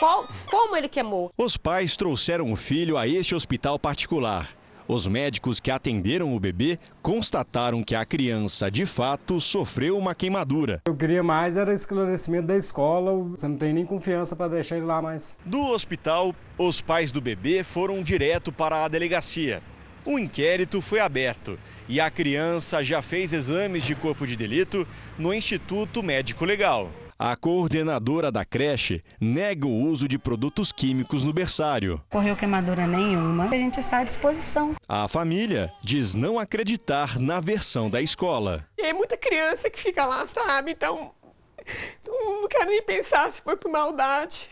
Qual, 0.00 0.28
como 0.50 0.76
ele 0.76 0.88
queimou? 0.88 1.30
Os 1.38 1.56
pais 1.56 1.96
trouxeram 1.96 2.50
o 2.50 2.56
filho 2.56 2.98
a 2.98 3.06
este 3.06 3.32
hospital 3.32 3.78
particular. 3.78 4.50
Os 4.88 5.06
médicos 5.06 5.58
que 5.58 5.70
atenderam 5.70 6.34
o 6.34 6.40
bebê 6.40 6.78
constataram 7.00 7.82
que 7.82 7.94
a 7.94 8.04
criança, 8.04 8.70
de 8.70 8.84
fato, 8.84 9.40
sofreu 9.40 9.96
uma 9.96 10.14
queimadura. 10.14 10.82
Eu 10.86 10.96
queria 10.96 11.22
mais 11.22 11.56
era 11.56 11.72
esclarecimento 11.72 12.48
da 12.48 12.56
escola, 12.56 13.12
você 13.30 13.48
não 13.48 13.56
tem 13.56 13.72
nem 13.72 13.84
confiança 13.84 14.36
para 14.36 14.48
deixar 14.48 14.76
ele 14.76 14.86
lá 14.86 15.00
mais. 15.00 15.36
Do 15.44 15.60
hospital, 15.60 16.34
os 16.58 16.80
pais 16.80 17.10
do 17.10 17.20
bebê 17.20 17.64
foram 17.64 18.02
direto 18.02 18.52
para 18.52 18.84
a 18.84 18.88
delegacia. 18.88 19.62
O 20.06 20.20
inquérito 20.20 20.80
foi 20.80 21.00
aberto 21.00 21.58
e 21.88 22.00
a 22.00 22.08
criança 22.08 22.82
já 22.84 23.02
fez 23.02 23.32
exames 23.32 23.82
de 23.82 23.96
corpo 23.96 24.24
de 24.24 24.36
delito 24.36 24.86
no 25.18 25.34
Instituto 25.34 26.00
Médico 26.00 26.44
Legal. 26.44 26.92
A 27.18 27.34
coordenadora 27.34 28.30
da 28.30 28.44
creche 28.44 29.02
nega 29.20 29.66
o 29.66 29.74
uso 29.74 30.06
de 30.06 30.16
produtos 30.16 30.70
químicos 30.70 31.24
no 31.24 31.32
berçário. 31.32 32.00
Correu 32.08 32.36
queimadura 32.36 32.86
nenhuma, 32.86 33.48
a 33.48 33.56
gente 33.56 33.80
está 33.80 33.98
à 33.98 34.04
disposição. 34.04 34.76
A 34.88 35.08
família 35.08 35.72
diz 35.82 36.14
não 36.14 36.38
acreditar 36.38 37.18
na 37.18 37.40
versão 37.40 37.90
da 37.90 38.00
escola. 38.00 38.64
E 38.78 38.82
é 38.82 38.92
muita 38.92 39.16
criança 39.16 39.68
que 39.68 39.80
fica 39.80 40.06
lá, 40.06 40.24
sabe? 40.26 40.70
Então, 40.70 41.10
não 42.06 42.46
quero 42.46 42.70
nem 42.70 42.82
pensar 42.82 43.32
se 43.32 43.42
foi 43.42 43.56
por 43.56 43.72
maldade. 43.72 44.48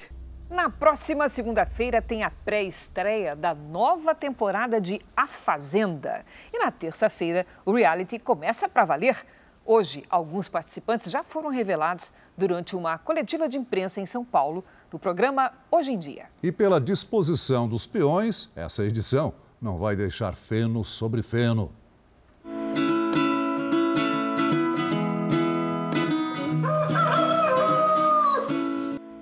Na 0.51 0.69
próxima 0.69 1.29
segunda-feira 1.29 2.03
tem 2.03 2.23
a 2.23 2.31
pré-estreia 2.31 3.35
da 3.35 3.55
nova 3.55 4.15
temporada 4.15 4.81
de 4.81 5.01
A 5.17 5.27
Fazenda. 5.27 6.25
E 6.53 6.59
na 6.59 6.71
terça-feira 6.71 7.47
o 7.65 7.73
reality 7.73 8.19
começa 8.19 8.69
para 8.69 8.85
valer. 8.85 9.25
Hoje, 9.65 10.05
alguns 10.11 10.47
participantes 10.47 11.11
já 11.11 11.25
foram 11.25 11.49
revelados 11.49 12.13
durante 12.37 12.77
uma 12.77 12.99
coletiva 12.99 13.49
de 13.49 13.57
imprensa 13.57 14.01
em 14.01 14.07
São 14.07 14.23
Paulo 14.23 14.63
do 14.91 14.99
programa 14.99 15.51
Hoje 15.71 15.93
em 15.93 15.99
Dia. 15.99 16.27
E 16.43 16.53
pela 16.53 16.79
disposição 16.79 17.67
dos 17.67 17.87
peões, 17.87 18.51
essa 18.55 18.85
edição 18.85 19.33
não 19.61 19.79
vai 19.79 19.97
deixar 19.97 20.35
feno 20.35 20.85
sobre 20.85 21.23
feno. 21.23 21.73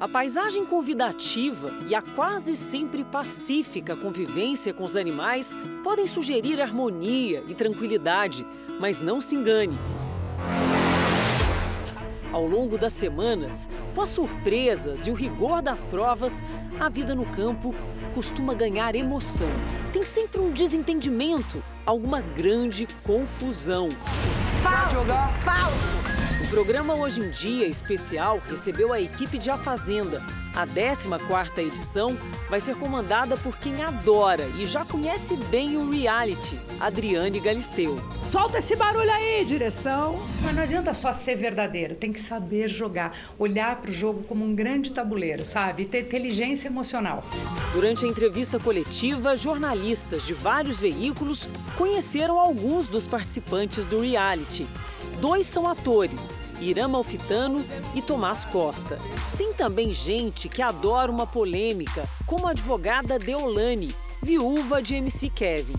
A 0.03 0.09
paisagem 0.09 0.67
convidativa 0.67 1.71
e 1.89 1.95
a 1.95 2.03
quase 2.03 2.57
sempre 2.57 3.05
pacífica 3.05 3.95
convivência 3.95 4.75
com 4.75 4.83
os 4.83 4.97
animais 4.97 5.57
podem 5.85 6.09
sugerir 6.09 6.61
harmonia 6.61 7.45
e 7.47 7.55
tranquilidade, 7.55 8.45
mas 8.81 8.99
não 8.99 9.21
se 9.21 9.37
engane. 9.37 9.79
Ao 12.33 12.45
longo 12.45 12.77
das 12.77 12.95
semanas, 12.95 13.71
com 13.95 14.01
as 14.01 14.09
surpresas 14.09 15.07
e 15.07 15.11
o 15.13 15.15
rigor 15.15 15.63
das 15.63 15.85
provas, 15.85 16.43
a 16.81 16.89
vida 16.89 17.15
no 17.15 17.25
campo 17.25 17.73
costuma 18.13 18.55
ganhar 18.55 18.97
emoção. 18.97 19.47
Tem 19.93 20.05
sempre 20.05 20.41
um 20.41 20.51
desentendimento, 20.51 21.63
alguma 21.87 22.21
grande 22.21 22.89
confusão. 23.05 23.89
Falso! 24.61 25.07
Falso! 25.45 26.22
O 26.53 26.55
programa 26.55 26.95
Hoje 26.95 27.23
em 27.23 27.31
Dia 27.31 27.67
especial 27.67 28.39
recebeu 28.47 28.93
a 28.93 29.01
equipe 29.01 29.39
de 29.39 29.49
A 29.49 29.57
Fazenda. 29.57 30.23
A 30.55 30.67
14ª 30.67 31.59
edição 31.61 32.15
vai 32.51 32.61
ser 32.61 32.77
comandada 32.77 33.39
por 33.39 33.57
quem 33.57 33.83
adora 33.83 34.47
e 34.59 34.67
já 34.67 34.85
conhece 34.85 35.35
bem 35.51 35.79
o 35.79 35.89
reality, 35.89 36.61
Adriane 36.79 37.41
Galisteu. 37.41 37.99
Solta 38.23 38.59
esse 38.59 38.77
barulho 38.77 39.11
aí, 39.11 39.43
direção! 39.47 40.23
Mas 40.43 40.55
não 40.55 40.63
adianta 40.63 40.93
só 40.93 41.11
ser 41.11 41.37
verdadeiro, 41.37 41.97
tem 41.97 42.13
que 42.13 42.21
saber 42.21 42.69
jogar, 42.69 43.17
olhar 43.39 43.81
para 43.81 43.91
o 43.91 43.95
jogo 43.95 44.23
como 44.25 44.45
um 44.45 44.55
grande 44.55 44.93
tabuleiro, 44.93 45.47
sabe? 45.47 45.87
Ter 45.87 46.03
inteligência 46.03 46.69
emocional. 46.69 47.25
Durante 47.73 48.05
a 48.05 48.09
entrevista 48.09 48.61
coletiva, 48.61 49.35
jornalistas 49.37 50.27
de 50.27 50.35
vários 50.35 50.79
veículos 50.79 51.49
conheceram 51.79 52.39
alguns 52.39 52.89
dos 52.89 53.07
participantes 53.07 53.87
do 53.87 54.01
reality. 54.01 54.67
Dois 55.23 55.47
são 55.47 55.69
atores, 55.69 56.41
Irã 56.61 56.89
Malfitano 56.89 57.65
e 57.95 58.03
Tomás 58.03 58.45
Costa. 58.45 58.99
Tem 59.39 59.53
também 59.53 59.93
gente 59.93 60.49
que 60.49 60.61
adora 60.61 61.13
uma 61.13 61.29
polêmica, 61.29 62.09
como 62.27 62.49
a 62.49 62.51
advogada 62.51 63.21
Deolane, 63.21 63.95
viúva 64.21 64.83
de 64.83 64.97
MC 64.97 65.31
Kevin. 65.31 65.77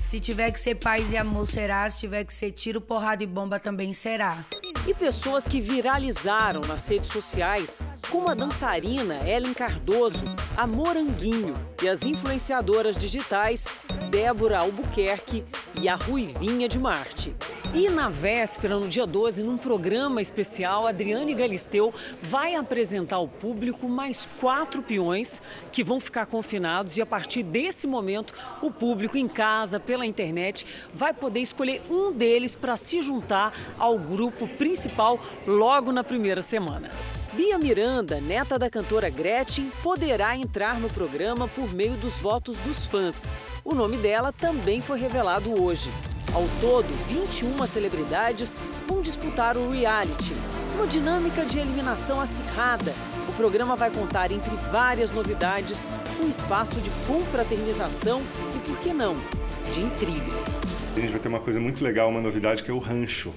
Se 0.00 0.20
tiver 0.20 0.52
que 0.52 0.60
ser 0.60 0.76
paz 0.76 1.10
e 1.10 1.16
amor, 1.16 1.44
será. 1.44 1.90
Se 1.90 2.02
tiver 2.02 2.24
que 2.24 2.32
ser 2.32 2.52
tiro, 2.52 2.80
porrada 2.80 3.24
e 3.24 3.26
bomba, 3.26 3.58
também 3.58 3.92
será. 3.92 4.44
E 4.86 4.92
pessoas 4.92 5.48
que 5.48 5.62
viralizaram 5.62 6.60
nas 6.60 6.86
redes 6.86 7.08
sociais, 7.08 7.80
como 8.10 8.28
a 8.28 8.34
dançarina 8.34 9.26
Ellen 9.26 9.54
Cardoso, 9.54 10.26
a 10.54 10.66
Moranguinho 10.66 11.54
e 11.82 11.88
as 11.88 12.04
influenciadoras 12.04 12.94
digitais 12.94 13.66
Débora 14.10 14.58
Albuquerque 14.58 15.42
e 15.80 15.88
a 15.88 15.94
Ruivinha 15.94 16.68
de 16.68 16.78
Marte. 16.78 17.34
E 17.72 17.88
na 17.88 18.08
véspera, 18.08 18.78
no 18.78 18.86
dia 18.86 19.04
12, 19.04 19.42
num 19.42 19.56
programa 19.56 20.22
especial, 20.22 20.86
Adriane 20.86 21.34
Galisteu 21.34 21.92
vai 22.22 22.54
apresentar 22.54 23.16
ao 23.16 23.26
público 23.26 23.88
mais 23.88 24.28
quatro 24.38 24.80
peões 24.80 25.42
que 25.72 25.82
vão 25.82 25.98
ficar 25.98 26.26
confinados 26.26 26.96
e 26.96 27.02
a 27.02 27.06
partir 27.06 27.42
desse 27.42 27.88
momento 27.88 28.32
o 28.62 28.70
público 28.70 29.18
em 29.18 29.26
casa, 29.26 29.80
pela 29.80 30.06
internet, 30.06 30.64
vai 30.94 31.12
poder 31.12 31.40
escolher 31.40 31.82
um 31.90 32.12
deles 32.12 32.54
para 32.54 32.76
se 32.76 33.02
juntar 33.02 33.52
ao 33.76 33.98
grupo 33.98 34.46
principal 34.46 34.73
logo 35.46 35.92
na 35.92 36.04
primeira 36.04 36.42
semana. 36.42 36.90
Bia 37.32 37.58
Miranda, 37.58 38.20
neta 38.20 38.56
da 38.56 38.70
cantora 38.70 39.10
Gretchen, 39.10 39.72
poderá 39.82 40.36
entrar 40.36 40.78
no 40.78 40.88
programa 40.88 41.48
por 41.48 41.74
meio 41.74 41.94
dos 41.94 42.20
votos 42.20 42.60
dos 42.60 42.86
fãs. 42.86 43.28
O 43.64 43.74
nome 43.74 43.96
dela 43.96 44.32
também 44.32 44.80
foi 44.80 45.00
revelado 45.00 45.60
hoje. 45.60 45.90
Ao 46.32 46.44
todo, 46.60 46.86
21 47.08 47.66
celebridades 47.66 48.56
vão 48.86 49.02
disputar 49.02 49.56
o 49.56 49.70
reality. 49.70 50.32
Uma 50.76 50.86
dinâmica 50.86 51.44
de 51.44 51.58
eliminação 51.58 52.20
acirrada. 52.20 52.94
O 53.28 53.32
programa 53.32 53.74
vai 53.74 53.90
contar, 53.90 54.30
entre 54.30 54.54
várias 54.70 55.10
novidades, 55.10 55.88
um 56.22 56.28
espaço 56.28 56.80
de 56.80 56.90
confraternização 57.06 58.22
e, 58.54 58.58
por 58.60 58.78
que 58.78 58.92
não, 58.92 59.16
de 59.72 59.80
intrigas. 59.80 60.60
A 60.96 61.00
gente 61.00 61.10
vai 61.10 61.20
ter 61.20 61.28
uma 61.28 61.40
coisa 61.40 61.60
muito 61.60 61.82
legal, 61.82 62.08
uma 62.08 62.20
novidade 62.20 62.62
que 62.62 62.70
é 62.70 62.74
o 62.74 62.78
rancho 62.78 63.34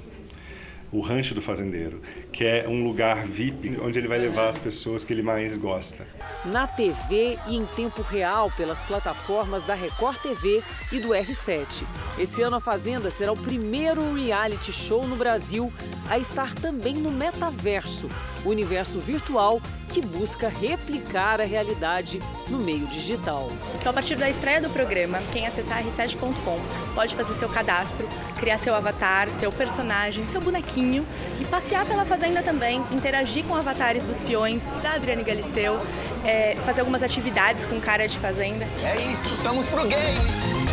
o 0.91 0.99
Rancho 0.99 1.35
do 1.35 1.41
Fazendeiro, 1.41 2.01
que 2.31 2.45
é 2.45 2.65
um 2.67 2.83
lugar 2.83 3.25
VIP 3.25 3.77
onde 3.81 3.99
ele 3.99 4.07
vai 4.07 4.17
levar 4.17 4.49
as 4.49 4.57
pessoas 4.57 5.03
que 5.03 5.13
ele 5.13 5.21
mais 5.21 5.57
gosta. 5.57 6.07
Na 6.45 6.67
TV 6.67 7.37
e 7.47 7.55
em 7.55 7.65
tempo 7.65 8.01
real 8.01 8.51
pelas 8.55 8.79
plataformas 8.81 9.63
da 9.63 9.73
Record 9.73 10.17
TV 10.17 10.63
e 10.91 10.99
do 10.99 11.09
R7. 11.09 11.83
Esse 12.17 12.41
ano 12.41 12.57
a 12.57 12.59
Fazenda 12.59 13.09
será 13.09 13.31
o 13.31 13.37
primeiro 13.37 14.13
reality 14.13 14.71
show 14.71 15.07
no 15.07 15.15
Brasil 15.15 15.71
a 16.09 16.17
estar 16.17 16.53
também 16.55 16.95
no 16.95 17.11
metaverso, 17.11 18.09
universo 18.45 18.99
virtual 18.99 19.61
que 19.89 20.01
busca 20.01 20.47
replicar 20.49 21.41
a 21.41 21.43
realidade 21.43 22.21
no 22.49 22.59
meio 22.59 22.85
digital. 22.87 23.47
Então, 23.79 23.89
a 23.89 23.93
partir 23.93 24.15
da 24.15 24.29
estreia 24.29 24.61
do 24.61 24.69
programa, 24.69 25.19
quem 25.33 25.47
acessar 25.47 25.83
r7.com 25.83 26.59
pode 26.93 27.15
fazer 27.15 27.33
seu 27.35 27.49
cadastro, 27.49 28.07
criar 28.39 28.57
seu 28.57 28.75
avatar, 28.75 29.29
seu 29.31 29.51
personagem, 29.51 30.27
seu 30.27 30.41
bonequinho 30.41 31.05
e 31.39 31.45
passear 31.45 31.85
pela 31.85 32.05
fazenda 32.05 32.43
também, 32.43 32.83
interagir 32.91 33.43
com 33.45 33.55
avatares 33.55 34.03
dos 34.03 34.21
peões, 34.21 34.67
da 34.81 34.93
Adriane 34.93 35.23
Galisteu, 35.23 35.77
é, 36.25 36.55
fazer 36.65 36.81
algumas 36.81 37.03
atividades 37.03 37.65
com 37.65 37.79
cara 37.79 38.07
de 38.07 38.17
fazenda. 38.19 38.67
É 38.83 39.11
isso, 39.11 39.27
estamos 39.33 39.67
pro 39.67 39.87
game! 39.87 40.66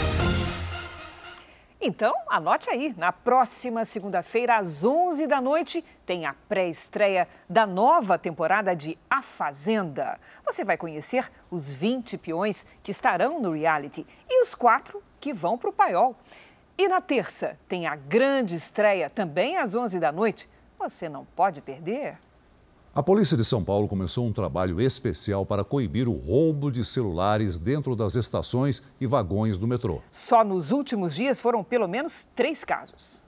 Então, 1.87 2.15
anote 2.31 2.71
aí, 2.71 2.95
na 2.97 3.13
próxima 3.13 3.85
segunda-feira, 3.85 4.57
às 4.57 4.83
11 4.83 5.27
da 5.27 5.39
noite, 5.39 5.85
tem 6.07 6.25
a 6.25 6.33
pré-estreia 6.49 7.29
da 7.47 7.67
nova 7.67 8.19
temporada 8.19 8.75
de 8.75 8.97
A 9.11 9.21
Fazenda. 9.21 10.19
Você 10.47 10.65
vai 10.65 10.79
conhecer 10.79 11.31
os 11.51 11.71
20 11.71 12.17
peões 12.17 12.67
que 12.83 12.91
estarão 12.91 13.39
no 13.39 13.53
reality 13.53 14.07
e 14.27 14.43
os 14.43 14.55
quatro 14.55 15.03
que 15.21 15.35
vão 15.35 15.59
para 15.59 15.69
o 15.69 15.75
paiol. 15.75 16.17
E 16.79 16.89
na 16.89 17.03
terça, 17.03 17.59
tem 17.69 17.87
a 17.87 17.95
grande 17.95 18.57
estreia, 18.57 19.11
também 19.11 19.59
às 19.59 19.75
11 19.75 20.01
da 20.01 20.11
noite. 20.11 20.49
Você 20.79 21.07
não 21.07 21.27
pode 21.37 21.61
perder. 21.61 22.17
A 22.97 23.03
Polícia 23.03 23.37
de 23.37 23.45
São 23.45 23.65
Paulo 23.65 23.89
começou 23.89 24.25
um 24.25 24.33
trabalho 24.33 24.81
especial 24.81 25.45
para 25.45 25.65
coibir 25.65 26.07
o 26.07 26.13
roubo 26.13 26.71
de 26.71 26.85
celulares 26.85 27.59
dentro 27.59 27.97
das 27.97 28.15
estações 28.15 28.85
e 29.01 29.07
vagões 29.07 29.59
do 29.59 29.67
metrô. 29.67 30.01
Só 30.13 30.45
nos 30.45 30.71
últimos 30.71 31.17
dias 31.17 31.41
foram 31.41 31.65
pelo 31.65 31.89
menos 31.89 32.23
três 32.23 32.63
casos. 32.63 33.21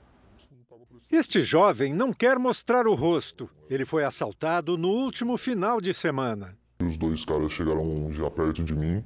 Este 1.10 1.40
jovem 1.40 1.92
não 1.92 2.12
quer 2.12 2.38
mostrar 2.38 2.86
o 2.86 2.94
rosto. 2.94 3.50
Ele 3.68 3.84
foi 3.84 4.04
assaltado 4.04 4.78
no 4.78 4.88
último 4.88 5.36
final 5.36 5.80
de 5.80 5.92
semana. 5.92 6.56
Os 6.80 6.96
dois 6.96 7.24
caras 7.24 7.50
chegaram 7.50 8.08
já 8.12 8.30
perto 8.30 8.62
de 8.62 8.72
mim, 8.72 9.02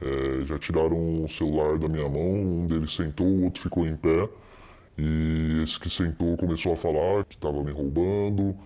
é, 0.00 0.42
já 0.46 0.58
tiraram 0.58 1.22
o 1.22 1.28
celular 1.28 1.78
da 1.78 1.86
minha 1.86 2.08
mão. 2.08 2.62
Um 2.62 2.66
deles 2.66 2.94
sentou, 2.94 3.26
o 3.26 3.44
outro 3.44 3.60
ficou 3.60 3.86
em 3.86 3.94
pé. 3.94 4.26
E 4.96 5.60
esse 5.62 5.78
que 5.78 5.90
sentou 5.90 6.34
começou 6.38 6.72
a 6.72 6.76
falar 6.78 7.26
que 7.26 7.34
estava 7.34 7.62
me 7.62 7.72
roubando 7.72 8.56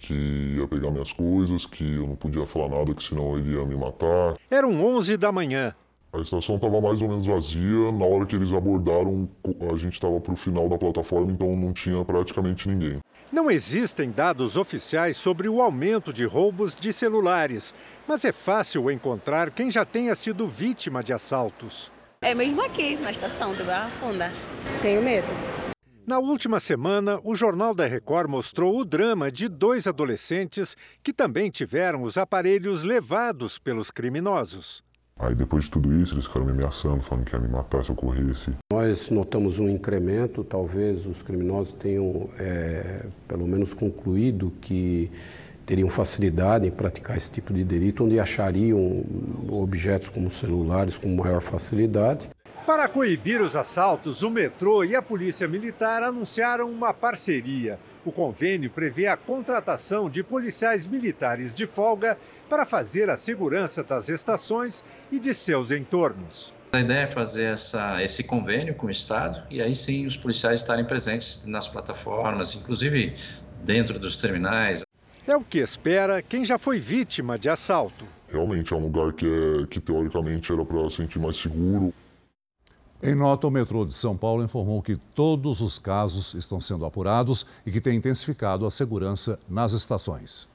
que 0.00 0.14
ia 0.58 0.66
pegar 0.66 0.90
minhas 0.90 1.12
coisas, 1.12 1.66
que 1.66 1.96
eu 1.96 2.06
não 2.06 2.16
podia 2.16 2.46
falar 2.46 2.68
nada, 2.68 2.94
que 2.94 3.02
senão 3.02 3.36
ele 3.36 3.54
ia 3.54 3.64
me 3.64 3.76
matar. 3.76 4.36
Eram 4.50 4.82
11 4.82 5.16
da 5.16 5.30
manhã. 5.30 5.74
A 6.10 6.20
estação 6.20 6.56
estava 6.56 6.80
mais 6.80 7.02
ou 7.02 7.08
menos 7.08 7.26
vazia. 7.26 7.92
Na 7.92 8.06
hora 8.06 8.24
que 8.24 8.34
eles 8.34 8.50
abordaram, 8.50 9.28
a 9.70 9.76
gente 9.76 9.92
estava 9.94 10.18
para 10.18 10.32
o 10.32 10.36
final 10.36 10.66
da 10.68 10.78
plataforma, 10.78 11.30
então 11.30 11.54
não 11.54 11.72
tinha 11.72 12.02
praticamente 12.02 12.66
ninguém. 12.66 12.98
Não 13.30 13.50
existem 13.50 14.10
dados 14.10 14.56
oficiais 14.56 15.18
sobre 15.18 15.48
o 15.48 15.60
aumento 15.60 16.10
de 16.10 16.24
roubos 16.24 16.74
de 16.74 16.94
celulares, 16.94 17.74
mas 18.06 18.24
é 18.24 18.32
fácil 18.32 18.90
encontrar 18.90 19.50
quem 19.50 19.70
já 19.70 19.84
tenha 19.84 20.14
sido 20.14 20.48
vítima 20.48 21.02
de 21.02 21.12
assaltos. 21.12 21.92
É 22.22 22.34
mesmo 22.34 22.62
aqui, 22.62 22.96
na 22.96 23.10
estação 23.10 23.54
do 23.54 23.64
Barra 23.64 23.90
Funda. 23.90 24.32
Tenho 24.80 25.02
medo. 25.02 25.28
Na 26.08 26.18
última 26.18 26.58
semana, 26.58 27.20
o 27.22 27.36
Jornal 27.36 27.74
da 27.74 27.86
Record 27.86 28.30
mostrou 28.30 28.80
o 28.80 28.82
drama 28.82 29.30
de 29.30 29.46
dois 29.46 29.86
adolescentes 29.86 30.74
que 31.02 31.12
também 31.12 31.50
tiveram 31.50 32.02
os 32.02 32.16
aparelhos 32.16 32.82
levados 32.82 33.58
pelos 33.58 33.90
criminosos. 33.90 34.82
Aí 35.18 35.34
depois 35.34 35.64
de 35.64 35.70
tudo 35.70 35.92
isso, 36.00 36.14
eles 36.14 36.24
ficaram 36.24 36.46
me 36.46 36.52
ameaçando, 36.52 37.02
falando 37.02 37.26
que 37.26 37.36
ia 37.36 37.38
me 37.38 37.48
matar 37.48 37.84
se 37.84 37.90
eu 37.90 37.94
corresse. 37.94 38.52
Nós 38.72 39.10
notamos 39.10 39.58
um 39.58 39.68
incremento, 39.68 40.42
talvez 40.42 41.04
os 41.04 41.20
criminosos 41.20 41.74
tenham 41.74 42.30
é, 42.38 43.04
pelo 43.28 43.46
menos 43.46 43.74
concluído 43.74 44.50
que 44.62 45.10
teriam 45.66 45.90
facilidade 45.90 46.66
em 46.66 46.70
praticar 46.70 47.18
esse 47.18 47.30
tipo 47.30 47.52
de 47.52 47.62
delito, 47.62 48.04
onde 48.04 48.18
achariam 48.18 49.04
objetos 49.50 50.08
como 50.08 50.30
celulares 50.30 50.96
com 50.96 51.14
maior 51.14 51.42
facilidade. 51.42 52.30
Para 52.68 52.86
coibir 52.86 53.40
os 53.40 53.56
assaltos, 53.56 54.22
o 54.22 54.28
metrô 54.28 54.84
e 54.84 54.94
a 54.94 55.00
Polícia 55.00 55.48
Militar 55.48 56.02
anunciaram 56.02 56.70
uma 56.70 56.92
parceria. 56.92 57.78
O 58.04 58.12
convênio 58.12 58.68
prevê 58.68 59.06
a 59.06 59.16
contratação 59.16 60.10
de 60.10 60.22
policiais 60.22 60.86
militares 60.86 61.54
de 61.54 61.66
folga 61.66 62.18
para 62.46 62.66
fazer 62.66 63.08
a 63.08 63.16
segurança 63.16 63.82
das 63.82 64.10
estações 64.10 64.84
e 65.10 65.18
de 65.18 65.32
seus 65.32 65.72
entornos. 65.72 66.52
A 66.70 66.80
ideia 66.80 67.04
é 67.04 67.06
fazer 67.06 67.54
essa, 67.54 68.04
esse 68.04 68.22
convênio 68.22 68.74
com 68.74 68.88
o 68.88 68.90
Estado 68.90 69.42
e 69.50 69.62
aí 69.62 69.74
sim 69.74 70.04
os 70.04 70.18
policiais 70.18 70.60
estarem 70.60 70.84
presentes 70.84 71.46
nas 71.46 71.66
plataformas, 71.66 72.54
inclusive 72.54 73.14
dentro 73.64 73.98
dos 73.98 74.14
terminais. 74.14 74.82
É 75.26 75.34
o 75.34 75.42
que 75.42 75.60
espera 75.60 76.20
quem 76.20 76.44
já 76.44 76.58
foi 76.58 76.78
vítima 76.78 77.38
de 77.38 77.48
assalto. 77.48 78.04
Realmente 78.30 78.74
é 78.74 78.76
um 78.76 78.80
lugar 78.80 79.14
que, 79.14 79.24
é, 79.24 79.66
que 79.68 79.80
teoricamente 79.80 80.52
era 80.52 80.62
para 80.66 80.90
sentir 80.90 81.18
mais 81.18 81.38
seguro. 81.38 81.94
Em 83.00 83.14
nota, 83.14 83.46
o 83.46 83.50
metrô 83.50 83.84
de 83.84 83.94
São 83.94 84.16
Paulo 84.16 84.42
informou 84.42 84.82
que 84.82 84.96
todos 84.96 85.60
os 85.60 85.78
casos 85.78 86.34
estão 86.34 86.60
sendo 86.60 86.84
apurados 86.84 87.46
e 87.64 87.70
que 87.70 87.80
tem 87.80 87.96
intensificado 87.96 88.66
a 88.66 88.72
segurança 88.72 89.38
nas 89.48 89.72
estações. 89.72 90.48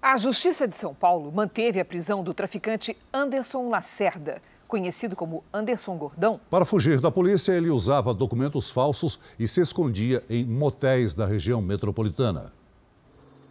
A 0.00 0.16
Justiça 0.16 0.68
de 0.68 0.76
São 0.76 0.94
Paulo 0.94 1.32
manteve 1.32 1.80
a 1.80 1.84
prisão 1.84 2.22
do 2.22 2.32
traficante 2.32 2.96
Anderson 3.12 3.68
Lacerda, 3.68 4.40
conhecido 4.68 5.16
como 5.16 5.42
Anderson 5.52 5.96
Gordão. 5.96 6.40
Para 6.48 6.64
fugir 6.64 7.00
da 7.00 7.10
polícia, 7.10 7.52
ele 7.52 7.68
usava 7.68 8.14
documentos 8.14 8.70
falsos 8.70 9.18
e 9.36 9.48
se 9.48 9.60
escondia 9.60 10.22
em 10.30 10.44
motéis 10.44 11.14
da 11.16 11.26
região 11.26 11.60
metropolitana. 11.60 12.52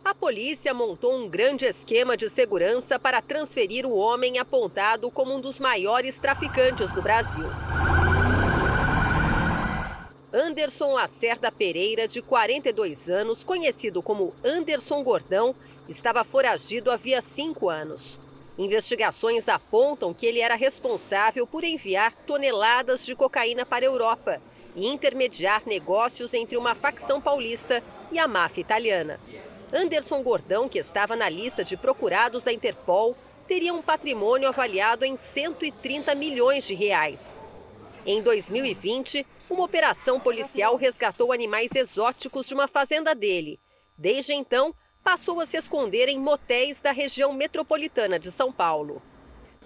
A 0.04 0.16
polícia 0.16 0.74
montou 0.74 1.16
um 1.16 1.30
grande 1.30 1.66
esquema 1.66 2.16
de 2.16 2.30
segurança 2.30 2.98
para 2.98 3.22
transferir 3.22 3.86
o 3.86 3.96
homem 3.96 4.40
apontado 4.40 5.12
como 5.12 5.36
um 5.36 5.42
dos 5.42 5.60
maiores 5.60 6.18
traficantes 6.18 6.92
do 6.94 7.02
Brasil. 7.02 7.46
Anderson 10.34 10.94
Lacerda 10.94 11.52
Pereira, 11.52 12.08
de 12.08 12.22
42 12.22 13.10
anos, 13.10 13.44
conhecido 13.44 14.02
como 14.02 14.34
Anderson 14.44 15.04
Gordão, 15.04 15.54
estava 15.90 16.24
foragido 16.24 16.90
havia 16.90 17.22
cinco 17.22 17.70
anos. 17.70 18.18
Investigações 18.58 19.50
apontam 19.50 20.14
que 20.14 20.26
ele 20.26 20.40
era 20.40 20.56
responsável 20.56 21.46
por 21.46 21.66
enviar 21.66 22.14
toneladas 22.26 23.06
de 23.06 23.14
cocaína 23.14 23.66
para 23.66 23.84
a 23.84 23.90
Europa 23.90 24.42
e 24.74 24.88
intermediar 24.88 25.64
negócios 25.66 26.34
entre 26.34 26.56
uma 26.56 26.76
facção 26.76 27.20
paulista 27.20 27.84
e 28.10 28.18
a 28.18 28.28
máfia 28.28 28.62
italiana. 28.62 29.20
Anderson 29.74 30.24
Gordão, 30.24 30.70
que 30.70 30.80
estava 30.80 31.16
na 31.16 31.28
lista 31.28 31.62
de 31.62 31.76
procurados 31.76 32.42
da 32.42 32.54
Interpol, 32.54 33.18
teria 33.50 33.74
um 33.74 33.82
patrimônio 33.82 34.48
avaliado 34.48 35.04
em 35.04 35.18
130 35.18 36.16
milhões 36.16 36.66
de 36.66 36.74
reais. 36.74 37.41
Em 38.04 38.20
2020, 38.24 39.28
uma 39.48 39.66
operação 39.66 40.20
policial 40.20 40.76
resgatou 40.76 41.32
animais 41.32 41.70
exóticos 41.76 42.48
de 42.48 42.54
uma 42.56 42.68
fazenda 42.68 43.14
dele. 43.14 43.60
Desde 43.96 44.34
então, 44.34 44.74
passou 45.04 45.40
a 45.40 45.46
se 45.46 45.56
esconder 45.56 46.10
em 46.10 46.20
motéis 46.20 46.82
da 46.82 46.92
região 46.92 47.32
metropolitana 47.32 48.18
de 48.18 48.32
São 48.32 48.52
Paulo. 48.52 49.04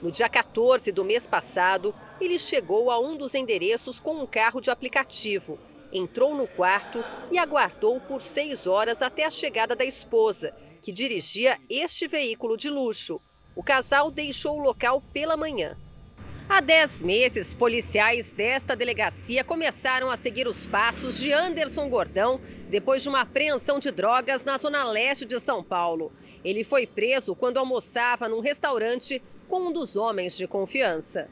No 0.02 0.12
dia 0.12 0.28
14 0.28 0.92
do 0.92 1.06
mês 1.06 1.26
passado, 1.26 1.96
ele 2.20 2.38
chegou 2.38 2.92
a 2.92 3.00
um 3.00 3.16
dos 3.16 3.34
endereços 3.34 4.02
com 4.02 4.22
um 4.22 4.28
carro 4.28 4.60
de 4.60 4.70
aplicativo, 4.70 5.58
entrou 5.90 6.36
no 6.36 6.46
quarto 6.46 7.02
e 7.32 7.40
aguardou 7.40 8.02
por 8.02 8.22
seis 8.22 8.68
horas 8.68 9.02
até 9.02 9.24
a 9.24 9.32
chegada 9.32 9.78
da 9.78 9.86
esposa, 9.86 10.54
que 10.82 10.92
dirigia 10.92 11.58
este 11.70 12.06
veículo 12.06 12.58
de 12.58 12.70
luxo. 12.70 13.22
O 13.56 13.64
casal 13.64 14.12
deixou 14.12 14.60
o 14.60 14.62
local 14.62 15.02
pela 15.14 15.38
manhã. 15.38 15.78
Há 16.48 16.62
dez 16.62 17.02
meses, 17.02 17.56
policiais 17.56 18.32
desta 18.32 18.76
delegacia 18.76 19.44
começaram 19.44 20.12
a 20.12 20.16
seguir 20.16 20.48
os 20.48 20.64
passos 20.68 21.18
de 21.18 21.34
Anderson 21.34 21.90
Gordão 21.90 22.40
depois 22.70 23.02
de 23.02 23.10
uma 23.10 23.22
apreensão 23.22 23.80
de 23.80 23.90
drogas 23.90 24.46
na 24.46 24.60
zona 24.60 24.84
leste 24.84 25.26
de 25.26 25.40
São 25.40 25.64
Paulo. 25.64 26.14
Ele 26.44 26.64
foi 26.64 26.86
preso 26.86 27.36
quando 27.36 27.58
almoçava 27.58 28.30
num 28.30 28.42
restaurante 28.42 29.22
com 29.50 29.70
um 29.70 29.74
dos 29.74 29.96
homens 29.96 30.38
de 30.38 30.48
confiança. 30.48 31.28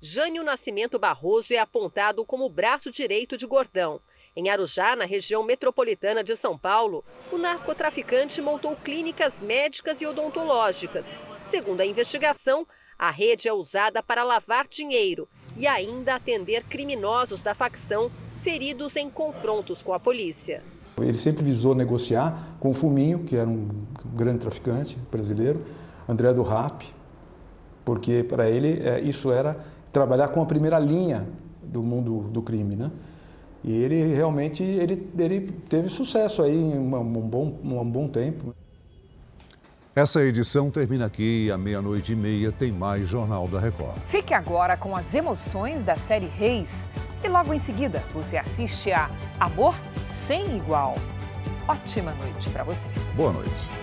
Jânio 0.00 0.42
Nascimento 0.42 0.98
Barroso 0.98 1.54
é 1.54 1.58
apontado 1.58 2.24
como 2.24 2.44
o 2.44 2.50
braço 2.50 2.90
direito 2.90 3.36
de 3.36 3.46
Gordão. 3.46 4.00
Em 4.34 4.50
Arujá, 4.50 4.96
na 4.96 5.04
região 5.04 5.44
metropolitana 5.44 6.24
de 6.24 6.36
São 6.36 6.58
Paulo, 6.58 7.04
o 7.30 7.38
narcotraficante 7.38 8.42
montou 8.42 8.74
clínicas 8.74 9.40
médicas 9.40 10.00
e 10.00 10.06
odontológicas. 10.06 11.06
Segundo 11.48 11.80
a 11.80 11.86
investigação, 11.86 12.66
a 12.98 13.10
rede 13.10 13.46
é 13.46 13.52
usada 13.52 14.02
para 14.02 14.24
lavar 14.24 14.66
dinheiro 14.68 15.28
e 15.56 15.66
ainda 15.66 16.16
atender 16.16 16.64
criminosos 16.64 17.40
da 17.40 17.54
facção 17.54 18.10
feridos 18.42 18.96
em 18.96 19.08
confrontos 19.08 19.80
com 19.82 19.92
a 19.92 20.00
polícia. 20.00 20.62
Ele 21.00 21.16
sempre 21.16 21.44
visou 21.44 21.74
negociar 21.74 22.56
com 22.58 22.70
o 22.70 22.74
Fuminho, 22.74 23.20
que 23.20 23.36
era 23.36 23.48
um 23.48 23.68
grande 24.14 24.40
traficante 24.40 24.98
brasileiro, 25.10 25.64
André 26.08 26.32
do 26.32 26.42
Rap, 26.42 26.84
porque 27.84 28.24
para 28.24 28.50
ele 28.50 28.80
é, 28.82 29.00
isso 29.00 29.30
era 29.30 29.56
trabalhar 29.92 30.28
com 30.28 30.42
a 30.42 30.46
primeira 30.46 30.78
linha 30.78 31.28
do 31.62 31.82
mundo 31.82 32.28
do 32.30 32.42
crime, 32.42 32.74
né? 32.74 32.90
E 33.62 33.72
ele 33.72 34.14
realmente 34.14 34.62
ele, 34.62 35.08
ele 35.18 35.40
teve 35.68 35.88
sucesso 35.88 36.42
aí 36.42 36.56
um, 36.56 36.96
um 36.96 37.02
bom, 37.04 37.58
um 37.62 37.84
bom 37.84 38.08
tempo. 38.08 38.54
Essa 39.98 40.22
edição 40.22 40.70
termina 40.70 41.06
aqui 41.06 41.50
à 41.50 41.58
meia-noite 41.58 42.12
e 42.12 42.14
meia 42.14 42.52
tem 42.52 42.70
mais 42.70 43.08
Jornal 43.08 43.48
da 43.48 43.58
Record. 43.58 43.98
Fique 44.06 44.32
agora 44.32 44.76
com 44.76 44.94
as 44.94 45.12
emoções 45.12 45.82
da 45.82 45.96
série 45.96 46.28
Reis 46.28 46.88
e 47.24 47.26
logo 47.28 47.52
em 47.52 47.58
seguida 47.58 48.00
você 48.14 48.36
assiste 48.36 48.92
a 48.92 49.10
Amor 49.40 49.74
Sem 50.04 50.56
Igual. 50.56 50.94
Ótima 51.66 52.12
noite 52.12 52.48
para 52.50 52.62
você. 52.62 52.88
Boa 53.16 53.32
noite. 53.32 53.77